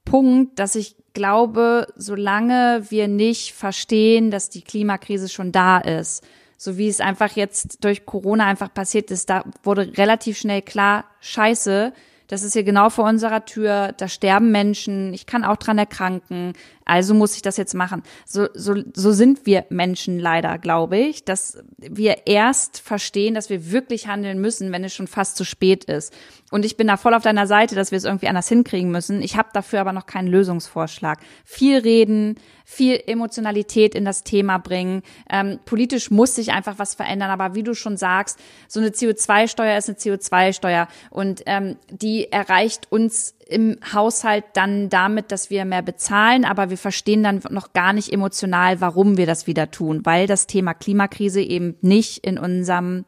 Punkt, 0.06 0.60
dass 0.60 0.76
ich 0.76 0.96
glaube, 1.14 1.88
solange 1.96 2.86
wir 2.90 3.08
nicht 3.08 3.54
verstehen, 3.54 4.32
dass 4.32 4.50
die 4.50 4.62
Klimakrise 4.62 5.30
schon 5.30 5.52
da 5.52 5.78
ist, 5.78 6.24
so 6.58 6.78
wie 6.78 6.88
es 6.88 7.02
einfach 7.02 7.36
jetzt 7.36 7.84
durch 7.84 8.06
Corona 8.06 8.46
einfach 8.46 8.74
passiert 8.74 9.12
ist, 9.12 9.30
da 9.30 9.44
wurde 9.64 9.98
relativ 9.98 10.38
schnell 10.38 10.62
klar, 10.62 11.06
scheiße, 11.20 11.94
das 12.28 12.42
ist 12.42 12.54
hier 12.54 12.64
genau 12.64 12.90
vor 12.90 13.06
unserer 13.06 13.46
Tür, 13.46 13.94
da 13.98 14.08
sterben 14.08 14.52
Menschen, 14.52 15.14
ich 15.14 15.26
kann 15.26 15.44
auch 15.44 15.58
dran 15.58 15.78
erkranken, 15.78 16.54
also 16.86 17.14
muss 17.14 17.36
ich 17.36 17.42
das 17.42 17.58
jetzt 17.58 17.76
machen. 17.76 18.02
So, 18.26 18.48
so, 18.54 18.76
so 18.94 19.12
sind 19.12 19.46
wir 19.46 19.66
Menschen 19.70 20.20
leider, 20.20 20.58
glaube 20.58 20.98
ich, 20.98 21.26
dass 21.26 21.64
wir 21.78 22.26
erst 22.26 22.80
verstehen, 22.80 23.36
dass 23.36 23.50
wir 23.50 23.72
wirklich 23.72 24.08
handeln 24.08 24.40
müssen, 24.40 24.72
wenn 24.72 24.84
es 24.84 24.94
schon 24.94 25.08
fast 25.08 25.38
zu 25.38 25.44
spät 25.44 25.84
ist. 25.84 26.14
Und 26.54 26.66
ich 26.66 26.78
bin 26.78 26.86
da 26.86 26.98
voll 26.98 27.16
auf 27.16 27.24
deiner 27.24 27.48
Seite, 27.48 27.74
dass 27.74 27.90
wir 27.90 27.98
es 27.98 28.04
irgendwie 28.04 28.28
anders 28.28 28.48
hinkriegen 28.48 28.92
müssen. 28.92 29.24
Ich 29.24 29.38
habe 29.38 29.50
dafür 29.54 29.82
aber 29.82 29.92
noch 29.92 30.06
keinen 30.06 30.28
Lösungsvorschlag. 30.28 31.18
Viel 31.44 31.80
reden, 31.80 32.36
viel 32.64 33.02
Emotionalität 33.08 33.96
in 33.96 34.06
das 34.06 34.24
Thema 34.24 34.60
bringen. 34.60 35.02
Ähm, 35.32 35.58
politisch 35.66 36.12
muss 36.12 36.36
sich 36.36 36.52
einfach 36.52 36.78
was 36.78 36.94
verändern. 36.94 37.32
Aber 37.32 37.56
wie 37.56 37.64
du 37.64 37.74
schon 37.74 37.98
sagst, 37.98 38.38
so 38.68 38.80
eine 38.80 38.90
CO2-Steuer 38.90 39.76
ist 39.76 39.90
eine 39.90 39.98
CO2-Steuer 39.98 40.88
und 41.10 41.42
ähm, 41.48 41.78
die 41.90 42.32
erreicht 42.32 42.92
uns 42.92 43.34
im 43.48 43.80
Haushalt 43.92 44.44
dann 44.54 44.90
damit, 44.90 45.32
dass 45.32 45.50
wir 45.50 45.66
mehr 45.66 45.82
bezahlen, 45.82 46.46
aber 46.46 46.70
wir 46.70 46.78
verstehen 46.78 47.24
dann 47.24 47.42
noch 47.50 47.74
gar 47.74 47.94
nicht 47.94 48.14
emotional, 48.14 48.80
warum 48.80 49.18
wir 49.18 49.26
das 49.26 49.48
wieder 49.48 49.72
tun, 49.72 50.02
weil 50.04 50.28
das 50.28 50.46
Thema 50.46 50.76
Klimakrise 50.76 51.42
eben 51.42 51.78
nicht 51.82 52.24
in 52.24 52.38
unserem 52.38 53.06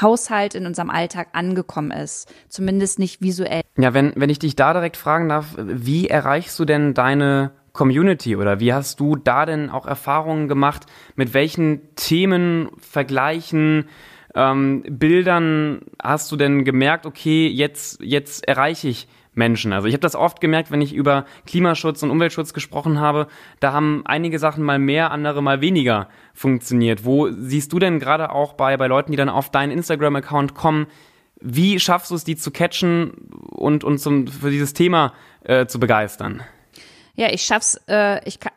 Haushalt, 0.00 0.54
in 0.54 0.66
unserem 0.66 0.90
Alltag 0.90 1.28
angekommen 1.32 1.90
ist. 1.90 2.32
Zumindest 2.48 2.98
nicht 2.98 3.20
visuell. 3.20 3.62
Ja, 3.76 3.94
wenn, 3.94 4.12
wenn 4.16 4.30
ich 4.30 4.38
dich 4.38 4.56
da 4.56 4.72
direkt 4.72 4.96
fragen 4.96 5.28
darf, 5.28 5.54
wie 5.58 6.08
erreichst 6.08 6.58
du 6.58 6.64
denn 6.64 6.94
deine 6.94 7.52
Community 7.72 8.36
oder 8.36 8.60
wie 8.60 8.72
hast 8.72 9.00
du 9.00 9.16
da 9.16 9.46
denn 9.46 9.70
auch 9.70 9.86
Erfahrungen 9.86 10.48
gemacht? 10.48 10.86
Mit 11.16 11.34
welchen 11.34 11.94
Themen, 11.94 12.70
Vergleichen, 12.78 13.88
ähm, 14.34 14.82
Bildern 14.88 15.82
hast 16.02 16.30
du 16.32 16.36
denn 16.36 16.64
gemerkt, 16.64 17.06
okay, 17.06 17.48
jetzt, 17.48 18.00
jetzt 18.00 18.46
erreiche 18.46 18.88
ich 18.88 19.08
Menschen. 19.32 19.72
Also 19.72 19.86
ich 19.86 19.94
habe 19.94 20.00
das 20.00 20.14
oft 20.14 20.40
gemerkt, 20.40 20.70
wenn 20.70 20.80
ich 20.80 20.92
über 20.92 21.24
Klimaschutz 21.46 22.02
und 22.02 22.10
Umweltschutz 22.10 22.52
gesprochen 22.52 23.00
habe, 23.00 23.28
da 23.60 23.72
haben 23.72 24.02
einige 24.04 24.38
Sachen 24.38 24.64
mal 24.64 24.78
mehr, 24.78 25.12
andere 25.12 25.42
mal 25.42 25.60
weniger 25.60 26.08
funktioniert. 26.34 27.04
Wo 27.04 27.30
siehst 27.30 27.72
du 27.72 27.78
denn 27.78 28.00
gerade 28.00 28.30
auch 28.30 28.54
bei, 28.54 28.76
bei 28.76 28.86
Leuten, 28.86 29.12
die 29.12 29.16
dann 29.16 29.28
auf 29.28 29.50
deinen 29.50 29.70
Instagram-Account 29.70 30.54
kommen, 30.54 30.86
wie 31.40 31.80
schaffst 31.80 32.10
du 32.10 32.14
es, 32.14 32.24
die 32.24 32.36
zu 32.36 32.50
catchen 32.50 33.12
und, 33.50 33.82
und 33.84 33.98
zum, 33.98 34.26
für 34.26 34.50
dieses 34.50 34.74
Thema 34.74 35.14
äh, 35.44 35.66
zu 35.66 35.80
begeistern? 35.80 36.42
Ja, 37.14 37.32
ich 37.32 37.42
schaff's, 37.42 37.80
äh, 37.88 38.26
ich 38.28 38.40
kann, 38.40 38.52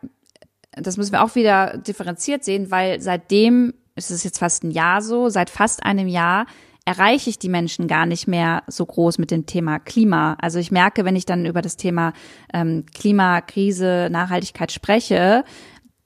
das 0.74 0.98
müssen 0.98 1.14
wir 1.14 1.24
auch 1.24 1.36
wieder 1.36 1.78
differenziert 1.78 2.44
sehen, 2.44 2.72
weil 2.72 3.00
seitdem, 3.00 3.74
es 3.96 4.12
ist 4.12 4.24
jetzt 4.24 4.40
fast 4.40 4.64
ein 4.64 4.72
Jahr 4.72 5.02
so, 5.02 5.30
seit 5.30 5.50
fast 5.50 5.84
einem 5.86 6.08
Jahr 6.08 6.46
erreiche 6.86 7.30
ich 7.30 7.40
die 7.40 7.50
Menschen 7.50 7.88
gar 7.88 8.06
nicht 8.06 8.28
mehr 8.28 8.64
so 8.68 8.86
groß 8.86 9.18
mit 9.18 9.32
dem 9.32 9.46
Thema 9.46 9.80
Klima. 9.80 10.36
Also 10.42 10.60
ich 10.60 10.72
merke, 10.72 11.06
wenn 11.06 11.16
ich 11.16 11.26
dann 11.26 11.46
über 11.46 11.62
das 11.62 11.78
Thema 11.78 12.14
ähm, 12.54 12.86
Klimakrise, 12.94 14.10
Nachhaltigkeit 14.12 14.72
spreche, 14.72 15.46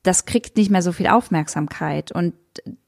das 0.03 0.25
kriegt 0.25 0.55
nicht 0.55 0.71
mehr 0.71 0.81
so 0.81 0.93
viel 0.93 1.07
Aufmerksamkeit. 1.07 2.11
Und 2.13 2.33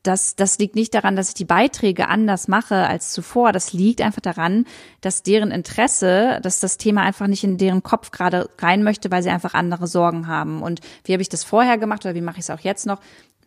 das, 0.03 0.35
das 0.35 0.57
liegt 0.57 0.75
nicht 0.75 0.93
daran, 0.93 1.15
dass 1.15 1.29
ich 1.29 1.33
die 1.33 1.45
Beiträge 1.45 2.07
anders 2.07 2.47
mache 2.47 2.87
als 2.87 3.11
zuvor. 3.11 3.51
Das 3.51 3.73
liegt 3.73 4.01
einfach 4.01 4.21
daran, 4.21 4.65
dass 5.01 5.21
deren 5.21 5.51
Interesse, 5.51 6.39
dass 6.41 6.59
das 6.59 6.77
Thema 6.77 7.01
einfach 7.01 7.27
nicht 7.27 7.43
in 7.43 7.57
deren 7.57 7.83
Kopf 7.83 8.11
gerade 8.11 8.49
rein 8.59 8.83
möchte, 8.83 9.11
weil 9.11 9.21
sie 9.21 9.29
einfach 9.29 9.53
andere 9.53 9.87
Sorgen 9.87 10.27
haben. 10.27 10.61
Und 10.61 10.79
wie 11.03 11.11
habe 11.11 11.21
ich 11.21 11.29
das 11.29 11.43
vorher 11.43 11.77
gemacht 11.77 12.05
oder 12.05 12.15
wie 12.15 12.21
mache 12.21 12.37
ich 12.37 12.45
es 12.45 12.49
auch 12.49 12.61
jetzt 12.61 12.85
noch? 12.85 12.99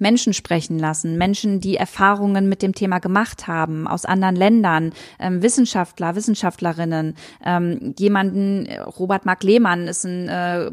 Menschen 0.03 0.34
sprechen 0.34 0.78
lassen, 0.78 1.16
Menschen, 1.16 1.61
die 1.61 1.76
Erfahrungen 1.76 2.48
mit 2.48 2.61
dem 2.61 2.74
Thema 2.74 2.98
gemacht 2.98 3.46
haben, 3.46 3.86
aus 3.86 4.05
anderen 4.05 4.36
Ländern, 4.36 4.92
ähm, 5.18 5.42
Wissenschaftler, 5.42 6.14
Wissenschaftlerinnen, 6.14 7.14
ähm, 7.44 7.94
jemanden, 7.98 8.68
Robert 8.98 9.24
Mark 9.24 9.42
Lehmann 9.42 9.88
ist 9.88 10.05
ein 10.05 10.28
äh, 10.28 10.70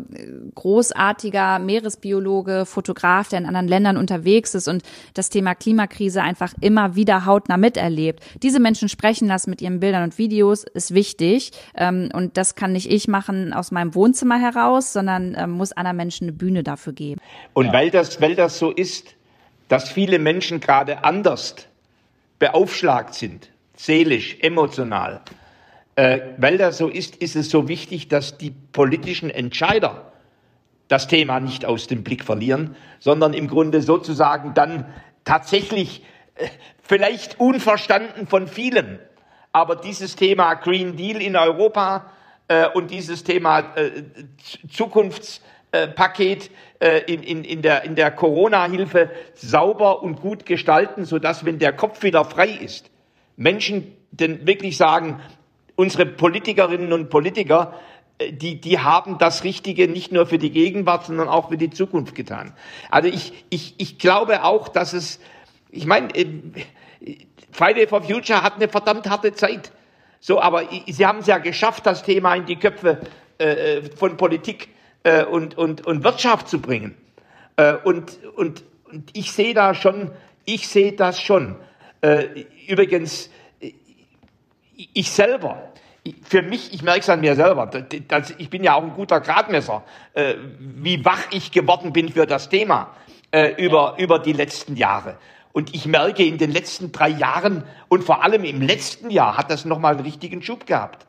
großartiger 0.55 1.59
Meeresbiologe, 1.59 2.65
Fotograf, 2.65 3.30
der 3.30 3.39
in 3.39 3.45
anderen 3.45 3.67
Ländern 3.67 3.95
unterwegs 3.95 4.55
ist 4.55 4.67
und 4.67 4.84
das 5.13 5.30
Thema 5.30 5.55
Klimakrise 5.55 6.21
einfach 6.21 6.53
immer 6.59 6.95
wieder 6.95 7.25
hautnah 7.25 7.57
miterlebt. 7.57 8.23
Diese 8.41 8.59
Menschen 8.59 8.89
sprechen 8.89 9.27
lassen 9.27 9.51
mit 9.51 9.61
ihren 9.61 9.80
Bildern 9.80 10.03
und 10.03 10.17
Videos 10.17 10.63
ist 10.63 10.93
wichtig 10.93 11.51
ähm, 11.75 12.09
und 12.13 12.36
das 12.36 12.55
kann 12.55 12.73
nicht 12.73 12.91
ich 12.91 13.07
machen 13.07 13.53
aus 13.53 13.71
meinem 13.71 13.93
Wohnzimmer 13.93 14.39
heraus, 14.39 14.91
sondern 14.91 15.36
ähm, 15.38 15.51
muss 15.51 15.71
anderen 15.71 15.97
Menschen 15.97 16.25
eine 16.25 16.34
Bühne 16.34 16.63
dafür 16.63 16.93
geben. 16.93 17.21
Und 17.53 17.71
weil 17.71 17.91
das, 17.91 18.19
weil 18.19 18.36
das 18.36 18.57
so 18.57 18.71
ist, 18.71 19.18
dass 19.70 19.89
viele 19.89 20.20
Menschen 20.20 20.59
gerade 20.59 21.05
anders 21.05 21.55
beaufschlagt 22.39 23.13
sind, 23.13 23.49
seelisch, 23.76 24.38
emotional. 24.41 25.22
Äh, 25.95 26.20
weil 26.38 26.57
das 26.57 26.78
so 26.78 26.89
ist, 26.89 27.15
ist 27.17 27.36
es 27.36 27.49
so 27.49 27.67
wichtig, 27.67 28.09
dass 28.09 28.38
die 28.38 28.51
politischen 28.51 29.30
Entscheider 29.30 30.11
das 30.88 31.07
Thema 31.07 31.39
nicht 31.39 31.65
aus 31.65 31.88
dem 31.88 32.03
Blick 32.03 32.26
verlieren, 32.26 32.76
sondern 32.99 33.34
im 33.34 33.47
Grunde 33.47 33.82
sozusagen 33.82 34.53
dann 34.53 34.86
tatsächlich 35.24 36.03
äh, 36.36 36.47
vielleicht 36.82 37.39
unverstanden 37.39 38.28
von 38.28 38.47
vielen, 38.47 38.99
aber 39.51 39.76
dieses 39.76 40.15
Thema 40.15 40.55
Green 40.55 40.95
Deal 40.95 41.22
in 41.22 41.36
Europa 41.36 42.11
äh, 42.47 42.67
und 42.70 42.91
dieses 42.91 43.24
Thema 43.24 43.76
äh, 43.76 44.03
Zukunfts 44.72 45.41
Paket 45.72 46.49
äh, 46.80 47.01
in, 47.11 47.22
in, 47.22 47.43
in 47.43 47.61
der, 47.61 47.84
in 47.84 47.95
der 47.95 48.11
Corona-Hilfe 48.11 49.11
sauber 49.36 50.01
und 50.01 50.20
gut 50.20 50.45
gestalten, 50.45 51.05
sodass, 51.05 51.45
wenn 51.45 51.59
der 51.59 51.74
Kopf 51.74 52.03
wieder 52.03 52.26
frei 52.26 52.49
ist, 52.49 52.89
Menschen 53.38 53.95
denn 54.11 54.47
wirklich 54.47 54.78
sagen, 54.78 55.22
unsere 55.76 56.05
Politikerinnen 56.05 56.91
und 56.91 57.09
Politiker, 57.09 57.80
äh, 58.17 58.34
die, 58.34 58.59
die 58.59 58.80
haben 58.80 59.17
das 59.20 59.43
Richtige 59.43 59.88
nicht 59.88 60.11
nur 60.11 60.26
für 60.26 60.39
die 60.39 60.51
Gegenwart, 60.51 61.05
sondern 61.05 61.28
auch 61.28 61.49
für 61.49 61.57
die 61.57 61.70
Zukunft 61.70 62.15
getan. 62.15 62.53
Also 62.89 63.07
ich, 63.07 63.34
ich, 63.49 63.76
ich 63.78 63.99
glaube 63.99 64.43
auch, 64.43 64.70
dass 64.70 64.93
es, 64.93 65.20
ich 65.70 65.86
meine, 65.86 66.07
Friday 67.51 67.88
for 67.88 68.01
Future 68.01 68.41
hat 68.41 68.55
eine 68.55 68.70
verdammt 68.70 69.07
harte 69.09 69.34
Zeit. 69.34 69.72
So, 70.20 70.41
aber 70.41 70.63
sie 70.88 71.05
haben 71.05 71.20
es 71.20 71.28
ja 71.28 71.38
geschafft, 71.38 71.86
das 71.86 72.03
Thema 72.03 72.36
in 72.36 72.45
die 72.45 72.57
Köpfe 72.57 72.99
äh, 73.38 73.84
von 73.95 74.17
Politik 74.17 74.70
äh, 75.10 75.26
und, 75.26 75.57
und, 75.57 75.86
und 75.88 76.03
Wirtschaft 76.03 76.47
zu 76.47 76.62
bringen. 76.62 76.95
Äh, 77.55 77.74
und, 77.84 78.20
und, 78.36 78.64
und 78.91 79.10
ich 79.14 79.32
sehe 79.32 79.53
da 79.53 79.74
schon, 79.74 80.12
ich 80.45 80.68
sehe 80.68 80.93
das 80.93 81.20
schon. 81.20 81.55
Äh, 82.01 82.45
übrigens, 82.68 83.30
ich 84.93 85.12
selber, 85.12 85.72
für 86.24 86.41
mich, 86.41 86.74
ich 86.74 86.84
merke 86.84 87.01
es 87.01 87.10
an 87.10 87.22
mir 87.22 87.36
selber, 87.36 87.66
das, 88.07 88.34
ich 88.38 88.49
bin 88.49 88.64
ja 88.64 88.76
auch 88.76 88.84
ein 88.84 88.93
guter 88.93 89.20
Gradmesser, 89.20 89.84
äh, 90.14 90.36
wie 90.60 91.03
wach 91.03 91.26
ich 91.32 91.51
geworden 91.51 91.91
bin 91.91 92.10
für 92.10 92.26
das 92.26 92.49
Thema 92.49 92.95
äh, 93.32 93.53
über, 93.64 93.95
über 93.97 94.20
die 94.20 94.34
letzten 94.34 94.76
Jahre. 94.76 95.18
Und 95.51 95.74
ich 95.74 95.88
merke, 95.88 96.24
in 96.24 96.38
den 96.38 96.51
letzten 96.51 96.91
drei 96.91 97.10
Jahren 97.10 97.64
und 97.89 98.03
vor 98.03 98.24
allem 98.24 98.43
im 98.43 98.62
letzten 98.62 99.10
Jahr 99.10 99.38
hat 99.38 99.49
das 99.49 99.66
nochmal 99.66 99.95
einen 99.95 100.05
richtigen 100.05 100.43
Schub 100.43 100.68
gehabt. 100.68 101.07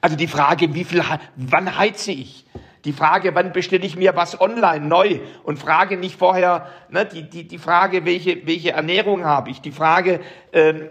Also 0.00 0.16
die 0.16 0.26
Frage, 0.26 0.74
wie 0.74 0.84
viel, 0.84 1.02
wann 1.36 1.76
heize 1.76 2.12
ich? 2.12 2.46
Die 2.86 2.92
Frage, 2.92 3.34
wann 3.34 3.52
bestelle 3.52 3.84
ich 3.84 3.96
mir 3.96 4.14
was 4.14 4.40
online 4.40 4.86
neu 4.86 5.18
und 5.42 5.58
frage 5.58 5.96
nicht 5.96 6.16
vorher, 6.16 6.68
ne, 6.88 7.04
die, 7.04 7.28
die, 7.28 7.42
die 7.42 7.58
Frage, 7.58 8.04
welche, 8.04 8.46
welche 8.46 8.70
Ernährung 8.70 9.24
habe 9.24 9.50
ich? 9.50 9.60
Die 9.60 9.72
Frage, 9.72 10.20
ähm, 10.52 10.88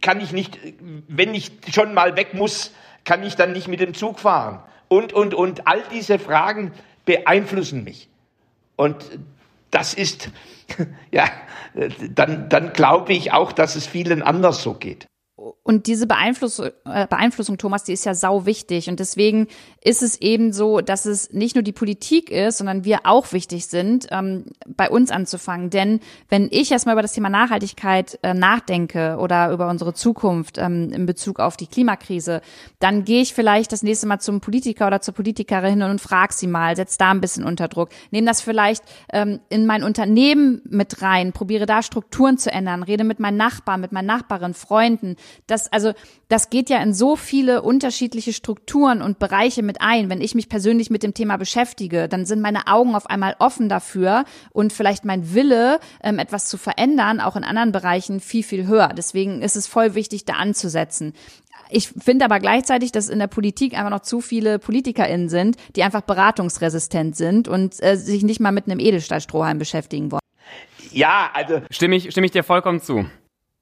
kann 0.00 0.22
ich 0.22 0.32
nicht, 0.32 0.58
wenn 1.08 1.34
ich 1.34 1.52
schon 1.74 1.92
mal 1.92 2.16
weg 2.16 2.32
muss, 2.32 2.72
kann 3.04 3.22
ich 3.22 3.36
dann 3.36 3.52
nicht 3.52 3.68
mit 3.68 3.80
dem 3.80 3.92
Zug 3.92 4.18
fahren? 4.18 4.62
Und, 4.88 5.12
und, 5.12 5.34
und 5.34 5.68
all 5.68 5.82
diese 5.92 6.18
Fragen 6.18 6.72
beeinflussen 7.04 7.84
mich. 7.84 8.08
Und 8.76 8.96
das 9.70 9.92
ist, 9.92 10.30
ja, 11.10 11.26
dann, 12.14 12.48
dann 12.48 12.72
glaube 12.72 13.12
ich 13.12 13.32
auch, 13.32 13.52
dass 13.52 13.76
es 13.76 13.86
vielen 13.86 14.22
anders 14.22 14.62
so 14.62 14.72
geht 14.72 15.06
und 15.62 15.86
diese 15.86 16.06
Beeinflussung, 16.06 16.70
äh, 16.84 17.06
Beeinflussung, 17.06 17.58
Thomas, 17.58 17.84
die 17.84 17.92
ist 17.92 18.04
ja 18.04 18.14
sau 18.14 18.46
wichtig. 18.46 18.88
Und 18.88 19.00
deswegen 19.00 19.46
ist 19.82 20.02
es 20.02 20.20
eben 20.20 20.52
so, 20.52 20.80
dass 20.80 21.06
es 21.06 21.32
nicht 21.32 21.54
nur 21.54 21.62
die 21.62 21.72
Politik 21.72 22.30
ist, 22.30 22.58
sondern 22.58 22.84
wir 22.84 23.00
auch 23.04 23.32
wichtig 23.32 23.66
sind, 23.66 24.06
ähm, 24.10 24.46
bei 24.66 24.90
uns 24.90 25.10
anzufangen. 25.10 25.70
Denn 25.70 26.00
wenn 26.28 26.48
ich 26.50 26.70
erstmal 26.70 26.94
über 26.94 27.02
das 27.02 27.12
Thema 27.12 27.28
Nachhaltigkeit 27.28 28.18
äh, 28.22 28.34
nachdenke 28.34 29.16
oder 29.18 29.52
über 29.52 29.68
unsere 29.68 29.94
Zukunft 29.94 30.58
ähm, 30.58 30.92
in 30.92 31.06
Bezug 31.06 31.40
auf 31.40 31.56
die 31.56 31.66
Klimakrise, 31.66 32.40
dann 32.78 33.04
gehe 33.04 33.22
ich 33.22 33.34
vielleicht 33.34 33.72
das 33.72 33.82
nächste 33.82 34.06
Mal 34.06 34.18
zum 34.18 34.40
Politiker 34.40 34.86
oder 34.86 35.00
zur 35.00 35.14
Politikerin 35.14 35.70
hin 35.70 35.82
und 35.82 36.00
frage 36.00 36.32
sie 36.32 36.46
mal, 36.46 36.76
setze 36.76 36.98
da 36.98 37.10
ein 37.10 37.20
bisschen 37.20 37.44
unter 37.44 37.68
Druck, 37.68 37.90
nehme 38.10 38.26
das 38.26 38.40
vielleicht 38.40 38.82
ähm, 39.12 39.40
in 39.48 39.66
mein 39.66 39.82
Unternehmen 39.82 40.62
mit 40.64 41.02
rein, 41.02 41.32
probiere 41.32 41.66
da 41.66 41.82
Strukturen 41.82 42.38
zu 42.38 42.52
ändern, 42.52 42.82
rede 42.82 43.04
mit 43.04 43.20
meinen 43.20 43.36
Nachbarn, 43.36 43.80
mit 43.80 43.92
meinen 43.92 44.06
Nachbarinnen, 44.06 44.54
Freunden, 44.54 45.16
das, 45.46 45.72
also, 45.72 45.92
das 46.28 46.50
geht 46.50 46.70
ja 46.70 46.82
in 46.82 46.94
so 46.94 47.16
viele 47.16 47.62
unterschiedliche 47.62 48.32
Strukturen 48.32 49.02
und 49.02 49.18
Bereiche 49.18 49.62
mit 49.62 49.80
ein. 49.80 50.10
Wenn 50.10 50.20
ich 50.20 50.34
mich 50.34 50.48
persönlich 50.48 50.90
mit 50.90 51.02
dem 51.02 51.14
Thema 51.14 51.36
beschäftige, 51.36 52.08
dann 52.08 52.26
sind 52.26 52.40
meine 52.40 52.66
Augen 52.66 52.94
auf 52.94 53.08
einmal 53.08 53.36
offen 53.38 53.68
dafür 53.68 54.24
und 54.52 54.72
vielleicht 54.72 55.04
mein 55.04 55.34
Wille, 55.34 55.80
ähm, 56.02 56.18
etwas 56.18 56.46
zu 56.46 56.56
verändern, 56.56 57.20
auch 57.20 57.36
in 57.36 57.44
anderen 57.44 57.72
Bereichen 57.72 58.20
viel, 58.20 58.42
viel 58.42 58.66
höher. 58.66 58.92
Deswegen 58.96 59.42
ist 59.42 59.56
es 59.56 59.66
voll 59.66 59.94
wichtig, 59.94 60.24
da 60.24 60.34
anzusetzen. 60.34 61.12
Ich 61.70 61.88
finde 61.88 62.24
aber 62.24 62.40
gleichzeitig, 62.40 62.92
dass 62.92 63.08
in 63.08 63.20
der 63.20 63.28
Politik 63.28 63.74
einfach 63.74 63.90
noch 63.90 64.00
zu 64.00 64.20
viele 64.20 64.58
PolitikerInnen 64.58 65.28
sind, 65.28 65.56
die 65.76 65.82
einfach 65.82 66.00
beratungsresistent 66.00 67.16
sind 67.16 67.48
und 67.48 67.80
äh, 67.82 67.96
sich 67.96 68.22
nicht 68.22 68.40
mal 68.40 68.52
mit 68.52 68.66
einem 68.66 68.80
Edelstahlstrohhalm 68.80 69.58
beschäftigen 69.58 70.10
wollen. 70.10 70.20
Ja, 70.92 71.30
also 71.32 71.60
stimme 71.70 71.96
ich, 71.96 72.10
stimme 72.10 72.26
ich 72.26 72.32
dir 72.32 72.42
vollkommen 72.42 72.80
zu. 72.80 73.06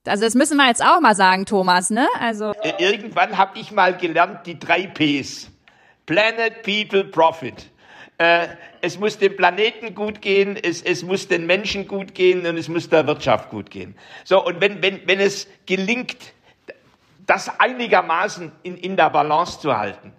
Also 0.08 0.24
das 0.24 0.34
müssen 0.34 0.56
wir 0.56 0.66
jetzt 0.66 0.82
auch 0.82 1.00
mal 1.00 1.14
sagen, 1.14 1.46
Thomas, 1.46 1.90
ne? 1.90 2.06
Also 2.20 2.54
irgendwann 2.78 3.36
habe 3.36 3.58
ich 3.58 3.70
mal 3.70 3.96
gelernt 3.96 4.46
die 4.46 4.58
drei 4.58 4.86
Ps: 4.86 5.50
Planet, 6.06 6.62
People, 6.62 7.04
Profit. 7.04 7.70
Äh, 8.18 8.48
es 8.80 8.98
muss 8.98 9.18
dem 9.18 9.36
Planeten 9.36 9.94
gut 9.94 10.20
gehen, 10.20 10.56
es, 10.60 10.82
es 10.82 11.04
muss 11.04 11.28
den 11.28 11.46
Menschen 11.46 11.86
gut 11.86 12.14
gehen 12.14 12.46
und 12.46 12.56
es 12.56 12.68
muss 12.68 12.88
der 12.88 13.06
Wirtschaft 13.06 13.50
gut 13.50 13.70
gehen. 13.70 13.94
So 14.24 14.44
und 14.44 14.60
wenn 14.60 14.82
wenn 14.82 15.06
wenn 15.06 15.20
es 15.20 15.46
gelingt, 15.66 16.16
das 17.26 17.60
einigermaßen 17.60 18.50
in, 18.64 18.76
in 18.76 18.96
der 18.96 19.10
Balance 19.10 19.60
zu 19.60 19.76
halten, 19.76 20.12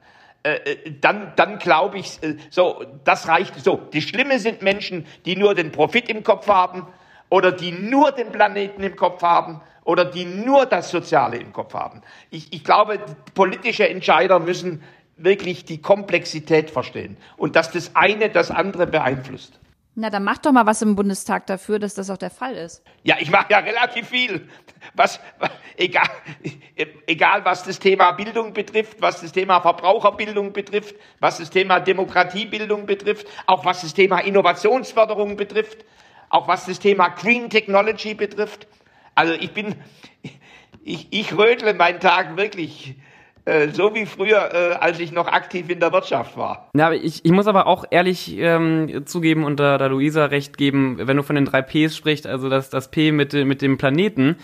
äh, 0.43 0.51
äh 0.53 0.91
dann, 1.01 1.33
dann 1.35 1.59
glaube 1.59 1.97
ich, 1.97 2.23
äh, 2.23 2.37
so, 2.49 2.85
das 3.03 3.27
reicht. 3.27 3.59
So, 3.59 3.75
die 3.75 4.01
Schlimme 4.01 4.39
sind 4.39 4.61
Menschen, 4.61 5.05
die 5.25 5.35
nur 5.35 5.55
den 5.55 5.71
Profit 5.71 6.07
im 6.07 6.23
Kopf 6.23 6.47
haben 6.47 6.87
oder 7.29 7.51
die 7.51 7.71
nur 7.71 8.11
den 8.11 8.31
Planeten 8.31 8.83
im 8.83 8.95
Kopf 8.95 9.21
haben 9.21 9.61
oder 9.89 10.05
die 10.05 10.23
nur 10.23 10.67
das 10.67 10.91
Soziale 10.91 11.37
im 11.37 11.51
Kopf 11.51 11.73
haben. 11.73 12.03
Ich, 12.29 12.53
ich 12.53 12.63
glaube, 12.63 12.99
politische 13.33 13.89
Entscheider 13.89 14.37
müssen 14.37 14.83
wirklich 15.17 15.65
die 15.65 15.81
Komplexität 15.81 16.69
verstehen 16.69 17.17
und 17.37 17.55
dass 17.55 17.71
das 17.71 17.95
eine 17.95 18.29
das 18.29 18.51
andere 18.51 18.85
beeinflusst. 18.85 19.59
Na, 19.95 20.11
dann 20.11 20.23
mach 20.23 20.37
doch 20.37 20.51
mal 20.51 20.67
was 20.67 20.83
im 20.83 20.95
Bundestag 20.95 21.47
dafür, 21.47 21.79
dass 21.79 21.95
das 21.95 22.11
auch 22.11 22.17
der 22.17 22.29
Fall 22.29 22.53
ist. 22.53 22.83
Ja, 23.01 23.15
ich 23.19 23.31
mache 23.31 23.47
ja 23.49 23.57
relativ 23.57 24.09
viel. 24.09 24.47
Was, 24.93 25.19
egal, 25.75 26.07
egal, 27.07 27.43
was 27.43 27.63
das 27.63 27.79
Thema 27.79 28.11
Bildung 28.11 28.53
betrifft, 28.53 29.01
was 29.01 29.21
das 29.21 29.31
Thema 29.31 29.59
Verbraucherbildung 29.59 30.53
betrifft, 30.53 30.93
was 31.19 31.39
das 31.39 31.49
Thema 31.49 31.79
Demokratiebildung 31.79 32.85
betrifft, 32.85 33.25
auch 33.47 33.65
was 33.65 33.81
das 33.81 33.95
Thema 33.95 34.19
Innovationsförderung 34.19 35.35
betrifft, 35.35 35.83
auch 36.29 36.47
was 36.47 36.67
das 36.67 36.77
Thema 36.77 37.09
Green 37.09 37.49
Technology 37.49 38.13
betrifft. 38.13 38.67
Also 39.19 39.33
ich 39.33 39.51
bin, 39.51 39.75
ich, 40.81 41.07
ich 41.11 41.37
rötle 41.37 41.73
meinen 41.73 41.99
Tag 41.99 42.37
wirklich 42.37 42.95
äh, 43.43 43.67
so 43.67 43.93
wie 43.93 44.05
früher, 44.05 44.53
äh, 44.53 44.75
als 44.75 44.97
ich 45.01 45.11
noch 45.11 45.27
aktiv 45.27 45.69
in 45.69 45.81
der 45.81 45.91
Wirtschaft 45.91 46.37
war. 46.37 46.69
Ja, 46.73 46.93
ich, 46.93 47.25
ich 47.25 47.31
muss 47.33 47.45
aber 47.45 47.67
auch 47.67 47.83
ehrlich 47.91 48.37
ähm, 48.37 49.05
zugeben 49.05 49.43
und 49.43 49.59
da, 49.59 49.77
da 49.77 49.87
Luisa 49.87 50.23
recht 50.23 50.57
geben, 50.57 50.99
wenn 51.01 51.17
du 51.17 51.23
von 51.23 51.35
den 51.35 51.43
drei 51.43 51.61
Ps 51.61 51.97
sprichst, 51.97 52.27
also 52.27 52.47
das, 52.47 52.69
das 52.69 52.91
P 52.91 53.11
mit, 53.11 53.33
mit 53.33 53.61
dem 53.61 53.77
Planeten, 53.77 54.37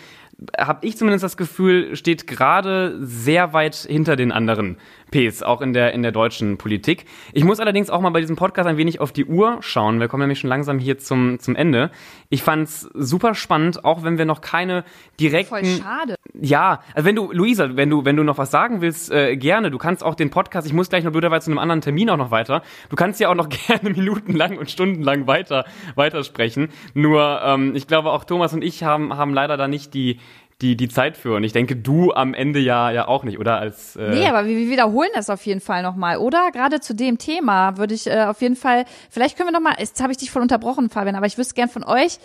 habe 0.58 0.86
ich 0.86 0.98
zumindest 0.98 1.24
das 1.24 1.38
Gefühl, 1.38 1.96
steht 1.96 2.26
gerade 2.26 2.98
sehr 3.00 3.54
weit 3.54 3.76
hinter 3.76 4.14
den 4.14 4.30
anderen 4.30 4.76
Ps, 5.10 5.42
auch 5.42 5.60
in 5.60 5.72
der, 5.72 5.92
in 5.92 6.02
der 6.02 6.12
deutschen 6.12 6.58
Politik. 6.58 7.04
Ich 7.32 7.44
muss 7.44 7.60
allerdings 7.60 7.90
auch 7.90 8.00
mal 8.00 8.10
bei 8.10 8.20
diesem 8.20 8.36
Podcast 8.36 8.68
ein 8.68 8.76
wenig 8.76 9.00
auf 9.00 9.12
die 9.12 9.24
Uhr 9.24 9.58
schauen. 9.60 10.00
Wir 10.00 10.08
kommen 10.08 10.22
nämlich 10.22 10.40
schon 10.40 10.50
langsam 10.50 10.78
hier 10.78 10.98
zum, 10.98 11.38
zum 11.38 11.54
Ende. 11.54 11.90
Ich 12.28 12.42
fand's 12.42 12.88
super 12.94 13.34
spannend, 13.34 13.84
auch 13.84 14.02
wenn 14.02 14.18
wir 14.18 14.24
noch 14.24 14.40
keine 14.40 14.84
direkten. 15.20 15.48
Voll 15.48 15.64
schade. 15.64 16.16
Ja, 16.34 16.80
also 16.94 17.06
wenn 17.06 17.16
du, 17.16 17.32
Luisa, 17.32 17.76
wenn 17.76 17.88
du, 17.88 18.04
wenn 18.04 18.16
du 18.16 18.24
noch 18.24 18.38
was 18.38 18.50
sagen 18.50 18.80
willst, 18.80 19.10
äh, 19.10 19.36
gerne. 19.36 19.70
Du 19.70 19.78
kannst 19.78 20.02
auch 20.02 20.14
den 20.14 20.30
Podcast, 20.30 20.66
ich 20.66 20.72
muss 20.72 20.88
gleich 20.88 21.04
noch 21.04 21.12
blöderweise 21.12 21.44
zu 21.44 21.50
einem 21.50 21.58
anderen 21.58 21.80
Termin 21.80 22.10
auch 22.10 22.16
noch 22.16 22.30
weiter. 22.30 22.62
Du 22.90 22.96
kannst 22.96 23.20
ja 23.20 23.28
auch 23.28 23.34
noch 23.34 23.48
gerne 23.66 23.90
minutenlang 23.90 24.58
und 24.58 24.70
stundenlang 24.70 25.26
weiter, 25.26 25.64
weitersprechen. 25.94 26.68
Nur, 26.94 27.40
ähm, 27.44 27.74
ich 27.74 27.86
glaube, 27.86 28.10
auch 28.10 28.24
Thomas 28.24 28.52
und 28.52 28.62
ich 28.62 28.82
haben, 28.82 29.16
haben 29.16 29.32
leider 29.32 29.56
da 29.56 29.68
nicht 29.68 29.94
die, 29.94 30.18
die, 30.62 30.76
die 30.76 30.88
Zeit 30.88 31.16
für. 31.16 31.36
Und 31.36 31.44
ich 31.44 31.52
denke, 31.52 31.76
du 31.76 32.12
am 32.12 32.32
Ende 32.32 32.58
ja, 32.58 32.90
ja 32.90 33.08
auch 33.08 33.24
nicht, 33.24 33.38
oder? 33.38 33.58
Als, 33.58 33.96
äh 33.96 34.08
nee, 34.10 34.26
aber 34.26 34.46
wir, 34.46 34.56
wir 34.56 34.70
wiederholen 34.70 35.10
das 35.14 35.28
auf 35.28 35.44
jeden 35.44 35.60
Fall 35.60 35.82
nochmal, 35.82 36.16
oder? 36.16 36.50
Gerade 36.50 36.80
zu 36.80 36.94
dem 36.94 37.18
Thema 37.18 37.76
würde 37.76 37.94
ich 37.94 38.06
äh, 38.06 38.24
auf 38.24 38.40
jeden 38.40 38.56
Fall, 38.56 38.84
vielleicht 39.10 39.36
können 39.36 39.48
wir 39.48 39.52
nochmal, 39.52 39.74
jetzt 39.78 40.02
habe 40.02 40.12
ich 40.12 40.18
dich 40.18 40.30
voll 40.30 40.42
unterbrochen, 40.42 40.88
Fabian, 40.88 41.16
aber 41.16 41.26
ich 41.26 41.36
wüsste 41.36 41.54
gern 41.54 41.68
von 41.68 41.84
euch 41.84 42.18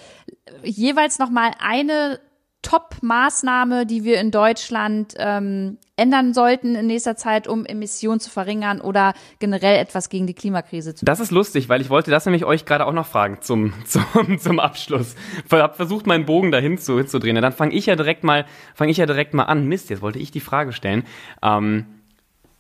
jeweils 0.64 1.20
nochmal 1.20 1.52
eine 1.60 2.20
Top-Maßnahme, 2.62 3.86
die 3.86 4.04
wir 4.04 4.22
in 4.22 4.32
Deutschland 4.32 5.16
ähm, 5.18 5.78
ändern 6.02 6.34
sollten 6.34 6.76
in 6.76 6.88
nächster 6.88 7.16
Zeit, 7.16 7.48
um 7.48 7.64
Emissionen 7.64 8.20
zu 8.20 8.32
verringern 8.32 8.82
oder 8.82 9.14
generell 9.38 9.78
etwas 9.78 10.10
gegen 10.10 10.26
die 10.26 10.34
Klimakrise 10.34 10.96
zu 10.96 11.02
tun? 11.02 11.06
Das 11.06 11.20
ist 11.20 11.32
lustig, 11.32 11.70
weil 11.70 11.80
ich 11.80 11.92
wollte 11.92 12.10
das 12.10 12.26
nämlich 12.26 12.44
euch 12.44 12.66
gerade 12.66 12.88
auch 12.88 12.94
noch 12.94 13.06
fragen 13.06 13.38
zum, 13.42 13.74
zum, 13.86 14.40
zum 14.40 14.60
Abschluss. 14.60 15.16
Ich 15.46 15.52
habe 15.52 15.76
versucht, 15.76 16.08
meinen 16.08 16.26
Bogen 16.26 16.52
dahin 16.52 16.80
zu, 16.80 17.04
zu 17.04 17.20
drehen. 17.20 17.36
Dann 17.36 17.54
fange 17.54 17.74
ich 17.74 17.86
ja 17.86 17.96
direkt 17.96 18.24
mal, 18.24 18.46
fange 18.74 18.90
ich 18.90 18.98
ja 18.98 19.06
direkt 19.06 19.36
mal 19.36 19.44
an. 19.44 19.68
Mist, 19.68 19.92
jetzt 19.92 20.02
wollte 20.02 20.18
ich 20.18 20.32
die 20.32 20.40
Frage 20.40 20.74
stellen. 20.74 21.04
Ähm, 21.44 21.86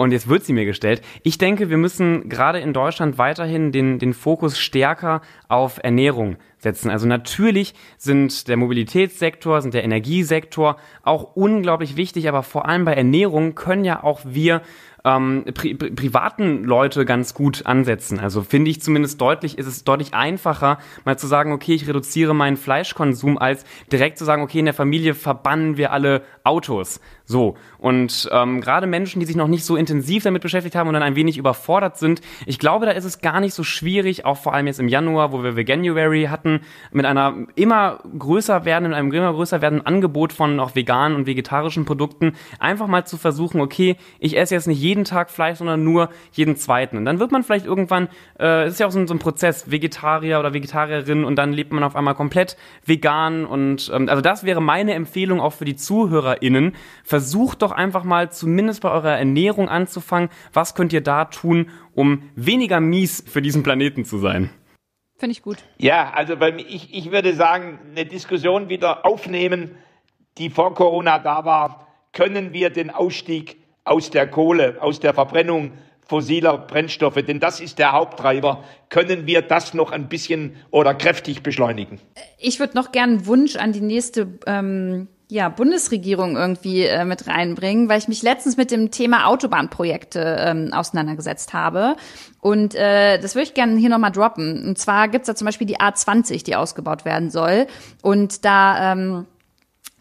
und 0.02 0.12
jetzt 0.12 0.28
wird 0.28 0.44
sie 0.44 0.54
mir 0.54 0.66
gestellt. 0.66 1.02
Ich 1.24 1.38
denke, 1.38 1.70
wir 1.70 1.78
müssen 1.78 2.28
gerade 2.28 2.60
in 2.60 2.74
Deutschland 2.74 3.18
weiterhin 3.18 3.72
den, 3.72 4.00
den 4.00 4.14
Fokus 4.14 4.58
stärker 4.58 5.22
auf 5.48 5.80
Ernährung 5.84 6.38
setzen. 6.58 6.90
Also 6.90 7.08
natürlich 7.08 7.74
sind 7.98 8.48
der 8.48 8.58
Mobilitätssektor, 8.58 9.62
sind 9.62 9.74
der 9.74 9.84
Energiesektor 9.84 10.78
auch 11.04 11.36
unglaublich 11.36 11.98
wichtig, 11.98 12.28
aber 12.28 12.44
vor 12.44 12.68
allem 12.68 12.86
bei 12.86 12.94
Ernährung 12.94 13.56
können 13.56 13.86
ja 13.86 14.04
auch 14.04 14.22
wir 14.24 14.62
ähm, 15.04 15.46
pri 15.54 15.74
privaten 15.74 16.64
Leute 16.64 17.06
ganz 17.06 17.34
gut 17.34 17.66
ansetzen. 17.66 18.20
Also 18.20 18.42
finde 18.42 18.72
ich 18.72 18.82
zumindest 18.82 19.20
deutlich, 19.20 19.58
ist 19.58 19.68
es 19.68 19.84
deutlich 19.84 20.14
einfacher, 20.14 20.78
mal 21.06 21.18
zu 21.18 21.28
sagen, 21.28 21.52
okay, 21.52 21.74
ich 21.74 21.88
reduziere 21.88 22.36
meinen 22.36 22.58
Fleischkonsum, 22.58 23.38
als 23.38 23.66
direkt 23.92 24.18
zu 24.18 24.26
sagen, 24.26 24.44
okay, 24.44 24.60
in 24.60 24.66
der 24.66 24.74
Familie 24.74 25.14
verbannen 25.14 25.78
wir 25.78 25.92
alle 25.92 26.24
Autos. 26.44 27.00
So. 27.32 27.56
Und 27.78 28.30
ähm, 28.32 28.62
gerade 28.62 28.86
Menschen, 28.86 29.22
die 29.22 29.26
sich 29.26 29.38
noch 29.38 29.48
nicht 29.48 29.64
so 29.64 29.76
intensiv 29.78 30.24
damit 30.24 30.42
beschäftigt 30.42 30.76
haben 30.76 30.88
und 30.88 30.94
dann 30.94 31.02
ein 31.02 31.16
wenig 31.16 31.38
überfordert 31.38 31.98
sind, 31.98 32.22
ich 32.46 32.60
glaube, 32.60 32.86
da 32.86 32.92
ist 32.92 33.06
es 33.06 33.22
gar 33.22 33.40
nicht 33.40 33.54
so 33.54 33.64
schwierig, 33.64 34.26
auch 34.26 34.38
vor 34.38 34.54
allem 34.54 34.68
jetzt 34.68 34.80
im 34.80 34.90
Januar, 34.90 35.32
wo 35.32 35.42
wir 35.42 35.56
Veganuary 35.56 36.26
hatten, 36.30 36.60
mit 36.92 37.06
einer 37.06 37.34
immer 37.56 38.04
größer 38.20 38.66
werdenden, 38.66 38.94
einem 38.94 39.12
immer 39.12 39.34
größer 39.34 39.62
werdenden 39.62 39.88
Angebot 39.88 40.34
von 40.34 40.60
auch 40.60 40.76
veganen 40.76 41.18
und 41.18 41.26
vegetarischen 41.26 41.86
Produkten, 41.86 42.34
einfach 42.60 42.88
mal 42.88 43.06
zu 43.06 43.18
versuchen, 43.18 43.62
okay, 43.62 43.96
ich 44.20 44.38
esse 44.38 44.54
jetzt 44.54 44.68
nicht 44.68 44.82
jeden 44.82 45.06
Tag 45.06 45.32
Fleisch, 45.32 45.60
sondern 45.60 45.84
nur 45.84 46.10
jeden 46.34 46.58
zweiten. 46.58 46.98
Und 46.98 47.06
dann 47.06 47.20
wird 47.20 47.32
man 47.32 47.44
vielleicht 47.44 47.66
irgendwann, 47.66 48.10
äh, 48.40 48.68
ist 48.68 48.80
ja 48.80 48.88
auch 48.88 48.92
so, 48.92 49.08
so 49.08 49.14
ein 49.14 49.20
Prozess, 49.20 49.72
Vegetarier 49.72 50.40
oder 50.40 50.54
Vegetarierin 50.54 51.24
und 51.24 51.38
dann 51.38 51.54
lebt 51.54 51.72
man 51.72 51.84
auf 51.84 51.96
einmal 51.96 52.16
komplett 52.16 52.58
vegan 52.86 53.46
und 53.46 53.90
ähm, 53.94 54.10
also 54.10 54.22
das 54.22 54.44
wäre 54.44 54.62
meine 54.62 54.94
Empfehlung 54.94 55.40
auch 55.40 55.54
für 55.54 55.66
die 55.66 55.78
ZuhörerInnen. 55.78 56.74
Versucht 57.22 57.62
doch 57.62 57.72
einfach 57.72 58.04
mal 58.04 58.32
zumindest 58.32 58.82
bei 58.82 58.90
eurer 58.90 59.16
Ernährung 59.16 59.70
anzufangen. 59.70 60.32
Was 60.54 60.74
könnt 60.74 60.92
ihr 60.92 61.02
da 61.02 61.26
tun, 61.26 61.70
um 61.94 62.24
weniger 62.36 62.80
mies 62.80 63.24
für 63.28 63.44
diesen 63.44 63.62
Planeten 63.62 64.06
zu 64.06 64.18
sein? 64.18 64.50
Finde 65.20 65.34
ich 65.34 65.44
gut. 65.44 65.58
Ja, 65.78 66.10
also 66.16 66.36
bei 66.36 66.52
mir, 66.52 66.66
ich, 66.68 66.92
ich 66.96 67.12
würde 67.12 67.36
sagen, 67.36 67.78
eine 67.92 68.08
Diskussion 68.08 68.70
wieder 68.70 69.06
aufnehmen, 69.06 69.76
die 70.40 70.50
vor 70.50 70.74
Corona 70.74 71.20
da 71.20 71.46
war. 71.46 71.88
Können 72.12 72.54
wir 72.54 72.72
den 72.72 72.90
Ausstieg 72.90 73.58
aus 73.84 74.10
der 74.10 74.26
Kohle, 74.26 74.82
aus 74.82 75.00
der 75.00 75.14
Verbrennung 75.14 75.74
fossiler 76.02 76.58
Brennstoffe, 76.58 77.22
denn 77.22 77.40
das 77.40 77.60
ist 77.60 77.78
der 77.78 77.92
Haupttreiber. 77.92 78.64
Können 78.90 79.28
wir 79.28 79.44
das 79.44 79.76
noch 79.76 79.92
ein 79.92 80.10
bisschen 80.10 80.56
oder 80.72 80.96
kräftig 80.96 81.44
beschleunigen? 81.44 82.02
Ich 82.40 82.60
würde 82.60 82.76
noch 82.76 82.92
gern 82.92 83.12
einen 83.12 83.26
Wunsch 83.28 83.58
an 83.58 83.74
die 83.74 83.82
nächste 83.82 84.40
ähm, 84.48 85.08
ja, 85.32 85.48
Bundesregierung 85.48 86.36
irgendwie 86.36 86.84
äh, 86.84 87.06
mit 87.06 87.26
reinbringen, 87.26 87.88
weil 87.88 88.00
ich 88.00 88.10
mich 88.10 88.22
letztens 88.22 88.58
mit 88.58 88.70
dem 88.70 88.92
Thema 88.92 89.28
Autobahnprojekte 89.28 90.36
ähm, 90.40 90.74
auseinandergesetzt 90.74 91.54
habe. 91.54 91.96
Und 92.42 92.76
äh, 92.76 93.18
das 93.18 93.34
würde 93.34 93.44
ich 93.44 93.54
gerne 93.54 93.78
hier 93.78 93.90
nochmal 93.90 94.12
droppen. 94.12 94.68
Und 94.68 94.78
zwar 94.78 95.08
gibt's 95.08 95.28
da 95.28 95.36
zum 95.36 95.46
Beispiel 95.46 95.68
die 95.68 95.80
A20, 95.80 96.44
die 96.44 96.58
ausgebaut 96.58 97.06
werden 97.06 97.30
soll. 97.30 97.68
Und 98.02 98.44
da 98.44 98.92
ähm, 98.92 99.26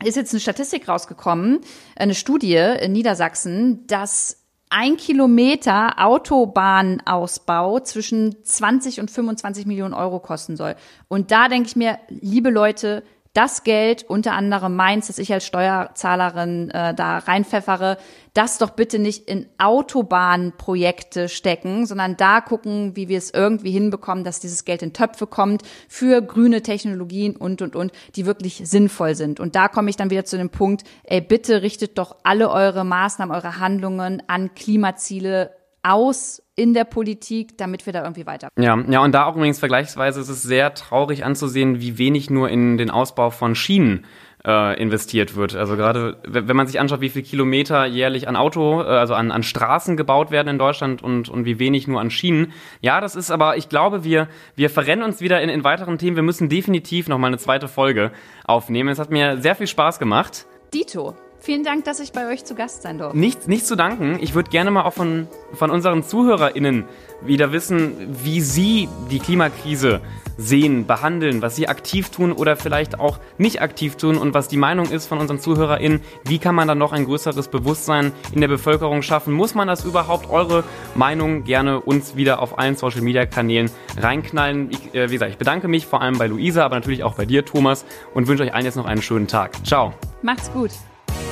ist 0.05 0.17
jetzt 0.17 0.33
eine 0.33 0.41
Statistik 0.41 0.89
rausgekommen, 0.89 1.61
eine 1.95 2.17
Studie 2.17 2.57
in 2.81 2.91
Niedersachsen, 2.91 3.87
dass 3.87 4.37
ein 4.69 4.97
Kilometer 4.97 6.05
Autobahnausbau 6.05 7.79
zwischen 7.79 8.35
20 8.43 8.99
und 8.99 9.13
25 9.13 9.65
Millionen 9.65 9.95
Euro 9.95 10.19
kosten 10.19 10.57
soll. 10.57 10.75
Und 11.07 11.31
da 11.31 11.47
denke 11.47 11.69
ich 11.69 11.77
mir, 11.77 12.01
liebe 12.09 12.51
Leute, 12.51 13.05
das 13.33 13.63
Geld, 13.63 14.05
unter 14.09 14.33
anderem 14.33 14.75
meins, 14.75 15.07
das 15.07 15.19
ich 15.19 15.33
als 15.33 15.47
Steuerzahlerin 15.47 16.71
äh, 16.71 16.95
da 16.95 17.19
reinpfeffere, 17.19 17.97
das 18.35 18.59
doch 18.59 18.71
bitte 18.71 18.99
nicht 18.99 19.29
in 19.29 19.49
Autobahnprojekte 19.59 21.29
stecken, 21.29 21.87
sondern 21.87 22.17
da 22.17 22.41
gucken, 22.41 22.97
wie 22.97 23.09
wir 23.09 23.19
es 23.19 23.33
irgendwie 23.33 23.71
hinbekommen, 23.71 24.25
dass 24.25 24.41
dieses 24.41 24.65
Geld 24.65 24.83
in 24.83 24.93
Töpfe 24.93 25.29
kommt 25.29 25.63
für 25.89 26.23
grüne 26.23 26.63
Technologien 26.63 27.37
und, 27.37 27.63
und, 27.63 27.77
und, 27.77 27.93
die 28.17 28.27
wirklich 28.27 28.63
sinnvoll 28.65 29.15
sind. 29.15 29.39
Und 29.39 29.55
da 29.55 29.69
komme 29.69 29.91
ich 29.91 29.97
dann 29.97 30.11
wieder 30.11 30.25
zu 30.25 30.37
dem 30.37 30.51
Punkt, 30.51 30.83
ey, 31.05 31.21
bitte 31.21 31.63
richtet 31.63 31.99
doch 31.99 32.17
alle 32.25 32.51
eure 32.51 32.85
Maßnahmen, 32.85 33.35
eure 33.35 33.59
Handlungen 33.61 34.23
an 34.27 34.55
Klimaziele 34.55 35.60
aus 35.83 36.43
in 36.57 36.75
der 36.75 36.85
Politik, 36.85 37.57
damit 37.57 37.87
wir 37.87 37.93
da 37.93 38.03
irgendwie 38.03 38.27
weiter. 38.27 38.49
Ja, 38.59 38.79
ja, 38.89 39.03
und 39.03 39.13
da 39.13 39.25
auch 39.25 39.37
übrigens 39.37 39.59
vergleichsweise 39.59 40.21
ist 40.21 40.29
es 40.29 40.43
sehr 40.43 40.75
traurig 40.75 41.25
anzusehen, 41.25 41.81
wie 41.81 41.99
wenig 41.99 42.29
nur 42.31 42.49
in 42.51 42.77
den 42.77 42.91
Ausbau 42.91 43.31
von 43.31 43.55
Schienen 43.55 44.05
äh, 44.45 44.81
investiert 44.81 45.37
wird. 45.37 45.55
Also 45.55 45.77
gerade 45.77 46.19
wenn 46.27 46.57
man 46.57 46.67
sich 46.67 46.81
anschaut, 46.81 47.01
wie 47.01 47.09
viel 47.09 47.23
Kilometer 47.23 47.87
jährlich 47.87 48.29
an 48.29 48.37
Auto, 48.37 48.83
äh, 48.83 48.87
also 48.87 49.15
an, 49.15 49.31
an 49.31 49.43
Straßen 49.43 49.97
gebaut 49.97 50.31
werden 50.31 50.49
in 50.49 50.59
Deutschland 50.59 51.03
und, 51.03 51.29
und 51.29 51.45
wie 51.45 51.59
wenig 51.59 51.89
nur 51.89 52.01
an 52.01 52.11
Schienen. 52.11 52.53
Ja, 52.81 53.01
das 53.01 53.17
ist 53.17 53.31
aber, 53.31 53.57
ich 53.57 53.69
glaube, 53.69 54.05
wir, 54.05 54.29
wir 54.57 54.71
verrennen 54.71 55.05
uns 55.05 55.21
wieder 55.21 55.41
in, 55.43 55.49
in 55.49 55.65
weiteren 55.65 55.99
Themen. 55.99 56.17
Wir 56.17 56.23
müssen 56.23 56.49
definitiv 56.49 57.09
noch 57.09 57.19
mal 57.19 57.29
eine 57.29 57.39
zweite 57.39 57.69
Folge 57.69 58.13
aufnehmen. 58.45 58.89
Es 58.89 58.99
hat 58.99 59.11
mir 59.11 59.39
sehr 59.39 59.55
viel 59.55 59.67
Spaß 59.67 59.99
gemacht. 59.99 60.47
Dito. 60.73 61.15
Vielen 61.43 61.65
Dank, 61.65 61.85
dass 61.85 62.01
ich 62.01 62.13
bei 62.13 62.29
euch 62.29 62.45
zu 62.45 62.55
Gast 62.55 62.83
sein 62.83 62.99
durfte. 62.99 63.19
Nichts, 63.19 63.47
nichts 63.47 63.67
zu 63.67 63.75
danken. 63.75 64.19
Ich 64.21 64.35
würde 64.35 64.51
gerne 64.51 64.71
mal 64.71 64.83
auch 64.83 64.93
von, 64.93 65.27
von 65.55 65.71
unseren 65.71 66.03
ZuhörerInnen 66.03 66.85
wieder 67.23 67.53
wissen, 67.53 67.95
wie 68.23 68.43
sie 68.43 68.89
die 69.11 69.19
Klimakrise 69.19 70.01
sehen, 70.37 70.87
behandeln, 70.87 71.43
was 71.43 71.57
sie 71.57 71.69
aktiv 71.69 72.11
tun 72.11 72.33
oder 72.33 72.57
vielleicht 72.57 72.99
auch 72.99 73.19
nicht 73.39 73.63
aktiv 73.63 73.97
tun 73.97 74.17
und 74.17 74.35
was 74.35 74.49
die 74.49 74.57
Meinung 74.57 74.91
ist 74.91 75.07
von 75.07 75.19
unseren 75.19 75.39
ZuhörerInnen. 75.39 76.01
Wie 76.25 76.39
kann 76.39 76.55
man 76.55 76.69
dann 76.69 76.79
noch 76.79 76.93
ein 76.93 77.05
größeres 77.05 77.49
Bewusstsein 77.49 78.13
in 78.33 78.41
der 78.41 78.49
Bevölkerung 78.49 79.03
schaffen? 79.03 79.33
Muss 79.33 79.55
man 79.55 79.69
das 79.69 79.85
überhaupt? 79.85 80.31
Eure 80.31 80.65
Meinung 80.95 81.45
gerne 81.45 81.81
uns 81.81 82.17
wieder 82.17 82.41
auf 82.41 82.59
allen 82.59 82.77
Social 82.77 83.03
Media 83.03 83.27
Kanälen 83.27 83.71
reinknallen. 83.97 84.71
Ich, 84.71 84.95
äh, 84.95 85.09
wie 85.09 85.15
gesagt, 85.15 85.33
ich 85.33 85.39
bedanke 85.39 85.69
mich 85.69 85.87
vor 85.87 86.03
allem 86.03 86.19
bei 86.19 86.27
Luisa, 86.27 86.65
aber 86.65 86.77
natürlich 86.77 87.03
auch 87.03 87.15
bei 87.15 87.25
dir, 87.27 87.45
Thomas, 87.45 87.85
und 88.15 88.27
wünsche 88.27 88.43
euch 88.43 88.55
allen 88.55 88.65
jetzt 88.65 88.77
noch 88.77 88.87
einen 88.87 89.03
schönen 89.03 89.27
Tag. 89.27 89.67
Ciao. 89.67 89.95
Macht's 90.23 90.51
gut. 90.53 90.71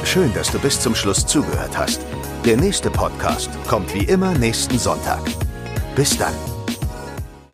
Schön, 0.05 0.33
dass 0.35 0.51
du 0.51 0.59
bis 0.59 0.81
zum 0.81 0.95
Schluss 0.95 1.27
zugehört 1.27 1.77
hast. 1.77 2.01
Der 2.45 2.57
nächste 2.57 2.91
Podcast 2.91 3.51
kommt 3.69 3.93
wie 3.95 4.05
immer 4.05 4.33
nächsten 4.39 4.79
Sonntag. 4.79 5.21
Bis 5.95 6.17
dann. 6.17 6.58